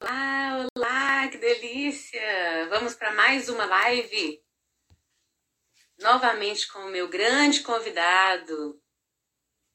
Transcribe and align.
Olá, 0.00 0.66
olá, 0.74 1.28
que 1.28 1.38
delícia! 1.38 2.68
Vamos 2.70 2.94
para 2.94 3.12
mais 3.12 3.48
uma 3.48 3.64
live. 3.66 4.42
Novamente 5.98 6.66
com 6.68 6.80
o 6.80 6.90
meu 6.90 7.08
grande 7.08 7.62
convidado, 7.62 8.82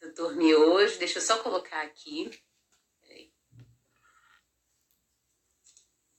doutor 0.01 0.35
Miojo. 0.35 0.99
Deixa 0.99 1.19
eu 1.19 1.21
só 1.21 1.41
colocar 1.41 1.81
aqui. 1.81 2.29
Peraí. 2.99 3.33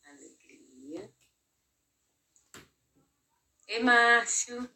Alegria. 0.04 1.12
E 3.74 3.78
Márcio. 3.78 4.68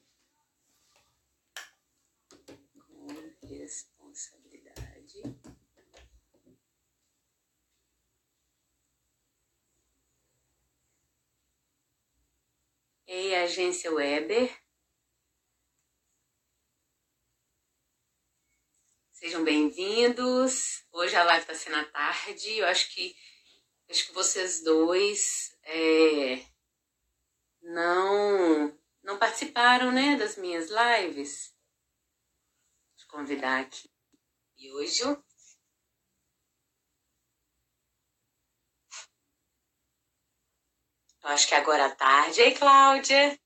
Com 2.79 3.47
responsabilidade. 3.47 5.21
E 13.07 13.35
Agência 13.35 13.93
Weber. 13.93 14.51
Sejam 19.13 19.45
bem-vindos. 19.45 20.87
Hoje 20.91 21.15
a 21.17 21.23
live 21.23 21.43
está 21.43 21.55
sendo 21.55 21.77
à 21.77 21.85
tarde. 21.85 22.57
Eu 22.57 22.67
acho 22.67 22.91
que 22.95 23.15
acho 23.91 24.07
que 24.07 24.13
vocês 24.15 24.65
dois 24.65 25.55
é, 25.65 26.47
não 27.61 28.86
não 29.07 29.19
participaram, 29.19 29.93
né, 29.93 30.17
das 30.17 30.37
minhas 30.37 30.69
lives. 30.69 31.55
Vou 32.99 33.21
convidar 33.21 33.61
aqui 33.61 33.89
e 34.59 34.73
hoje 34.73 35.03
eu 35.03 35.23
acho 41.23 41.47
que 41.47 41.55
é 41.55 41.59
agora 41.59 41.87
à 41.87 41.95
tarde. 41.95 42.41
Ei, 42.41 42.55
Cláudia, 42.55 43.39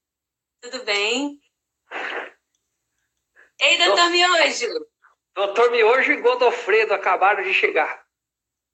tudo 0.62 0.83
bem? 0.84 1.38
Ei, 3.61 3.78
doutor 3.78 4.11
Miojo! 4.11 4.66
Doutor 5.34 5.70
Miojo 5.70 6.12
e 6.12 6.22
Godofredo 6.22 6.94
acabaram 6.94 7.42
de 7.42 7.53
chegar. 7.53 8.06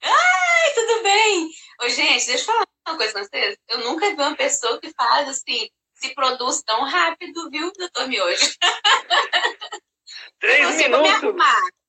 Ai, 0.03 0.75
tudo 0.75 1.03
bem! 1.03 1.51
Ô, 1.83 1.89
gente, 1.89 2.27
deixa 2.27 2.42
eu 2.42 2.47
falar 2.47 2.67
uma 2.89 2.97
coisa 2.97 3.12
com 3.12 3.25
vocês. 3.25 3.59
Eu 3.69 3.79
nunca 3.81 4.09
vi 4.09 4.14
uma 4.14 4.37
pessoa 4.37 4.81
que 4.81 4.92
faz 4.92 5.29
assim, 5.29 5.69
se 5.97 6.14
produz 6.14 6.62
tão 6.62 6.84
rápido, 6.84 7.50
viu, 7.50 7.72
doutor 7.77 8.08
Miojo? 8.08 8.50
Três 10.41 10.77
minutos. 10.77 11.34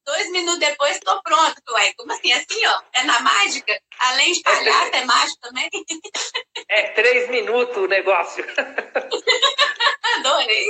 Dois 0.05 0.31
minutos 0.31 0.59
depois 0.59 0.95
estou 0.95 1.22
pronto. 1.22 1.61
Ué, 1.72 1.94
como 1.97 2.13
assim? 2.13 2.31
Assim, 2.31 2.66
ó, 2.66 2.81
é 2.94 3.03
na 3.03 3.19
mágica? 3.19 3.78
Além 4.00 4.31
de 4.31 4.41
palhaço, 4.41 4.91
é 4.94 5.05
mágico 5.05 5.39
também? 5.41 5.69
É 6.69 6.89
três 6.89 7.30
minutos 7.30 7.78
o 7.78 7.88
negócio. 7.88 8.45
Adorei. 10.17 10.66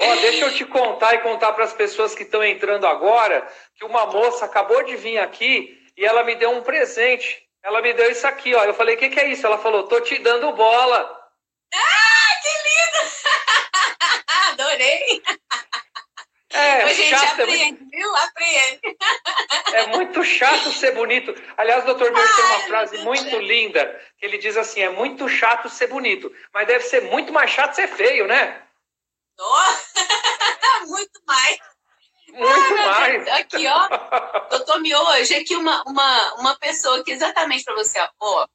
Ó, 0.00 0.14
deixa 0.16 0.44
eu 0.44 0.54
te 0.54 0.64
contar 0.64 1.14
e 1.14 1.18
contar 1.18 1.52
para 1.52 1.64
as 1.64 1.72
pessoas 1.72 2.14
que 2.14 2.22
estão 2.22 2.44
entrando 2.44 2.86
agora 2.86 3.46
que 3.74 3.84
uma 3.84 4.06
moça 4.06 4.44
acabou 4.44 4.84
de 4.84 4.94
vir 4.96 5.18
aqui 5.18 5.76
e 5.96 6.04
ela 6.04 6.22
me 6.22 6.36
deu 6.36 6.50
um 6.50 6.62
presente. 6.62 7.42
Ela 7.62 7.82
me 7.82 7.92
deu 7.92 8.10
isso 8.10 8.26
aqui, 8.26 8.54
ó. 8.54 8.64
Eu 8.64 8.74
falei, 8.74 8.94
o 8.94 8.98
que, 8.98 9.08
que 9.08 9.18
é 9.18 9.30
isso? 9.30 9.44
Ela 9.44 9.58
falou, 9.58 9.88
tô 9.88 10.00
te 10.00 10.18
dando 10.18 10.52
bola. 10.52 11.17
Que 12.42 12.48
lindo! 12.68 13.12
Adorei! 14.50 15.22
É, 16.50 16.86
Ô, 16.86 16.88
gente, 16.88 17.10
chato, 17.10 17.24
é 17.40 17.42
apreende, 17.42 17.78
muito, 17.80 17.90
viu? 17.90 18.16
Apreende. 18.16 18.80
é 19.74 19.86
muito 19.88 20.24
chato 20.24 20.72
ser 20.72 20.92
bonito. 20.92 21.34
Aliás, 21.58 21.82
o 21.84 21.86
doutor 21.86 22.10
Mir 22.10 22.36
tem 22.36 22.44
uma 22.46 22.60
frase 22.60 22.92
Deus. 22.92 23.04
muito 23.04 23.38
linda, 23.38 23.84
que 24.18 24.24
ele 24.24 24.38
diz 24.38 24.56
assim, 24.56 24.80
é 24.80 24.88
muito 24.88 25.28
chato 25.28 25.68
ser 25.68 25.88
bonito, 25.88 26.34
mas 26.52 26.66
deve 26.66 26.84
ser 26.84 27.02
muito 27.02 27.32
mais 27.32 27.50
chato 27.50 27.74
ser 27.74 27.86
feio, 27.88 28.26
né? 28.26 28.62
Nossa, 29.38 29.92
muito 30.86 31.20
mais. 31.26 31.58
Muito 32.30 32.74
Ah, 32.80 32.86
mais. 33.00 33.28
Aqui, 33.28 33.66
ó. 33.66 33.88
Doutor 34.48 34.80
Miojo, 34.80 35.36
aqui 35.36 35.54
uma, 35.54 35.82
uma, 35.86 36.34
uma 36.36 36.56
pessoa 36.56 37.04
que 37.04 37.12
exatamente 37.12 37.64
para 37.64 37.74
você. 37.74 37.98
Ó, 38.20 38.46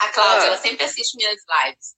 A 0.00 0.08
Cláudia, 0.08 0.42
Ah. 0.42 0.46
ela 0.48 0.56
sempre 0.58 0.84
assiste 0.84 1.16
minhas 1.16 1.40
lives. 1.64 1.94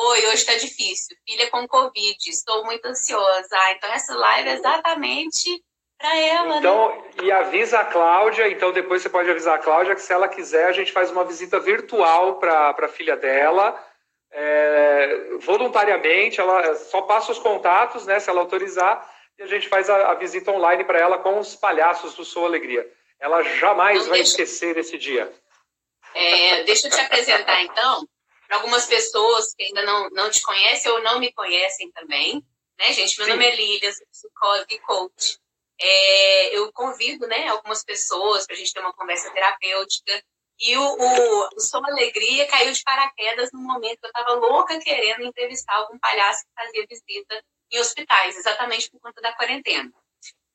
Oi, 0.00 0.26
hoje 0.28 0.44
tá 0.46 0.54
difícil. 0.54 1.16
Filha 1.28 1.50
com 1.50 1.66
Covid, 1.66 2.16
estou 2.30 2.64
muito 2.64 2.86
ansiosa. 2.86 3.48
Ah, 3.52 3.72
então 3.72 3.92
essa 3.92 4.14
live 4.14 4.48
é 4.48 4.52
exatamente 4.52 5.60
para 5.98 6.16
ela, 6.16 6.48
né? 6.50 6.58
Então, 6.58 7.04
e 7.20 7.32
avisa 7.32 7.80
a 7.80 7.84
Cláudia, 7.84 8.48
então 8.48 8.70
depois 8.70 9.02
você 9.02 9.08
pode 9.08 9.28
avisar 9.28 9.56
a 9.56 9.62
Cláudia 9.62 9.96
que 9.96 10.00
se 10.00 10.12
ela 10.12 10.28
quiser, 10.28 10.66
a 10.66 10.72
gente 10.72 10.92
faz 10.92 11.10
uma 11.10 11.24
visita 11.24 11.58
virtual 11.58 12.36
para 12.38 12.70
a 12.78 12.88
filha 12.88 13.16
dela, 13.16 13.76
é, 14.30 15.30
voluntariamente, 15.40 16.40
ela 16.40 16.76
só 16.76 17.02
passa 17.02 17.32
os 17.32 17.38
contatos, 17.40 18.06
né, 18.06 18.20
se 18.20 18.30
ela 18.30 18.40
autorizar, 18.40 19.04
e 19.36 19.42
a 19.42 19.46
gente 19.46 19.68
faz 19.68 19.90
a, 19.90 20.12
a 20.12 20.14
visita 20.14 20.52
online 20.52 20.84
para 20.84 21.00
ela 21.00 21.18
com 21.18 21.40
os 21.40 21.56
palhaços 21.56 22.14
do 22.14 22.24
Sou 22.24 22.44
Alegria. 22.46 22.88
Ela 23.18 23.42
jamais 23.42 24.06
vai 24.06 24.18
deixa- 24.18 24.30
esquecer 24.30 24.76
esse 24.78 24.96
dia. 24.96 25.32
É, 26.14 26.62
deixa 26.62 26.86
eu 26.86 26.92
te 26.92 27.00
apresentar, 27.00 27.60
então, 27.62 28.06
para 28.48 28.56
algumas 28.56 28.86
pessoas 28.86 29.54
que 29.54 29.62
ainda 29.62 29.82
não, 29.82 30.08
não 30.10 30.30
te 30.30 30.40
conhecem 30.42 30.90
ou 30.90 31.02
não 31.02 31.20
me 31.20 31.30
conhecem 31.32 31.92
também. 31.92 32.42
Né, 32.78 32.92
gente? 32.92 33.18
Meu 33.18 33.26
Sim. 33.26 33.32
nome 33.32 33.46
é 33.46 33.54
Lília, 33.54 33.92
sou 33.92 34.06
psicóloga 34.06 34.66
e 34.70 34.78
coach. 34.80 35.38
É, 35.80 36.56
eu 36.56 36.72
convido 36.72 37.26
né, 37.26 37.46
algumas 37.48 37.84
pessoas 37.84 38.46
para 38.46 38.56
a 38.56 38.58
gente 38.58 38.72
ter 38.72 38.80
uma 38.80 38.94
conversa 38.94 39.30
terapêutica. 39.30 40.24
E 40.60 40.76
o, 40.76 40.82
o, 40.82 41.48
o 41.54 41.60
Som 41.60 41.84
Alegria 41.84 42.48
caiu 42.48 42.72
de 42.72 42.82
paraquedas 42.82 43.52
no 43.52 43.60
momento 43.60 44.00
que 44.00 44.06
eu 44.06 44.10
estava 44.10 44.32
louca 44.34 44.78
querendo 44.80 45.22
entrevistar 45.22 45.74
algum 45.74 45.98
palhaço 45.98 46.44
que 46.44 46.64
fazia 46.64 46.86
visita 46.88 47.44
em 47.70 47.78
hospitais, 47.78 48.36
exatamente 48.36 48.90
por 48.90 49.00
conta 49.00 49.20
da 49.20 49.32
quarentena. 49.34 49.92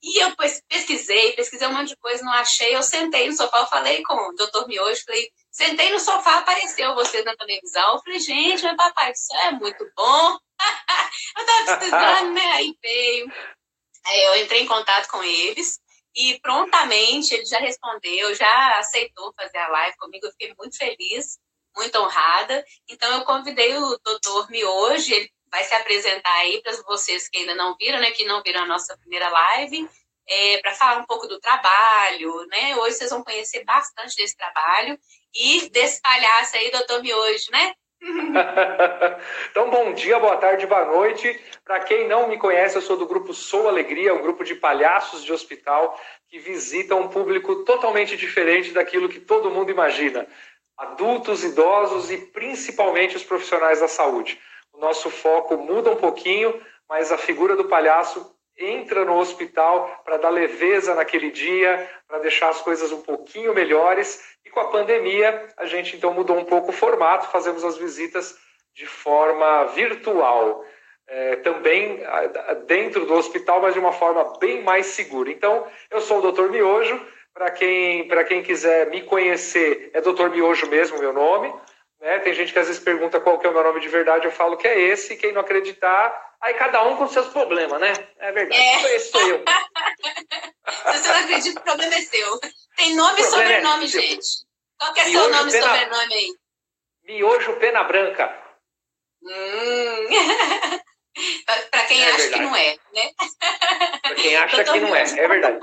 E 0.04 0.22
eu 0.22 0.36
pes- 0.36 0.62
pesquisei, 0.68 1.32
pesquisei 1.32 1.66
um 1.66 1.74
monte 1.74 1.90
de 1.90 1.96
coisa, 1.96 2.24
não 2.26 2.34
achei. 2.34 2.76
Eu 2.76 2.84
sentei 2.84 3.30
no 3.30 3.38
sofá, 3.38 3.60
eu 3.60 3.68
falei 3.68 4.04
com 4.04 4.14
o 4.14 4.36
doutor 4.36 4.68
Miojo, 4.68 5.02
falei, 5.06 5.32
sentei 5.50 5.94
no 5.94 6.00
sofá, 6.00 6.40
apareceu 6.40 6.94
vocês 6.94 7.24
na 7.24 7.36
televisão. 7.38 7.94
Eu 7.94 8.02
falei, 8.04 8.20
gente, 8.20 8.64
mas 8.64 8.76
papai, 8.76 9.12
isso 9.12 9.34
é 9.46 9.52
muito 9.52 9.90
bom. 9.96 10.38
eu 11.38 11.46
tava 11.46 11.78
precisando, 11.78 12.34
né? 12.34 12.52
Aí 12.52 12.78
veio. 12.82 13.32
Aí 14.06 14.24
eu 14.26 14.44
entrei 14.44 14.62
em 14.64 14.68
contato 14.68 15.08
com 15.08 15.24
eles 15.24 15.80
e 16.14 16.38
prontamente 16.42 17.34
ele 17.34 17.46
já 17.46 17.60
respondeu, 17.60 18.36
já 18.36 18.80
aceitou 18.80 19.34
fazer 19.40 19.58
a 19.58 19.70
live 19.70 19.98
comigo. 19.98 20.26
Eu 20.26 20.32
fiquei 20.32 20.54
muito 20.58 20.78
feliz, 20.78 21.40
muito 21.78 21.98
honrada. 21.98 22.66
Então 22.90 23.10
eu 23.14 23.24
convidei 23.24 23.74
o 23.78 23.98
doutor 24.04 24.50
Miojo, 24.52 25.14
ele 25.14 25.32
vai 25.54 25.64
se 25.64 25.76
apresentar 25.76 26.34
aí 26.40 26.64
para 26.64 26.74
vocês 26.88 27.30
que 27.30 27.38
ainda 27.38 27.54
não 27.54 27.76
viram, 27.80 28.00
né? 28.00 28.10
Que 28.10 28.26
não 28.26 28.42
viram 28.42 28.64
a 28.64 28.66
nossa 28.66 28.98
primeira 28.98 29.30
live. 29.30 29.88
É, 30.28 30.58
para 30.60 30.74
falar 30.74 31.00
um 31.00 31.06
pouco 31.06 31.28
do 31.28 31.40
trabalho, 31.40 32.48
né? 32.48 32.76
Hoje 32.78 32.96
vocês 32.96 33.12
vão 33.12 33.24
conhecer 33.24 33.64
bastante 33.64 34.16
desse 34.16 34.36
trabalho 34.36 34.98
e 35.36 35.70
desse 35.70 36.02
palhaço 36.02 36.56
aí, 36.56 36.72
doutor 36.72 37.04
Miojo, 37.04 37.52
né? 37.52 37.74
então, 39.52 39.70
bom 39.70 39.94
dia, 39.94 40.20
boa 40.20 40.38
tarde, 40.38 40.66
boa 40.66 40.86
noite. 40.86 41.40
Para 41.64 41.82
quem 41.82 42.08
não 42.08 42.28
me 42.28 42.38
conhece, 42.38 42.76
eu 42.78 42.82
sou 42.82 42.98
do 42.98 43.06
grupo 43.06 43.34
Sou 43.34 43.68
Alegria, 43.68 44.14
um 44.14 44.22
grupo 44.22 44.44
de 44.44 44.56
palhaços 44.56 45.24
de 45.24 45.32
hospital 45.32 46.00
que 46.30 46.40
visitam 46.40 47.02
um 47.02 47.10
público 47.10 47.64
totalmente 47.64 48.18
diferente 48.18 48.72
daquilo 48.72 49.10
que 49.10 49.20
todo 49.20 49.52
mundo 49.52 49.72
imagina. 49.72 50.26
Adultos, 50.78 51.44
idosos 51.44 52.10
e 52.10 52.18
principalmente 52.18 53.16
os 53.16 53.24
profissionais 53.24 53.82
da 53.82 53.88
saúde. 53.88 54.40
O 54.74 54.80
nosso 54.80 55.10
foco 55.10 55.56
muda 55.56 55.92
um 55.92 55.96
pouquinho, 55.96 56.60
mas 56.90 57.12
a 57.12 57.18
figura 57.18 57.56
do 57.56 57.66
palhaço 57.66 58.34
entra 58.58 59.06
no 59.06 59.18
hospital 59.18 60.02
para 60.04 60.18
dar 60.18 60.30
leveza 60.30 60.94
naquele 60.94 61.32
dia, 61.32 61.90
para 62.08 62.20
deixar 62.20 62.50
as 62.50 62.62
coisas 62.62 62.92
um 62.92 63.02
pouquinho 63.02 63.54
melhores. 63.54 64.38
E 64.46 64.50
com 64.50 64.60
a 64.60 64.70
pandemia, 64.70 65.48
a 65.58 65.66
gente 65.66 65.96
então 65.96 66.14
mudou 66.14 66.38
um 66.38 66.46
pouco 66.46 66.70
o 66.70 66.74
formato, 66.74 67.32
fazemos 67.32 67.64
as 67.64 67.78
visitas 67.78 68.38
de 68.74 68.86
forma 68.86 69.66
virtual. 69.66 70.66
É, 71.06 71.36
também 71.38 72.02
dentro 72.66 73.06
do 73.06 73.14
hospital, 73.14 73.62
mas 73.62 73.74
de 73.74 73.80
uma 73.80 73.92
forma 73.92 74.38
bem 74.40 74.64
mais 74.64 74.86
segura. 74.88 75.30
Então, 75.30 75.68
eu 75.92 76.00
sou 76.00 76.20
o 76.20 76.32
Dr. 76.32 76.50
Miojo. 76.50 77.00
Para 77.34 77.52
quem, 77.52 78.08
quem 78.28 78.42
quiser 78.42 78.90
me 78.90 79.02
conhecer, 79.02 79.90
é 79.94 80.00
Dr. 80.00 80.30
Miojo 80.30 80.68
mesmo, 80.68 81.00
meu 81.00 81.12
nome. 81.12 81.54
Né? 82.04 82.20
Tem 82.20 82.34
gente 82.34 82.52
que 82.52 82.60
às 82.60 82.68
vezes 82.68 82.84
pergunta 82.84 83.22
qual 83.22 83.40
que 83.40 83.48
é 83.48 83.50
o 83.50 83.54
meu 83.54 83.64
nome 83.64 83.80
de 83.80 83.88
verdade, 83.88 84.26
eu 84.26 84.32
falo 84.32 84.58
que 84.58 84.68
é 84.68 84.78
esse. 84.78 85.16
Quem 85.16 85.32
não 85.32 85.40
acreditar, 85.40 86.36
aí 86.42 86.54
cada 86.56 86.84
um 86.84 86.98
com 86.98 87.08
seus 87.08 87.28
problemas, 87.30 87.80
né? 87.80 87.94
É 88.18 88.30
verdade. 88.34 88.62
É. 88.62 88.96
Esse 88.98 89.10
sou 89.10 89.22
eu. 89.22 89.42
Se 90.68 91.00
você 91.00 91.08
não 91.08 91.20
acredita, 91.22 91.60
o 91.62 91.64
problema 91.64 91.96
é 91.96 92.02
seu. 92.02 92.40
Tem 92.76 92.94
nome 92.94 93.22
e 93.22 93.24
é 93.24 93.30
sobrenome, 93.30 93.88
seu. 93.88 94.02
gente. 94.02 94.28
Qual 94.78 94.94
que 94.94 95.00
é 95.00 95.04
seu 95.06 95.12
Miojo 95.14 95.30
nome 95.32 95.50
e 95.50 95.54
pena- 95.54 95.68
sobrenome 95.68 96.14
aí? 96.14 96.36
Miojo 97.04 97.54
Pena 97.54 97.84
Branca. 97.86 98.44
Hum. 99.24 100.08
Para 101.72 101.86
quem 101.86 102.02
é 102.04 102.08
acha 102.10 102.18
verdade. 102.18 102.34
que 102.34 102.40
não 102.50 102.56
é, 102.56 102.78
né? 102.94 103.12
Para 104.02 104.16
quem 104.16 104.36
acha 104.36 104.64
que 104.66 104.80
não 104.82 104.96
é, 104.96 105.04
é 105.04 105.28
verdade. 105.28 105.60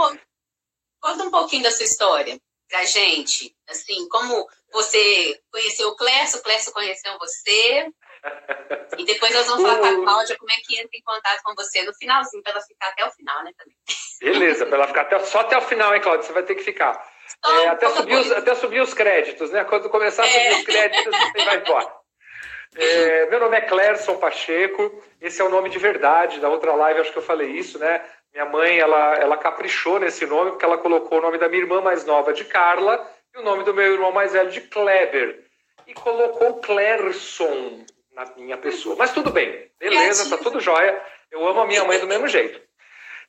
Conta 1.00 1.24
um 1.24 1.30
pouquinho 1.30 1.64
da 1.64 1.70
sua 1.70 1.84
história 1.84 2.40
pra 2.68 2.84
gente. 2.84 3.54
Assim, 3.68 4.08
como 4.08 4.48
você 4.72 5.40
conheceu 5.50 5.88
o 5.88 5.96
Clécio, 5.96 6.38
o 6.38 6.42
Clécio 6.42 6.72
conheceu 6.72 7.18
você. 7.18 7.86
E 8.98 9.04
depois 9.04 9.34
nós 9.34 9.46
vamos 9.46 9.62
falar 9.62 9.78
com 9.78 10.02
a 10.02 10.04
Cláudia 10.04 10.36
como 10.36 10.50
é 10.50 10.56
que 10.56 10.78
entra 10.78 10.90
em 10.92 11.02
contato 11.02 11.42
com 11.42 11.54
você 11.54 11.82
no 11.82 11.94
finalzinho, 11.94 12.42
para 12.42 12.52
ela 12.52 12.60
ficar 12.60 12.88
até 12.88 13.04
o 13.06 13.10
final, 13.10 13.42
né? 13.44 13.52
Também. 13.56 13.76
Beleza, 14.20 14.66
para 14.66 14.76
ela 14.76 14.86
ficar 14.86 15.02
até, 15.02 15.18
só 15.20 15.40
até 15.40 15.56
o 15.56 15.62
final, 15.62 15.94
hein, 15.94 16.02
Cláudia? 16.02 16.26
Você 16.26 16.32
vai 16.32 16.42
ter 16.42 16.54
que 16.54 16.62
ficar. 16.62 17.02
É, 17.46 17.68
até, 17.68 17.88
subir 17.88 18.16
os, 18.16 18.30
até 18.32 18.54
subir 18.54 18.80
os 18.82 18.92
créditos, 18.92 19.50
né? 19.50 19.64
Quando 19.64 19.88
começar 19.88 20.24
a 20.24 20.26
subir 20.26 20.46
é. 20.46 20.52
os 20.52 20.62
créditos, 20.64 21.16
você 21.16 21.44
vai 21.44 21.56
embora. 21.58 22.00
É, 22.76 23.26
meu 23.26 23.40
nome 23.40 23.56
é 23.56 23.62
Clerson 23.62 24.16
Pacheco, 24.18 25.02
esse 25.20 25.40
é 25.40 25.44
o 25.44 25.48
nome 25.48 25.70
de 25.70 25.78
verdade. 25.78 26.40
Da 26.40 26.48
outra 26.48 26.74
live, 26.74 27.00
acho 27.00 27.12
que 27.12 27.18
eu 27.18 27.22
falei 27.22 27.48
isso, 27.48 27.78
né? 27.78 28.04
Minha 28.32 28.44
mãe, 28.44 28.78
ela, 28.78 29.16
ela 29.16 29.36
caprichou 29.36 29.98
nesse 29.98 30.26
nome, 30.26 30.50
porque 30.50 30.64
ela 30.64 30.78
colocou 30.78 31.18
o 31.18 31.22
nome 31.22 31.38
da 31.38 31.48
minha 31.48 31.62
irmã 31.62 31.80
mais 31.80 32.04
nova 32.04 32.32
de 32.32 32.44
Carla 32.44 33.04
e 33.34 33.38
o 33.38 33.42
nome 33.42 33.64
do 33.64 33.74
meu 33.74 33.92
irmão 33.92 34.12
mais 34.12 34.32
velho 34.32 34.50
de 34.50 34.60
Kleber. 34.62 35.44
E 35.86 35.94
colocou 35.94 36.60
Clerson 36.60 37.84
na 38.12 38.24
minha 38.36 38.56
pessoa. 38.56 38.96
Mas 38.96 39.12
tudo 39.12 39.30
bem, 39.30 39.70
beleza, 39.78 40.28
tá 40.28 40.42
tudo 40.42 40.60
jóia. 40.60 41.00
Eu 41.30 41.46
amo 41.46 41.60
a 41.60 41.66
minha 41.66 41.84
mãe 41.84 41.98
do 41.98 42.06
mesmo 42.06 42.28
jeito. 42.28 42.60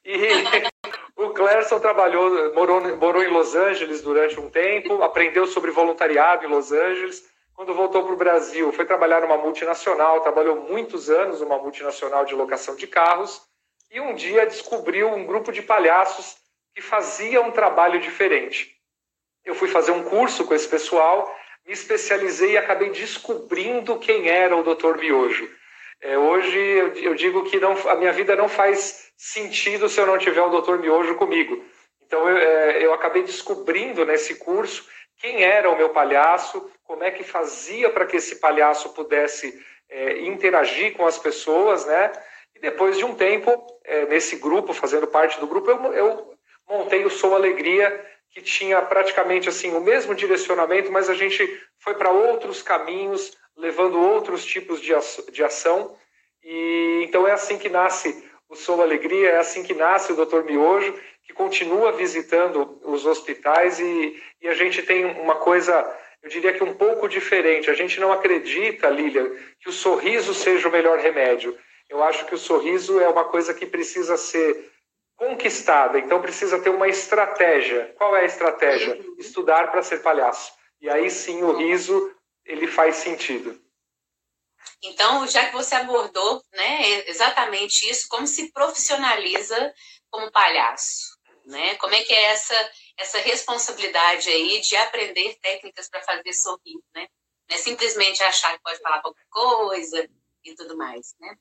E 0.04 0.14
o 1.16 1.30
Clerson 1.30 1.80
trabalhou, 1.80 2.54
morou, 2.54 2.98
morou 2.98 3.24
em 3.24 3.30
Los 3.30 3.56
Angeles 3.56 4.02
durante 4.02 4.40
um 4.40 4.50
tempo, 4.50 5.02
aprendeu 5.04 5.46
sobre 5.46 5.72
voluntariado 5.72 6.46
em 6.46 6.50
Los 6.50 6.72
Angeles. 6.72 7.30
Quando 7.54 7.74
voltou 7.76 8.04
para 8.04 8.14
o 8.14 8.18
Brasil, 8.18 8.72
foi 8.72 8.86
trabalhar 8.86 9.22
numa 9.22 9.38
multinacional, 9.38 10.22
trabalhou 10.22 10.56
muitos 10.56 11.10
anos 11.10 11.42
numa 11.42 11.60
multinacional 11.60 12.26
de 12.26 12.34
locação 12.34 12.76
de 12.76 12.88
carros 12.88 13.42
e 13.92 14.00
um 14.00 14.16
dia 14.16 14.48
descobriu 14.48 15.10
um 15.10 15.26
grupo 15.26 15.52
de 15.52 15.62
palhaços 15.62 16.38
que 16.74 16.82
fazia 16.82 17.42
um 17.42 17.52
trabalho 17.52 18.00
diferente. 18.00 18.81
Eu 19.44 19.56
fui 19.56 19.68
fazer 19.68 19.92
um 19.92 20.04
curso 20.04 20.46
com 20.46 20.54
esse 20.54 20.68
pessoal, 20.68 21.36
me 21.66 21.74
especializei 21.74 22.52
e 22.52 22.58
acabei 22.58 22.90
descobrindo 22.90 23.98
quem 24.00 24.30
era 24.30 24.56
o 24.56 24.64
Dr. 24.64 24.98
Miojo. 24.98 25.50
É, 26.02 26.18
hoje 26.18 26.58
eu, 26.58 26.94
eu, 26.96 27.16
digo 27.16 27.44
que 27.44 27.60
não, 27.60 27.74
a 27.88 27.96
minha 27.96 28.12
vida 28.12 28.36
não 28.36 28.50
faz 28.50 29.12
sentido 29.16 29.88
se 29.88 30.00
eu 30.00 30.06
não 30.06 30.18
tiver 30.18 30.42
o 30.42 30.62
Dr. 30.62 30.78
Miojo 30.78 31.16
comigo. 31.16 31.64
Então 32.02 32.28
eu, 32.28 32.38
é, 32.38 32.86
eu 32.86 32.94
acabei 32.94 33.24
descobrindo 33.24 34.06
nesse 34.06 34.36
curso 34.36 34.88
quem 35.18 35.44
era 35.44 35.70
o 35.70 35.78
meu 35.78 35.90
palhaço, 35.90 36.72
como 36.84 37.04
é 37.04 37.12
que 37.12 37.24
fazia 37.24 37.90
para 37.92 38.08
que 38.08 38.18
esse 38.18 38.38
palhaço 38.38 38.90
pudesse 38.90 39.64
é, 39.90 40.22
interagir 40.22 40.94
com 40.94 41.06
as 41.06 41.20
pessoas, 41.20 41.86
né? 41.86 42.12
E 42.56 42.60
depois 42.60 42.98
de 42.98 43.06
um 43.06 43.14
tempo, 43.14 43.52
é, 43.86 44.08
nesse 44.08 44.38
grupo, 44.38 44.74
fazendo 44.74 45.06
parte 45.06 45.40
do 45.40 45.46
grupo, 45.46 45.70
eu, 45.70 45.94
eu 45.94 46.34
montei 46.68 47.06
o 47.06 47.10
Sou 47.10 47.36
Alegria, 47.36 48.04
que 48.32 48.42
tinha 48.42 48.82
praticamente 48.82 49.50
assim 49.50 49.76
o 49.76 49.82
mesmo 49.82 50.16
direcionamento, 50.16 50.92
mas 50.92 51.10
a 51.10 51.14
gente 51.14 51.62
foi 51.80 51.96
para 51.96 52.10
outros 52.10 52.62
caminhos, 52.62 53.38
levando 53.58 54.00
outros 54.00 54.46
tipos 54.46 54.80
de, 54.82 54.94
ação. 55.44 55.96
E 56.44 57.04
então 57.04 57.28
é 57.28 57.34
assim 57.34 57.58
que 57.58 57.70
nasce 57.70 58.24
o 58.48 58.56
Sou 58.56 58.82
Alegria, 58.82 59.32
é 59.32 59.38
assim 59.38 59.64
que 59.64 59.74
nasce 59.74 60.14
o 60.14 60.26
Dr. 60.26 60.44
Miojo, 60.44 60.98
que 61.24 61.34
continua 61.34 61.92
visitando 61.92 62.80
os 62.84 63.06
hospitais 63.06 63.80
e, 63.80 64.22
e 64.42 64.48
a 64.48 64.54
gente 64.54 64.82
tem 64.82 65.06
uma 65.06 65.36
coisa, 65.36 65.74
eu 66.24 66.30
diria 66.30 66.54
que 66.54 66.64
um 66.64 66.74
pouco 66.74 67.08
diferente. 67.08 67.70
A 67.70 67.74
gente 67.74 68.00
não 68.00 68.12
acredita, 68.12 68.90
Lília, 68.90 69.30
que 69.60 69.70
o 69.70 69.74
sorriso 69.74 70.34
seja 70.34 70.70
o 70.70 70.72
melhor 70.72 71.00
remédio. 71.00 71.58
Eu 71.90 72.02
acho 72.02 72.26
que 72.26 72.36
o 72.36 72.38
sorriso 72.38 73.00
é 73.02 73.08
uma 73.10 73.26
coisa 73.26 73.54
que 73.54 73.66
precisa 73.66 74.16
ser 74.16 74.71
conquistada, 75.22 76.00
então 76.00 76.20
precisa 76.20 76.60
ter 76.60 76.72
uma 76.72 76.88
estratégia. 76.88 77.94
Qual 77.96 78.16
é 78.16 78.22
a 78.22 78.26
estratégia? 78.26 79.00
Estudar 79.20 79.70
para 79.70 79.84
ser 79.84 80.02
palhaço. 80.02 80.52
E 80.82 80.90
aí 80.90 81.12
sim 81.12 81.44
o 81.44 81.56
riso 81.56 82.12
ele 82.44 82.66
faz 82.66 82.96
sentido. 82.96 83.62
Então, 84.84 85.28
já 85.28 85.46
que 85.46 85.54
você 85.54 85.76
abordou, 85.76 86.44
né, 86.52 87.08
exatamente 87.08 87.88
isso, 87.88 88.08
como 88.10 88.26
se 88.26 88.52
profissionaliza 88.52 89.72
como 90.10 90.32
palhaço, 90.32 91.16
né? 91.46 91.76
Como 91.76 91.94
é 91.94 92.02
que 92.04 92.14
é 92.14 92.24
essa 92.24 92.72
essa 92.98 93.20
responsabilidade 93.20 94.28
aí 94.28 94.60
de 94.62 94.76
aprender 94.76 95.38
técnicas 95.40 95.88
para 95.88 96.02
fazer 96.02 96.34
sorrir, 96.34 96.80
né? 96.96 97.08
Não 97.48 97.56
é 97.56 97.60
simplesmente 97.60 98.24
achar 98.24 98.54
que 98.54 98.64
pode 98.64 98.80
falar 98.80 99.02
qualquer 99.02 99.26
coisa 99.30 100.10
e 100.44 100.56
tudo 100.56 100.76
mais, 100.76 101.16
né? 101.20 101.36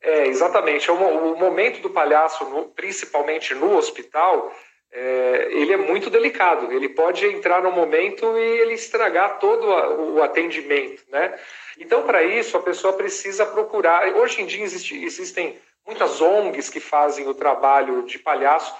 É, 0.00 0.26
exatamente. 0.26 0.88
É 0.88 0.92
o, 0.92 1.32
o 1.32 1.38
momento 1.38 1.80
do 1.80 1.90
palhaço, 1.90 2.44
no, 2.44 2.66
principalmente 2.68 3.54
no 3.54 3.76
hospital, 3.76 4.52
é, 4.92 5.48
ele 5.50 5.72
é 5.72 5.76
muito 5.76 6.08
delicado. 6.08 6.72
Ele 6.72 6.88
pode 6.88 7.26
entrar 7.26 7.62
no 7.62 7.72
momento 7.72 8.38
e 8.38 8.60
ele 8.60 8.74
estragar 8.74 9.38
todo 9.38 9.70
a, 9.72 9.90
o 9.90 10.22
atendimento, 10.22 11.02
né? 11.08 11.38
Então, 11.78 12.02
para 12.04 12.22
isso, 12.22 12.56
a 12.56 12.62
pessoa 12.62 12.92
precisa 12.92 13.44
procurar. 13.44 14.08
Hoje 14.16 14.40
em 14.40 14.46
dia 14.46 14.64
existe, 14.64 15.04
existem 15.04 15.58
muitas 15.86 16.20
ONGs 16.20 16.70
que 16.70 16.80
fazem 16.80 17.28
o 17.28 17.34
trabalho 17.34 18.02
de 18.02 18.18
palhaço. 18.18 18.74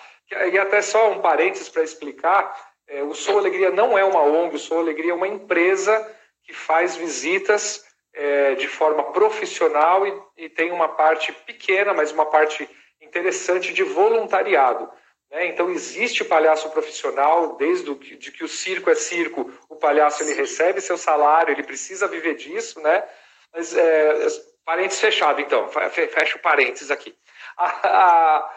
E 0.53 0.59
até 0.59 0.83
só 0.83 1.11
um 1.11 1.21
parênteses 1.21 1.69
para 1.69 1.85
explicar: 1.85 2.57
é, 2.89 3.03
o 3.03 3.15
Sou 3.15 3.39
Alegria 3.39 3.71
não 3.71 3.97
é 3.97 4.05
uma 4.05 4.23
ONG, 4.23 4.57
o 4.57 4.59
Sou 4.59 4.79
Alegria 4.79 5.13
é 5.13 5.15
uma 5.15 5.29
empresa 5.29 6.13
que 6.43 6.53
faz 6.53 6.97
visitas 6.97 7.85
é, 8.17 8.55
de 8.55 8.67
forma 8.67 9.13
profissional 9.13 10.07
e, 10.07 10.23
e, 10.39 10.49
tem 10.49 10.73
uma 10.73 10.89
parte 10.89 11.33
pequena, 11.33 11.93
mas 11.93 12.11
uma 12.11 12.25
parte 12.25 12.69
interessante 13.01 13.75
de 13.75 13.83
voluntariado. 13.83 14.91
Né? 15.31 15.47
Então 15.49 15.71
existe 15.71 16.25
palhaço 16.25 16.71
profissional, 16.71 17.57
desde 17.57 17.95
de 17.95 18.33
que 18.33 18.43
o 18.43 18.49
circo 18.49 18.89
é 18.89 18.95
circo, 18.95 19.53
o 19.69 19.77
palhaço 19.77 20.23
ele 20.23 20.33
recebe 20.33 20.81
seu 20.81 20.97
salário, 20.97 21.53
ele 21.53 21.63
precisa 21.63 22.09
viver 22.09 22.35
disso, 22.37 22.81
né? 22.81 23.05
Mas 23.53 23.77
é, 23.77 24.27
parênteses 24.65 25.01
fechado, 25.01 25.41
então, 25.41 25.69
fecha 25.69 26.37
o 26.37 26.41
parênteses 26.41 26.91
aqui. 26.91 27.15
A, 27.59 27.65
a, 27.89 28.51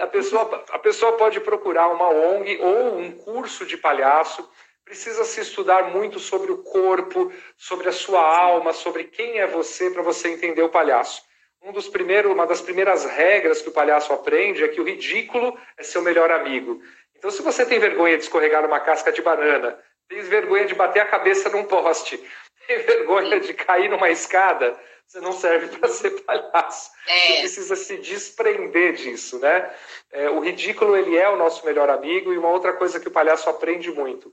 a, 0.00 0.06
pessoa, 0.08 0.64
a 0.70 0.78
pessoa 0.80 1.16
pode 1.16 1.38
procurar 1.40 1.86
uma 1.86 2.08
ONG 2.08 2.58
ou 2.60 2.98
um 2.98 3.12
curso 3.12 3.64
de 3.64 3.76
palhaço 3.76 4.48
Precisa 4.84 5.24
se 5.24 5.40
estudar 5.40 5.90
muito 5.90 6.18
sobre 6.18 6.52
o 6.52 6.58
corpo, 6.58 7.32
sobre 7.56 7.88
a 7.88 7.92
sua 7.92 8.20
alma, 8.20 8.72
sobre 8.74 9.04
quem 9.04 9.38
é 9.38 9.46
você 9.46 9.90
para 9.90 10.02
você 10.02 10.28
entender 10.28 10.62
o 10.62 10.68
palhaço. 10.68 11.22
Um 11.62 11.72
dos 11.72 11.88
primeiros, 11.88 12.30
uma 12.30 12.46
das 12.46 12.60
primeiras 12.60 13.06
regras 13.06 13.62
que 13.62 13.70
o 13.70 13.72
palhaço 13.72 14.12
aprende 14.12 14.62
é 14.62 14.68
que 14.68 14.82
o 14.82 14.84
ridículo 14.84 15.58
é 15.78 15.82
seu 15.82 16.02
melhor 16.02 16.30
amigo. 16.30 16.82
Então, 17.16 17.30
se 17.30 17.40
você 17.40 17.64
tem 17.64 17.78
vergonha 17.78 18.18
de 18.18 18.24
escorregar 18.24 18.62
numa 18.62 18.78
casca 18.78 19.10
de 19.10 19.22
banana, 19.22 19.78
tem 20.06 20.20
vergonha 20.20 20.66
de 20.66 20.74
bater 20.74 21.00
a 21.00 21.06
cabeça 21.06 21.48
num 21.48 21.64
poste, 21.64 22.22
tem 22.68 22.78
vergonha 22.80 23.40
de 23.40 23.54
cair 23.54 23.88
numa 23.88 24.10
escada, 24.10 24.78
você 25.06 25.18
não 25.20 25.32
serve 25.32 25.78
para 25.78 25.88
ser 25.88 26.10
palhaço. 26.24 26.90
É. 27.06 27.18
Você 27.18 27.38
precisa 27.38 27.76
se 27.76 27.96
desprender 27.96 28.92
disso, 28.92 29.38
né? 29.38 29.74
É, 30.12 30.28
o 30.28 30.40
ridículo 30.40 30.94
ele 30.94 31.16
é 31.16 31.30
o 31.30 31.36
nosso 31.36 31.64
melhor 31.64 31.88
amigo 31.88 32.34
e 32.34 32.38
uma 32.38 32.50
outra 32.50 32.74
coisa 32.74 33.00
que 33.00 33.08
o 33.08 33.12
palhaço 33.12 33.48
aprende 33.48 33.90
muito 33.90 34.30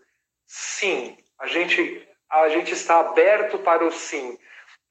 sim. 0.51 1.17
A 1.39 1.47
gente, 1.47 2.07
a 2.29 2.49
gente 2.49 2.73
está 2.73 2.99
aberto 2.99 3.57
para 3.59 3.85
o 3.85 3.91
sim. 3.91 4.37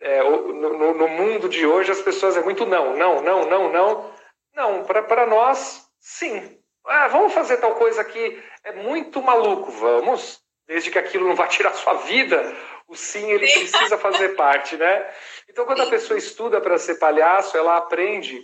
É, 0.01 0.23
no, 0.23 0.95
no, 0.95 1.09
mundo 1.09 1.49
de 1.49 1.67
hoje, 1.67 1.93
as 1.93 2.01
pessoas 2.01 2.35
é 2.35 2.43
muito 2.43 2.65
não, 2.65 2.97
não, 2.97 3.23
não, 3.23 3.47
não, 3.47 3.71
não. 3.71 4.15
Não, 4.55 4.85
para 4.85 5.27
nós, 5.27 5.87
sim. 6.01 6.59
Ah, 6.87 7.09
vamos 7.09 7.35
fazer 7.35 7.59
tal 7.59 7.75
coisa 7.75 8.01
aqui. 8.01 8.43
É 8.65 8.73
muito 8.73 9.21
maluco, 9.21 9.71
vamos. 9.71 10.41
Desde 10.67 10.91
que 10.91 10.99
aquilo 10.99 11.29
não 11.29 11.37
vá 11.37 11.47
tirar 11.47 11.75
sua 11.75 11.95
vida, 11.95 12.57
o 12.89 12.97
sim 12.97 13.31
ele 13.31 13.47
precisa 13.47 13.99
fazer 13.99 14.31
parte, 14.31 14.77
né? 14.77 15.15
Então, 15.49 15.67
quando 15.67 15.83
a 15.83 15.91
pessoa 15.91 16.19
estuda 16.19 16.61
para 16.61 16.79
ser 16.79 16.95
palhaço, 16.95 17.57
ela 17.57 17.77
aprende 17.77 18.43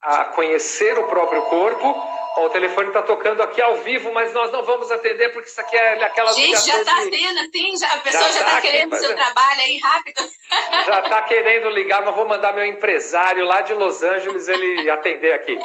a 0.00 0.26
conhecer 0.26 0.98
o 0.98 1.08
próprio 1.08 1.42
corpo 1.42 2.23
Ó, 2.36 2.46
o 2.46 2.50
telefone 2.50 2.88
está 2.88 3.02
tocando 3.02 3.42
aqui 3.42 3.62
ao 3.62 3.76
vivo, 3.76 4.12
mas 4.12 4.32
nós 4.32 4.50
não 4.50 4.64
vamos 4.64 4.90
atender 4.90 5.32
porque 5.32 5.48
isso 5.48 5.60
aqui 5.60 5.76
é 5.76 6.02
aquela 6.02 6.32
Gente, 6.32 6.66
já 6.66 6.80
está 6.80 7.04
de... 7.04 7.50
sim, 7.52 7.76
já, 7.76 7.86
a 7.88 7.98
pessoa 7.98 8.32
já 8.32 8.40
está 8.40 8.50
tá 8.56 8.60
querendo 8.60 8.92
o 8.92 8.96
seu 8.96 9.10
é. 9.10 9.14
trabalho 9.14 9.60
aí 9.60 9.78
rápido. 9.78 10.22
Já 10.86 11.00
está 11.00 11.22
querendo 11.22 11.70
ligar, 11.70 12.04
mas 12.04 12.14
vou 12.14 12.28
mandar 12.28 12.52
meu 12.52 12.64
empresário 12.64 13.44
lá 13.44 13.62
de 13.62 13.72
Los 13.72 14.02
Angeles 14.02 14.46
ele 14.48 14.88
atender 14.90 15.32
aqui. 15.32 15.58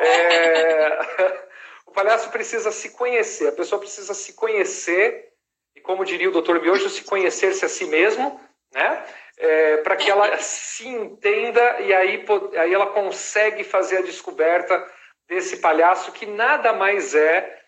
É... 0.00 1.48
O 1.88 1.90
palhaço 1.90 2.28
precisa 2.30 2.70
se 2.70 2.90
conhecer, 2.90 3.48
a 3.48 3.52
pessoa 3.52 3.80
precisa 3.80 4.12
se 4.12 4.34
conhecer, 4.34 5.32
e 5.74 5.80
como 5.80 6.04
diria 6.04 6.28
o 6.28 6.32
doutor 6.32 6.60
Miojo, 6.60 6.90
se 6.90 7.02
conhecer-se 7.02 7.64
a 7.64 7.68
si 7.68 7.86
mesmo, 7.86 8.38
né? 8.74 9.04
É, 9.38 9.76
para 9.78 9.96
que 9.96 10.10
ela 10.10 10.36
se 10.38 10.86
entenda 10.86 11.80
e 11.80 11.94
aí, 11.94 12.24
aí 12.58 12.74
ela 12.74 12.88
consegue 12.88 13.64
fazer 13.64 13.98
a 13.98 14.02
descoberta 14.02 14.86
desse 15.28 15.58
palhaço 15.58 16.10
que 16.12 16.26
nada 16.26 16.72
mais 16.72 17.14
é 17.14 17.58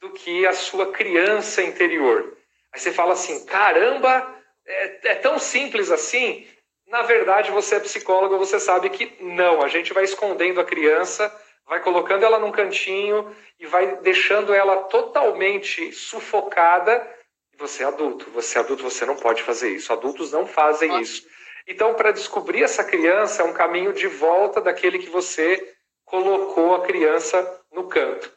do 0.00 0.10
que 0.10 0.46
a 0.46 0.52
sua 0.52 0.90
criança 0.90 1.62
interior. 1.62 2.36
Aí 2.72 2.80
você 2.80 2.90
fala 2.90 3.12
assim: 3.12 3.44
caramba, 3.44 4.34
é, 4.66 5.10
é 5.10 5.14
tão 5.16 5.38
simples 5.38 5.90
assim? 5.90 6.46
Na 6.86 7.02
verdade, 7.02 7.52
você 7.52 7.76
é 7.76 7.80
psicólogo, 7.80 8.38
você 8.38 8.58
sabe 8.58 8.90
que 8.90 9.16
não, 9.20 9.62
a 9.62 9.68
gente 9.68 9.92
vai 9.92 10.02
escondendo 10.02 10.60
a 10.60 10.64
criança, 10.64 11.32
vai 11.66 11.80
colocando 11.80 12.24
ela 12.24 12.38
num 12.38 12.50
cantinho 12.50 13.32
e 13.60 13.66
vai 13.66 13.96
deixando 13.96 14.52
ela 14.52 14.84
totalmente 14.84 15.92
sufocada. 15.92 17.06
Você 17.58 17.84
é 17.84 17.86
adulto, 17.86 18.28
você 18.30 18.58
é 18.58 18.60
adulto, 18.60 18.82
você 18.82 19.04
não 19.04 19.14
pode 19.14 19.42
fazer 19.42 19.70
isso. 19.70 19.92
Adultos 19.92 20.32
não 20.32 20.46
fazem 20.46 21.00
isso. 21.00 21.28
Então, 21.66 21.94
para 21.94 22.10
descobrir 22.10 22.64
essa 22.64 22.82
criança, 22.82 23.42
é 23.42 23.44
um 23.44 23.52
caminho 23.52 23.92
de 23.92 24.08
volta 24.08 24.60
daquele 24.60 24.98
que 24.98 25.10
você 25.10 25.74
colocou 26.10 26.74
a 26.74 26.82
criança 26.82 27.62
no 27.72 27.84
canto. 27.84 28.30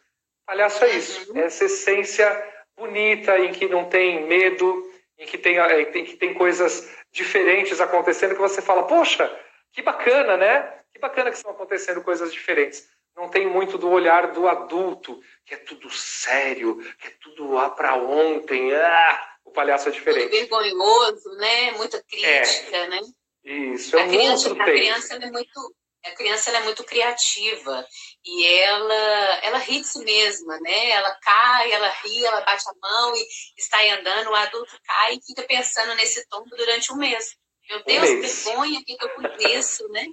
Palhaço 0.45 0.85
é 0.85 0.95
isso, 0.95 1.31
uhum. 1.31 1.39
é 1.39 1.45
essa 1.45 1.65
essência 1.65 2.53
bonita 2.77 3.37
em 3.39 3.51
que 3.51 3.67
não 3.67 3.85
tem 3.85 4.25
medo, 4.25 4.89
em 5.17 5.25
que 5.25 5.37
tem, 5.37 5.57
em 5.57 6.05
que 6.05 6.15
tem 6.15 6.33
coisas 6.33 6.89
diferentes 7.11 7.81
acontecendo 7.81 8.35
que 8.35 8.41
você 8.41 8.61
fala, 8.61 8.83
poxa, 8.83 9.29
que 9.71 9.81
bacana, 9.81 10.37
né? 10.37 10.79
Que 10.93 10.99
bacana 10.99 11.31
que 11.31 11.37
estão 11.37 11.51
acontecendo 11.51 12.03
coisas 12.03 12.31
diferentes. 12.31 12.87
Não 13.15 13.29
tem 13.29 13.47
muito 13.47 13.77
do 13.77 13.89
olhar 13.89 14.31
do 14.31 14.47
adulto, 14.47 15.19
que 15.45 15.53
é 15.53 15.57
tudo 15.57 15.89
sério, 15.89 16.77
que 16.99 17.07
é 17.07 17.13
tudo 17.21 17.51
lá 17.51 17.69
para 17.69 17.95
ontem. 17.95 18.73
Ah, 18.73 19.35
o 19.45 19.51
palhaço 19.51 19.89
é 19.89 19.91
diferente. 19.91 20.29
Tudo 20.29 20.39
vergonhoso, 20.39 21.29
né? 21.37 21.71
Muita 21.71 22.03
crítica, 22.03 22.77
é. 22.77 22.87
né? 22.87 23.01
Isso, 23.43 23.97
é 23.97 24.01
um 24.01 24.05
a 24.05 24.07
criança, 24.07 24.49
outro 24.49 24.63
a 24.63 24.65
criança 24.65 25.15
é 25.15 25.31
muito 25.31 25.75
a 26.05 26.11
criança 26.11 26.51
é 26.51 26.59
muito 26.61 26.83
criativa 26.83 27.87
e 28.25 28.45
ela 28.45 29.39
ela 29.43 29.57
ri 29.57 29.81
de 29.81 29.87
si 29.87 29.99
mesma, 30.03 30.59
né? 30.59 30.89
Ela 30.89 31.15
cai, 31.21 31.71
ela 31.71 31.89
ri, 31.89 32.25
ela 32.25 32.41
bate 32.41 32.63
a 32.67 32.73
mão 32.81 33.15
e 33.15 33.27
está 33.57 33.79
andando. 33.93 34.29
O 34.29 34.35
adulto 34.35 34.77
cai 34.83 35.15
e 35.15 35.25
fica 35.25 35.43
pensando 35.43 35.95
nesse 35.95 36.27
tombo 36.27 36.49
durante 36.55 36.91
um 36.91 36.97
mês. 36.97 37.35
Meu 37.69 37.83
Deus, 37.83 38.09
um 38.09 38.13
mês. 38.15 38.43
vergonha, 38.43 38.79
o 38.79 38.83
que, 38.83 38.97
que 38.97 39.05
eu 39.05 39.09
conheço, 39.09 39.87
né? 39.89 40.05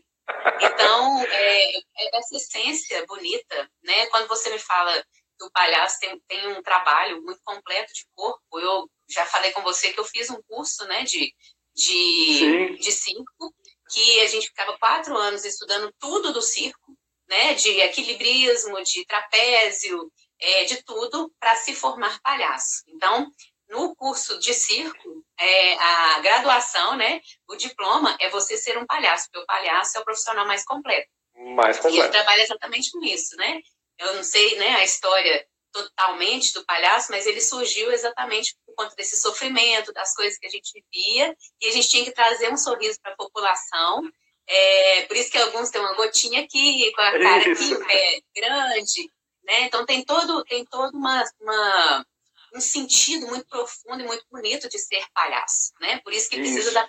Então, 0.60 1.24
é, 1.24 1.76
é, 1.78 2.18
essa 2.18 2.36
essência 2.36 3.04
bonita, 3.06 3.70
né? 3.82 4.06
Quando 4.06 4.28
você 4.28 4.50
me 4.50 4.58
fala 4.58 5.04
que 5.40 5.44
o 5.44 5.50
palhaço 5.50 5.98
tem, 5.98 6.20
tem 6.28 6.48
um 6.48 6.62
trabalho 6.62 7.22
muito 7.22 7.40
completo 7.44 7.92
de 7.92 8.06
corpo, 8.14 8.60
eu 8.60 8.88
já 9.08 9.24
falei 9.26 9.52
com 9.52 9.62
você 9.62 9.92
que 9.92 9.98
eu 9.98 10.04
fiz 10.04 10.30
um 10.30 10.40
curso, 10.42 10.84
né, 10.86 11.02
de, 11.02 11.34
de, 11.74 12.76
de 12.78 12.92
circo, 12.92 13.54
que 13.90 14.20
a 14.20 14.28
gente 14.28 14.48
ficava 14.48 14.78
quatro 14.78 15.16
anos 15.16 15.44
estudando 15.44 15.92
tudo 15.98 16.32
do 16.32 16.42
circo, 16.42 16.96
né, 17.28 17.54
de 17.54 17.80
equilibrismo, 17.80 18.82
de 18.82 19.04
trapézio, 19.06 20.10
é, 20.40 20.64
de 20.64 20.82
tudo, 20.82 21.32
para 21.38 21.54
se 21.56 21.74
formar 21.74 22.20
palhaço. 22.22 22.82
Então, 22.88 23.30
no 23.68 23.94
curso 23.94 24.38
de 24.40 24.52
circo, 24.52 25.24
é, 25.38 25.74
a 25.74 26.18
graduação, 26.20 26.96
né, 26.96 27.20
o 27.48 27.54
diploma 27.56 28.16
é 28.20 28.28
você 28.28 28.56
ser 28.56 28.76
um 28.76 28.86
palhaço, 28.86 29.26
porque 29.26 29.44
o 29.44 29.46
palhaço 29.46 29.96
é 29.96 30.00
o 30.00 30.04
profissional 30.04 30.46
mais 30.46 30.64
completo. 30.64 31.08
Mais 31.54 31.76
completo. 31.76 31.96
E 31.96 32.00
ele 32.00 32.08
trabalha 32.08 32.42
exatamente 32.42 32.90
com 32.90 33.02
isso, 33.04 33.36
né? 33.36 33.60
Eu 33.98 34.14
não 34.14 34.24
sei, 34.24 34.56
né, 34.56 34.76
a 34.76 34.84
história 34.84 35.46
totalmente 35.72 36.52
do 36.52 36.64
palhaço, 36.64 37.12
mas 37.12 37.26
ele 37.26 37.40
surgiu 37.40 37.92
exatamente 37.92 38.56
conta 38.80 38.96
desse 38.96 39.18
sofrimento, 39.18 39.92
das 39.92 40.14
coisas 40.14 40.38
que 40.38 40.46
a 40.46 40.50
gente 40.50 40.72
vivia, 40.72 41.36
e 41.60 41.68
a 41.68 41.72
gente 41.72 41.88
tinha 41.88 42.04
que 42.04 42.12
trazer 42.12 42.50
um 42.50 42.56
sorriso 42.56 42.98
para 43.02 43.12
a 43.12 43.16
população. 43.16 44.02
É, 44.46 45.02
por 45.02 45.16
isso 45.16 45.30
que 45.30 45.38
alguns 45.38 45.70
têm 45.70 45.80
uma 45.80 45.94
gotinha 45.94 46.42
aqui, 46.42 46.90
com 46.92 47.00
a 47.02 47.10
cara 47.12 47.48
isso. 47.48 47.74
aqui, 47.74 47.92
é 47.92 48.20
grande, 48.34 49.10
né? 49.44 49.60
Então 49.62 49.84
tem 49.84 50.04
todo, 50.04 50.42
tem 50.44 50.64
todo 50.64 50.96
uma, 50.96 51.22
uma, 51.40 52.06
um 52.54 52.60
sentido 52.60 53.26
muito 53.28 53.46
profundo 53.46 54.00
e 54.00 54.06
muito 54.06 54.24
bonito 54.30 54.68
de 54.68 54.78
ser 54.78 55.04
palhaço, 55.14 55.72
né? 55.80 56.00
Por 56.02 56.12
isso 56.12 56.28
que 56.28 56.36
isso. 56.36 56.52
precisa 56.52 56.72
da 56.72 56.88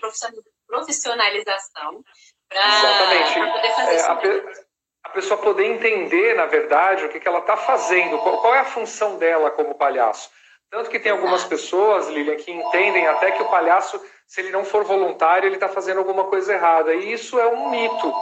profissionalização 0.67 2.03
para 2.49 3.51
poder 3.51 3.75
fazer 3.75 3.91
é, 3.91 3.95
isso. 3.95 4.05
A, 4.05 4.71
a 5.03 5.09
pessoa 5.09 5.41
poder 5.41 5.65
entender, 5.65 6.35
na 6.35 6.45
verdade, 6.45 7.05
o 7.05 7.09
que, 7.09 7.19
que 7.19 7.27
ela 7.27 7.39
está 7.39 7.57
fazendo, 7.57 8.17
qual, 8.19 8.41
qual, 8.41 8.55
é 8.55 8.59
a 8.59 8.65
função 8.65 9.17
dela 9.17 9.51
como 9.51 9.75
palhaço. 9.75 10.29
Tanto 10.71 10.89
que 10.89 10.99
tem 10.99 11.11
algumas 11.11 11.43
pessoas, 11.43 12.07
Lilian, 12.07 12.37
que 12.37 12.49
entendem 12.49 13.05
até 13.05 13.31
que 13.31 13.43
o 13.43 13.49
palhaço, 13.49 14.01
se 14.25 14.39
ele 14.39 14.51
não 14.51 14.63
for 14.63 14.85
voluntário, 14.85 15.45
ele 15.45 15.55
está 15.55 15.67
fazendo 15.67 15.97
alguma 15.97 16.23
coisa 16.23 16.53
errada. 16.53 16.93
E 16.93 17.11
isso 17.11 17.37
é 17.37 17.45
um 17.45 17.69
mito. 17.69 18.13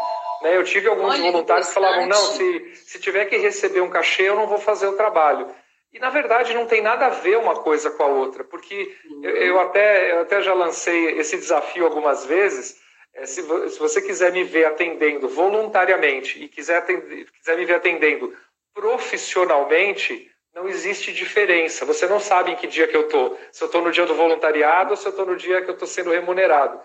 Né? 0.42 0.58
Eu 0.58 0.64
tive 0.64 0.88
alguns 0.88 1.14
Olha, 1.14 1.32
voluntários 1.32 1.68
que 1.68 1.76
falavam, 1.76 2.08
não, 2.08 2.18
se, 2.18 2.76
se 2.76 3.00
tiver 3.00 3.26
que 3.26 3.38
receber 3.38 3.82
um 3.82 3.90
cachê, 3.90 4.24
eu 4.24 4.36
não 4.36 4.48
vou 4.48 4.58
fazer 4.58 4.88
o 4.88 4.98
trabalho. 4.98 5.48
E, 5.94 6.00
na 6.00 6.10
verdade, 6.10 6.56
não 6.56 6.66
tem 6.66 6.82
nada 6.82 7.06
a 7.06 7.10
ver 7.10 7.38
uma 7.38 7.56
coisa 7.56 7.92
com 7.92 8.04
a 8.04 8.08
outra, 8.08 8.44
porque 8.44 8.96
eu, 9.22 9.30
eu 9.30 9.60
até, 9.60 10.12
eu 10.12 10.22
até 10.22 10.42
já 10.42 10.54
lancei 10.54 11.20
esse 11.20 11.38
desafio 11.38 11.86
algumas 11.86 12.26
vezes, 12.26 12.80
é, 13.14 13.26
se, 13.28 13.42
se, 13.42 13.80
você 13.80 14.02
quiser 14.02 14.32
me 14.32 14.44
ver 14.44 14.66
atendendo 14.66 15.28
voluntariamente 15.28 16.44
e 16.44 16.48
quiser, 16.48 16.78
atender, 16.78 17.26
quiser 17.32 17.58
me 17.58 17.66
ver 17.66 17.76
atendendo 17.76 18.36
profissionalmente, 18.74 20.32
não 20.60 20.68
existe 20.68 21.14
diferença. 21.14 21.86
Você 21.86 22.06
não 22.06 22.20
sabe 22.20 22.52
em 22.52 22.56
que 22.56 22.68
dia 22.68 22.88
que 22.88 22.96
eu 22.96 23.04
estou. 23.04 23.40
Se 23.52 23.64
eu 23.64 23.68
estou 23.68 23.82
no 23.82 23.92
dia 23.92 24.06
do 24.06 24.14
voluntariado 24.14 24.92
ou 24.92 24.98
se 24.98 25.08
eu 25.08 25.12
estou 25.12 25.26
no 25.26 25.38
dia 25.38 25.62
que 25.62 25.70
eu 25.70 25.74
estou 25.74 25.88
sendo 25.88 26.12
remunerado. 26.12 26.80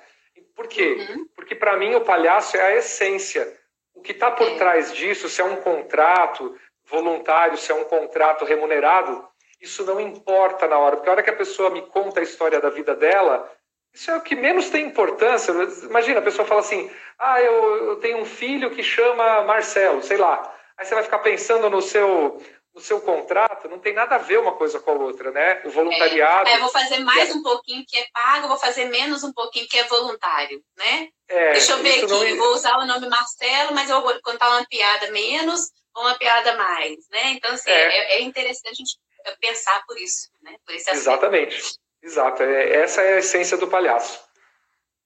Por 0.54 0.68
quê? 0.68 0.96
Uhum. 1.10 1.26
Porque 1.34 1.54
para 1.54 1.76
mim 1.76 1.94
o 1.96 2.00
palhaço 2.00 2.56
é 2.56 2.62
a 2.62 2.76
essência. 2.76 3.52
O 3.92 4.00
que 4.00 4.12
está 4.12 4.30
por 4.30 4.46
é. 4.46 4.54
trás 4.54 4.92
disso, 4.92 5.28
se 5.28 5.40
é 5.40 5.44
um 5.44 5.56
contrato 5.56 6.56
voluntário, 6.84 7.58
se 7.58 7.72
é 7.72 7.74
um 7.74 7.84
contrato 7.84 8.44
remunerado, 8.44 9.26
isso 9.60 9.84
não 9.84 10.00
importa 10.00 10.68
na 10.68 10.78
hora. 10.78 10.96
Porque 10.96 11.08
a 11.08 11.12
hora 11.12 11.22
que 11.22 11.30
a 11.30 11.36
pessoa 11.36 11.70
me 11.70 11.82
conta 11.82 12.20
a 12.20 12.22
história 12.22 12.60
da 12.60 12.70
vida 12.70 12.94
dela, 12.94 13.50
isso 13.92 14.10
é 14.10 14.16
o 14.16 14.20
que 14.20 14.36
menos 14.36 14.70
tem 14.70 14.86
importância. 14.86 15.52
Imagina, 15.82 16.20
a 16.20 16.22
pessoa 16.22 16.46
fala 16.46 16.60
assim: 16.60 16.88
ah, 17.18 17.40
eu, 17.40 17.88
eu 17.88 17.96
tenho 17.96 18.18
um 18.18 18.24
filho 18.24 18.70
que 18.70 18.82
chama 18.82 19.42
Marcelo, 19.42 20.02
sei 20.02 20.16
lá. 20.16 20.52
Aí 20.76 20.84
você 20.84 20.94
vai 20.94 21.04
ficar 21.04 21.20
pensando 21.20 21.70
no 21.70 21.80
seu, 21.80 22.40
no 22.74 22.80
seu 22.80 23.00
contrato, 23.00 23.68
não 23.68 23.78
tem 23.78 23.92
nada 23.92 24.16
a 24.16 24.18
ver 24.18 24.40
uma 24.40 24.52
coisa 24.56 24.80
com 24.80 24.90
a 24.90 24.94
outra, 24.94 25.30
né? 25.30 25.62
O 25.64 25.70
voluntariado. 25.70 26.48
É, 26.48 26.54
é 26.54 26.58
vou 26.58 26.70
fazer 26.70 26.98
mais 26.98 27.30
um 27.34 27.42
pouquinho 27.42 27.84
que 27.86 27.96
é 27.96 28.06
pago, 28.12 28.48
vou 28.48 28.56
fazer 28.56 28.86
menos 28.86 29.22
um 29.22 29.32
pouquinho 29.32 29.68
que 29.68 29.78
é 29.78 29.84
voluntário, 29.84 30.60
né? 30.76 31.08
É, 31.28 31.52
Deixa 31.52 31.72
eu 31.72 31.78
ver 31.78 32.02
aqui, 32.02 32.06
não... 32.06 32.36
vou 32.36 32.54
usar 32.54 32.76
o 32.78 32.86
nome 32.86 33.08
Marcelo, 33.08 33.72
mas 33.72 33.88
eu 33.88 34.02
vou 34.02 34.20
contar 34.22 34.50
uma 34.50 34.66
piada 34.66 35.10
menos 35.12 35.70
ou 35.94 36.02
uma 36.02 36.18
piada 36.18 36.56
mais, 36.56 37.08
né? 37.10 37.30
Então, 37.30 37.52
assim, 37.52 37.70
é, 37.70 37.74
é, 37.74 38.18
é 38.18 38.22
interessante 38.22 38.72
a 38.72 38.74
gente 38.74 38.98
pensar 39.40 39.84
por 39.86 39.96
isso, 39.96 40.28
né? 40.42 40.56
Por 40.66 40.74
esse 40.74 40.90
Exatamente. 40.90 41.78
Exato, 42.02 42.42
é, 42.42 42.76
essa 42.76 43.00
é 43.02 43.14
a 43.14 43.18
essência 43.18 43.56
do 43.56 43.68
palhaço. 43.68 44.20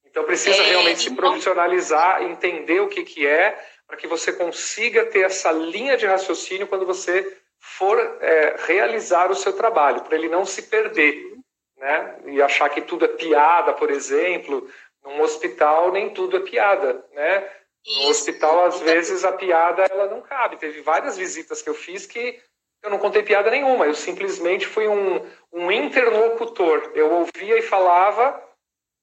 Então 0.07 0.25
precisa 0.25 0.63
é, 0.63 0.71
realmente 0.71 1.03
se 1.03 1.15
profissionalizar, 1.15 2.23
entender 2.23 2.81
o 2.81 2.89
que, 2.89 3.05
que 3.05 3.27
é, 3.27 3.63
para 3.87 3.97
que 3.97 4.07
você 4.07 4.33
consiga 4.33 5.05
ter 5.05 5.21
essa 5.21 5.53
linha 5.53 5.97
de 5.97 6.07
raciocínio 6.07 6.67
quando 6.67 6.87
você 6.87 7.39
for 7.61 7.99
é, 8.21 8.57
realizar 8.67 9.31
o 9.31 9.35
seu 9.35 9.53
trabalho, 9.53 10.03
para 10.03 10.17
ele 10.17 10.29
não 10.29 10.45
se 10.45 10.62
perder, 10.62 11.37
né? 11.77 12.19
E 12.27 12.43
achar 12.43 12.69
que 12.69 12.81
tudo 12.81 13.05
é 13.05 13.09
piada, 13.09 13.73
por 13.73 13.91
exemplo, 13.91 14.69
num 15.05 15.21
hospital 15.21 15.93
nem 15.93 16.11
tudo 16.11 16.37
é 16.37 16.41
piada, 16.41 17.05
né? 17.12 17.50
No 17.87 18.09
hospital 18.09 18.67
às 18.67 18.81
vezes 18.81 19.25
a 19.25 19.33
piada 19.33 19.85
ela 19.91 20.07
não 20.07 20.21
cabe. 20.21 20.57
Teve 20.57 20.83
várias 20.83 21.17
visitas 21.17 21.62
que 21.62 21.71
eu 21.71 21.75
fiz 21.75 22.07
que 22.07 22.41
eu 22.83 22.91
não 22.91 22.99
contei 22.99 23.23
piada 23.23 23.50
nenhuma, 23.50 23.87
eu 23.87 23.95
simplesmente 23.95 24.67
fui 24.67 24.87
um, 24.87 25.27
um 25.53 25.71
interlocutor. 25.71 26.93
Eu 26.95 27.11
ouvia 27.12 27.59
e 27.59 27.62
falava 27.62 28.41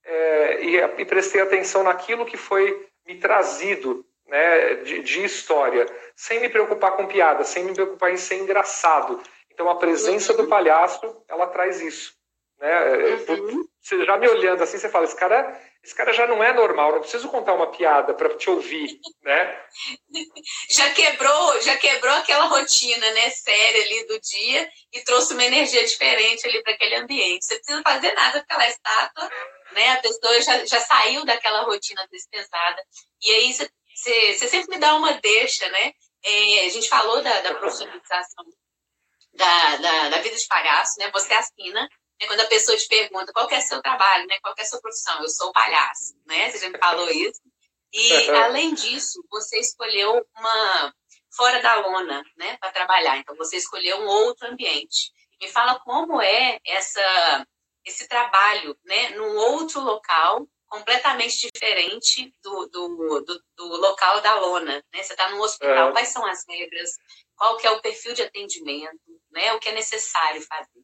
é, 0.05 0.63
e, 0.63 0.77
e, 1.01 1.05
prestei 1.05 1.41
atenção 1.41 1.83
naquilo 1.83 2.25
que 2.25 2.37
foi 2.37 2.87
me 3.05 3.15
trazido 3.15 4.05
né, 4.27 4.75
de, 4.75 5.01
de, 5.01 5.23
história, 5.23 5.85
sem 6.15 6.39
me 6.39 6.49
preocupar 6.49 6.95
com 6.95 7.07
piada, 7.07 7.43
sem 7.43 7.63
me 7.63 7.73
preocupar 7.73 8.11
em 8.11 8.17
ser 8.17 8.37
engraçado. 8.37 9.21
Então 9.51 9.69
a 9.69 9.75
presença 9.75 10.31
uhum. 10.31 10.43
do 10.43 10.47
palhaço, 10.47 11.23
ela 11.27 11.47
traz 11.47 11.81
isso. 11.81 12.13
Né? 12.59 12.71
É, 12.71 13.31
uhum. 13.31 13.65
Você 13.81 14.05
já 14.05 14.17
me 14.17 14.27
olhando 14.27 14.63
assim, 14.63 14.77
você 14.77 14.89
fala, 14.89 15.05
esse 15.05 15.15
cara 15.15 15.59
esse 15.85 15.93
cara 15.93 16.11
já 16.11 16.25
não 16.25 16.43
é 16.43 16.51
normal, 16.51 16.93
não 16.93 16.99
preciso 16.99 17.29
contar 17.29 17.53
uma 17.53 17.71
piada 17.71 18.11
para 18.15 18.35
te 18.35 18.49
ouvir, 18.49 18.99
né? 19.21 19.63
Já 20.67 20.91
quebrou, 20.93 21.61
já 21.61 21.77
quebrou 21.77 22.13
aquela 22.15 22.45
rotina, 22.45 23.11
né, 23.11 23.29
séria 23.29 23.83
ali 23.83 24.07
do 24.07 24.19
dia 24.19 24.67
e 24.91 25.01
trouxe 25.01 25.33
uma 25.33 25.43
energia 25.43 25.85
diferente 25.85 26.47
ali 26.47 26.63
para 26.63 26.73
aquele 26.73 26.95
ambiente. 26.95 27.45
Você 27.45 27.55
precisa 27.57 27.83
fazer 27.83 28.11
nada 28.13 28.39
com 28.39 28.45
aquela 28.45 28.67
estátua, 28.67 29.29
né? 29.73 29.91
A 29.91 29.97
pessoa 29.97 30.41
já, 30.41 30.65
já 30.65 30.79
saiu 30.79 31.23
daquela 31.23 31.61
rotina 31.61 32.07
despesada. 32.11 32.83
E 33.21 33.31
aí 33.31 33.53
você, 33.53 33.69
você, 33.93 34.33
você 34.33 34.47
sempre 34.47 34.75
me 34.75 34.79
dá 34.79 34.95
uma 34.95 35.13
deixa, 35.13 35.69
né? 35.69 35.93
É, 36.25 36.65
a 36.65 36.69
gente 36.69 36.89
falou 36.89 37.21
da, 37.21 37.41
da 37.41 37.53
profissionalização 37.53 38.45
da, 39.33 39.75
da, 39.77 40.09
da 40.09 40.17
vida 40.19 40.35
de 40.35 40.47
palhaço, 40.47 40.99
né? 40.99 41.11
Você 41.11 41.33
assina 41.33 41.87
é 42.19 42.27
quando 42.27 42.39
a 42.39 42.47
pessoa 42.47 42.77
te 42.77 42.87
pergunta 42.87 43.33
qual 43.33 43.49
é 43.49 43.57
o 43.57 43.61
seu 43.61 43.81
trabalho, 43.81 44.25
né? 44.27 44.39
qual 44.41 44.55
é 44.57 44.61
a 44.61 44.65
sua 44.65 44.79
profissão, 44.79 45.21
eu 45.21 45.27
sou 45.27 45.51
palhaço, 45.51 46.15
né? 46.25 46.49
Você 46.49 46.59
já 46.59 46.69
me 46.69 46.77
falou 46.77 47.09
isso. 47.09 47.41
E, 47.91 48.29
além 48.31 48.73
disso, 48.73 49.23
você 49.29 49.59
escolheu 49.59 50.25
uma 50.37 50.93
fora 51.35 51.61
da 51.61 51.75
lona, 51.75 52.23
né, 52.37 52.57
para 52.57 52.71
trabalhar. 52.71 53.17
Então, 53.17 53.35
você 53.35 53.57
escolheu 53.57 53.99
um 53.99 54.07
outro 54.07 54.47
ambiente. 54.47 55.11
Me 55.41 55.49
fala 55.49 55.79
como 55.79 56.21
é 56.21 56.59
essa 56.65 57.47
esse 57.85 58.07
trabalho, 58.07 58.75
né, 58.83 59.09
num 59.09 59.37
outro 59.37 59.79
local, 59.79 60.47
completamente 60.67 61.49
diferente 61.53 62.33
do, 62.43 62.67
do, 62.67 63.21
do, 63.21 63.43
do 63.55 63.65
local 63.77 64.21
da 64.21 64.35
lona, 64.35 64.83
né? 64.93 65.03
Você 65.03 65.13
está 65.13 65.29
no 65.29 65.41
hospital, 65.41 65.89
é. 65.89 65.91
quais 65.91 66.09
são 66.09 66.25
as 66.25 66.43
regras, 66.47 66.91
qual 67.35 67.57
que 67.57 67.67
é 67.67 67.71
o 67.71 67.81
perfil 67.81 68.13
de 68.13 68.23
atendimento, 68.23 68.99
né? 69.31 69.53
O 69.53 69.59
que 69.59 69.69
é 69.69 69.73
necessário 69.73 70.41
fazer. 70.41 70.81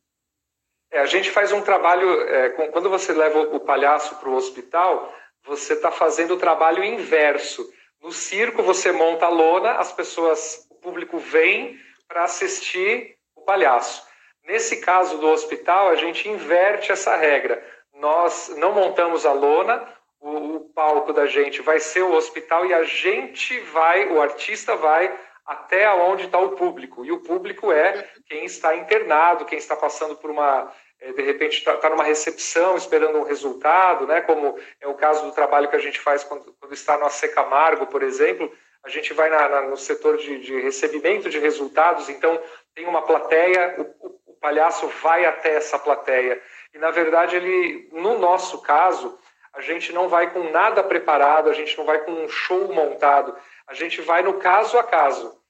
É, 0.92 1.00
a 1.00 1.06
gente 1.06 1.32
faz 1.32 1.52
um 1.52 1.62
trabalho, 1.62 2.22
é, 2.22 2.50
quando 2.70 2.90
você 2.90 3.14
leva 3.14 3.40
o 3.40 3.60
palhaço 3.62 4.16
para 4.16 4.30
o 4.30 4.36
hospital, 4.36 5.14
você 5.44 5.74
está 5.74 5.90
fazendo 5.90 6.36
o 6.36 6.40
trabalho 6.40 6.84
inverso. 6.84 7.72
No 8.02 8.12
circo, 8.12 8.62
você 8.62 8.92
monta 8.92 9.26
a 9.26 9.30
lona, 9.30 9.74
as 9.74 9.92
pessoas, 9.92 10.68
o 10.70 10.76
público 10.76 11.18
vem 11.18 11.80
para 12.08 12.24
assistir 12.24 13.18
o 13.36 13.42
palhaço. 13.42 14.06
Nesse 14.44 14.82
caso 14.82 15.18
do 15.18 15.30
hospital, 15.30 15.90
a 15.90 15.96
gente 15.96 16.28
inverte 16.28 16.92
essa 16.92 17.16
regra. 17.16 17.64
Nós 18.02 18.50
não 18.58 18.74
montamos 18.74 19.28
a 19.28 19.32
lona, 19.32 19.88
o, 20.20 20.56
o 20.56 20.60
palco 20.72 21.14
da 21.14 21.28
gente 21.28 21.62
vai 21.62 21.80
ser 21.80 22.02
o 22.02 22.14
hospital 22.14 22.66
e 22.66 22.74
a 22.74 22.84
gente 22.84 23.60
vai, 23.60 24.08
o 24.08 24.20
artista 24.20 24.76
vai 24.76 25.16
até 25.46 25.88
onde 25.94 26.26
está 26.26 26.40
o 26.40 26.56
público. 26.56 27.06
E 27.06 27.12
o 27.12 27.20
público 27.20 27.72
é 27.72 28.10
quem 28.28 28.44
está 28.44 28.76
internado, 28.76 29.46
quem 29.46 29.60
está 29.60 29.76
passando 29.76 30.16
por 30.16 30.32
uma. 30.32 30.72
É, 31.00 31.14
de 31.14 31.22
repente 31.22 31.60
está 31.60 31.78
tá 31.78 31.90
numa 31.92 32.04
recepção 32.04 32.76
esperando 32.76 33.20
um 33.20 33.24
resultado, 33.24 34.08
né? 34.08 34.22
como 34.22 34.58
é 34.80 34.88
o 34.88 34.96
caso 34.96 35.24
do 35.24 35.32
trabalho 35.32 35.70
que 35.70 35.76
a 35.76 35.80
gente 35.80 36.00
faz 36.00 36.24
quando, 36.24 36.56
quando 36.60 36.74
está 36.74 36.98
no 36.98 37.06
AC 37.06 37.28
Camargo, 37.34 37.86
por 37.86 38.02
exemplo. 38.02 38.52
A 38.84 38.90
gente 38.90 39.14
vai 39.14 39.30
na, 39.30 39.48
na, 39.48 39.62
no 39.62 39.78
setor 39.78 40.18
de, 40.18 40.40
de, 40.40 40.60
recebimento 40.60 41.30
de 41.30 41.38
resultados, 41.38 42.10
então 42.10 42.42
tem 42.74 42.88
uma 42.88 43.04
plateia, 43.04 43.76
o, 43.78 44.32
o 44.32 44.34
palhaço 44.42 44.88
vai 45.04 45.24
até 45.24 45.54
essa 45.54 45.78
plateia. 45.78 46.42
E, 46.74 46.78
na 46.78 46.92
verdade, 46.92 47.36
ele, 47.36 47.90
no 47.92 48.18
nosso 48.18 48.62
caso, 48.62 49.18
a 49.54 49.62
gente 49.62 49.92
não 49.92 50.08
vai 50.08 50.32
com 50.32 50.50
nada 50.52 50.84
preparado, 50.84 51.50
a 51.50 51.54
gente 51.54 51.78
não 51.78 51.86
vai 51.86 52.00
com 52.00 52.12
um 52.12 52.30
show 52.30 52.74
montado, 52.74 53.36
a 53.68 53.74
gente 53.74 54.02
vai 54.02 54.22
no 54.22 54.36
caso 54.36 54.78
a 54.78 54.84
caso. 54.84 55.42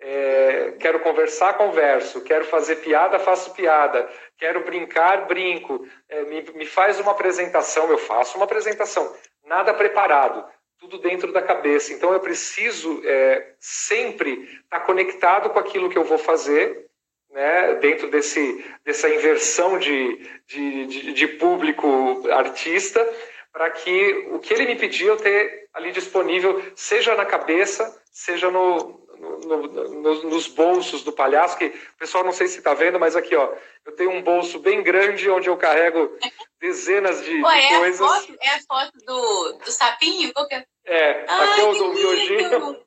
É, 0.00 0.76
quero 0.78 1.00
conversar, 1.00 1.54
converso. 1.54 2.22
Quero 2.22 2.44
fazer 2.44 2.76
piada, 2.76 3.18
faço 3.18 3.52
piada. 3.52 4.08
Quero 4.36 4.64
brincar, 4.64 5.26
brinco. 5.26 5.86
É, 6.08 6.22
me, 6.22 6.42
me, 6.54 6.66
faz 6.66 7.00
uma 7.00 7.12
apresentação, 7.12 7.90
eu 7.90 7.98
faço 7.98 8.36
uma 8.36 8.44
apresentação. 8.44 9.12
Nada 9.44 9.74
preparado, 9.74 10.44
tudo 10.78 10.98
dentro 10.98 11.32
da 11.32 11.42
cabeça. 11.42 11.92
Então 11.92 12.12
eu 12.12 12.20
preciso 12.20 13.02
é, 13.04 13.54
sempre 13.58 14.44
estar 14.62 14.80
conectado 14.80 15.50
com 15.50 15.58
aquilo 15.58 15.88
que 15.88 15.98
eu 15.98 16.04
vou 16.04 16.18
fazer, 16.18 16.87
né, 17.30 17.74
dentro 17.76 18.10
desse, 18.10 18.64
dessa 18.84 19.08
inversão 19.08 19.78
de, 19.78 20.28
de, 20.46 20.86
de, 20.86 21.12
de 21.12 21.28
público 21.28 22.28
artista, 22.30 23.06
para 23.52 23.70
que 23.70 24.28
o 24.32 24.38
que 24.38 24.52
ele 24.54 24.66
me 24.66 24.76
pediu 24.76 25.08
eu 25.08 25.16
ter 25.16 25.68
ali 25.74 25.92
disponível, 25.92 26.62
seja 26.74 27.14
na 27.14 27.24
cabeça, 27.24 28.02
seja 28.10 28.50
no, 28.50 29.06
no, 29.18 29.62
no, 29.66 30.22
nos 30.24 30.46
bolsos 30.46 31.02
do 31.02 31.12
palhaço, 31.12 31.58
que 31.58 31.66
o 31.66 31.98
pessoal 31.98 32.24
não 32.24 32.32
sei 32.32 32.46
se 32.46 32.58
está 32.58 32.74
vendo, 32.74 32.98
mas 32.98 33.16
aqui, 33.16 33.34
ó, 33.34 33.52
eu 33.84 33.92
tenho 33.92 34.10
um 34.10 34.22
bolso 34.22 34.58
bem 34.58 34.82
grande 34.82 35.30
onde 35.30 35.48
eu 35.48 35.56
carrego 35.56 36.16
dezenas 36.60 37.24
de, 37.24 37.40
Pô, 37.40 37.50
é 37.50 37.78
coisas. 37.78 38.00
A 38.00 38.20
foto, 38.20 38.36
é 38.40 38.48
a 38.48 38.60
foto 38.60 38.92
do, 39.04 39.52
do 39.64 39.70
sapinho? 39.70 40.32
É? 40.50 40.64
é, 40.86 41.24
Ai, 41.28 41.50
aqui 41.50 41.60
é 41.60 41.64
o 41.64 41.74
do 41.74 41.94
miojinho, 41.94 42.80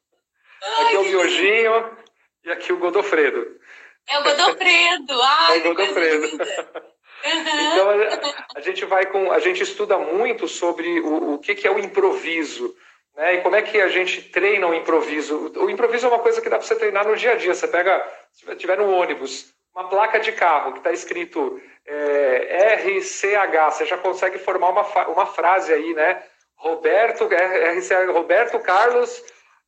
aqui 0.79 0.95
é 0.95 0.99
o 0.99 1.03
miojinho 1.03 1.97
e 2.43 2.51
aqui 2.51 2.73
o 2.73 2.77
Godofredo. 2.77 3.59
É 4.07 4.19
o 4.19 4.23
Godofredo, 4.23 5.21
ai, 5.21 5.57
é 5.57 5.59
o 5.59 5.63
Godofredo. 5.63 6.27
Então 7.23 7.87
a, 7.87 8.57
a, 8.57 8.61
gente 8.61 8.83
vai 8.85 9.05
com, 9.05 9.31
a 9.31 9.37
gente 9.37 9.61
estuda 9.61 9.95
muito 9.95 10.47
sobre 10.47 10.99
o, 11.01 11.33
o 11.33 11.37
que, 11.37 11.53
que 11.53 11.67
é 11.67 11.71
o 11.71 11.77
improviso, 11.77 12.75
né? 13.15 13.35
E 13.35 13.41
como 13.41 13.55
é 13.55 13.61
que 13.61 13.79
a 13.79 13.87
gente 13.89 14.23
treina 14.23 14.65
o 14.67 14.73
improviso? 14.73 15.51
O 15.55 15.69
improviso 15.69 16.07
é 16.07 16.09
uma 16.09 16.19
coisa 16.19 16.41
que 16.41 16.49
dá 16.49 16.57
para 16.57 16.65
você 16.65 16.75
treinar 16.75 17.07
no 17.07 17.15
dia 17.15 17.33
a 17.33 17.35
dia. 17.35 17.53
Você 17.53 17.67
pega, 17.67 18.03
se 18.31 18.49
estiver 18.51 18.77
no 18.77 18.89
ônibus, 18.89 19.53
uma 19.75 19.87
placa 19.87 20.19
de 20.19 20.31
carro 20.31 20.73
que 20.73 20.79
está 20.79 20.91
escrito 20.91 21.61
é, 21.85 22.75
RCH, 22.77 23.71
você 23.71 23.85
já 23.85 23.97
consegue 23.97 24.37
formar 24.37 24.69
uma, 24.69 25.07
uma 25.07 25.25
frase 25.25 25.73
aí, 25.73 25.93
né? 25.93 26.23
Roberto, 26.55 27.27
RCH, 27.27 28.11
Roberto 28.11 28.59
Carlos, 28.59 29.23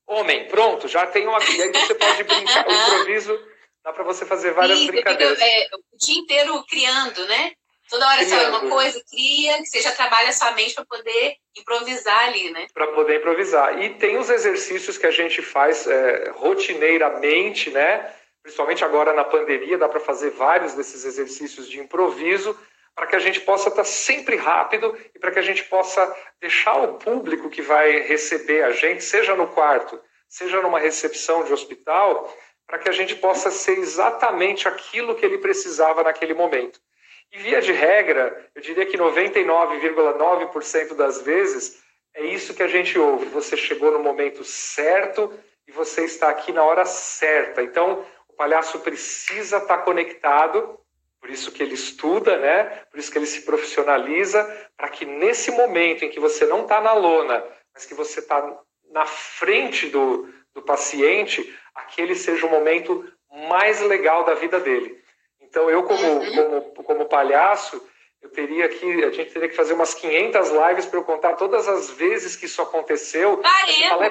homem, 0.05 0.47
pronto, 0.47 0.88
já 0.88 1.07
tem 1.07 1.27
uma. 1.27 1.39
E 1.43 1.62
aí 1.62 1.71
você 1.71 1.95
pode 1.95 2.23
brincar. 2.23 2.67
O 2.67 2.71
improviso 2.71 3.39
dá 3.83 3.91
para 3.91 4.03
você 4.03 4.25
fazer 4.25 4.51
várias 4.51 4.79
Sim, 4.79 4.87
brincadeiras. 4.87 5.37
Fica, 5.37 5.45
é, 5.45 5.67
o 5.91 5.97
dia 5.97 6.17
inteiro 6.17 6.63
criando, 6.69 7.25
né? 7.27 7.51
Toda 7.89 8.07
hora 8.07 8.23
você 8.23 8.35
uma 8.45 8.69
coisa, 8.69 9.03
cria, 9.11 9.57
que 9.57 9.65
você 9.65 9.81
já 9.81 9.91
trabalha 9.91 10.29
a 10.29 10.33
sua 10.33 10.51
mente 10.53 10.73
para 10.73 10.85
poder 10.85 11.35
improvisar 11.55 12.25
ali, 12.25 12.49
né? 12.51 12.65
Para 12.73 12.87
poder 12.87 13.17
improvisar. 13.17 13.81
E 13.83 13.95
tem 13.95 14.17
os 14.17 14.29
exercícios 14.29 14.97
que 14.97 15.05
a 15.05 15.11
gente 15.11 15.41
faz 15.41 15.85
é, 15.85 16.31
rotineiramente, 16.31 17.69
né? 17.69 18.11
Principalmente 18.41 18.83
agora 18.83 19.13
na 19.13 19.23
pandemia, 19.23 19.77
dá 19.77 19.87
para 19.87 19.99
fazer 19.99 20.31
vários 20.31 20.73
desses 20.73 21.05
exercícios 21.05 21.69
de 21.69 21.79
improviso 21.79 22.57
para 22.95 23.07
que 23.07 23.15
a 23.15 23.19
gente 23.19 23.41
possa 23.41 23.69
estar 23.69 23.83
tá 23.83 23.87
sempre 23.87 24.35
rápido 24.35 24.97
e 25.13 25.19
para 25.19 25.31
que 25.31 25.39
a 25.39 25.43
gente 25.43 25.63
possa 25.63 26.15
deixar 26.39 26.75
o 26.75 26.95
público 26.95 27.49
que 27.49 27.61
vai 27.61 27.99
receber 28.01 28.63
a 28.63 28.71
gente, 28.71 29.03
seja 29.03 29.35
no 29.35 29.47
quarto, 29.47 29.99
seja 30.27 30.61
numa 30.61 30.79
recepção 30.79 31.43
de 31.43 31.53
hospital, 31.53 32.31
para 32.67 32.80
que 32.80 32.89
a 32.89 32.91
gente 32.91 33.15
possa 33.15 33.52
ser 33.52 33.78
exatamente 33.78 34.67
aquilo 34.67 35.15
que 35.15 35.26
ele 35.26 35.38
precisava 35.38 36.04
naquele 36.04 36.34
momento. 36.34 36.80
E 37.32 37.38
via 37.38 37.62
de 37.62 37.71
regra, 37.71 38.49
eu 38.54 38.62
diria 38.62 38.86
que 38.86 38.97
99,9% 38.97 40.95
das 40.95 41.21
vezes 41.21 41.82
é 42.13 42.23
isso 42.26 42.54
que 42.54 42.62
a 42.62 42.67
gente 42.67 42.97
ouve. 42.97 43.26
Você 43.26 43.58
chegou 43.58 43.91
no 43.91 43.99
momento 43.99 44.43
certo 44.43 45.34
e 45.67 45.71
você 45.71 46.06
está 46.06 46.30
aqui 46.30 46.52
na 46.52 46.63
hora 46.63 46.86
certa. 46.86 47.63
Então, 47.63 48.06
o 48.28 48.34
palhaço 48.34 48.80
precisa 48.80 49.58
estar 49.58 49.80
conectado, 49.80 50.80
por 51.19 51.30
isso 51.30 51.52
que 51.52 51.63
ele 51.63 51.73
estuda, 51.73 52.38
né? 52.38 52.65
Por 52.91 52.99
isso 52.99 53.12
que 53.12 53.17
ele 53.17 53.26
se 53.26 53.41
profissionaliza, 53.41 54.69
para 54.78 54.89
que 54.89 55.06
nesse 55.06 55.49
momento 55.52 56.06
em 56.06 56.10
que 56.10 56.19
você 56.19 56.45
não 56.45 56.63
está 56.63 56.82
na 56.82 56.93
lona, 56.93 57.43
mas 57.73 57.86
que 57.86 57.93
você 57.93 58.19
está 58.19 58.60
na 58.91 59.06
frente 59.06 59.88
do, 59.88 60.30
do 60.54 60.62
paciente, 60.62 61.58
aquele 61.75 62.15
seja 62.15 62.45
o 62.45 62.49
momento 62.49 63.05
mais 63.49 63.81
legal 63.81 64.23
da 64.23 64.33
vida 64.33 64.59
dele. 64.59 65.01
Então, 65.41 65.69
eu, 65.69 65.83
como, 65.83 66.07
uhum. 66.07 66.36
como, 66.36 66.83
como 66.83 67.05
palhaço, 67.05 67.81
eu 68.21 68.29
teria 68.29 68.69
que, 68.69 69.03
a 69.03 69.12
gente 69.12 69.31
teria 69.31 69.49
que 69.49 69.55
fazer 69.55 69.73
umas 69.73 69.93
500 69.93 70.49
lives 70.49 70.86
para 70.86 70.99
eu 70.99 71.03
contar 71.03 71.33
todas 71.33 71.67
as 71.67 71.91
vezes 71.91 72.36
que 72.36 72.45
isso 72.45 72.62
aconteceu. 72.62 73.41
Você 73.65 73.89
fala, 73.89 74.05
é, 74.05 74.09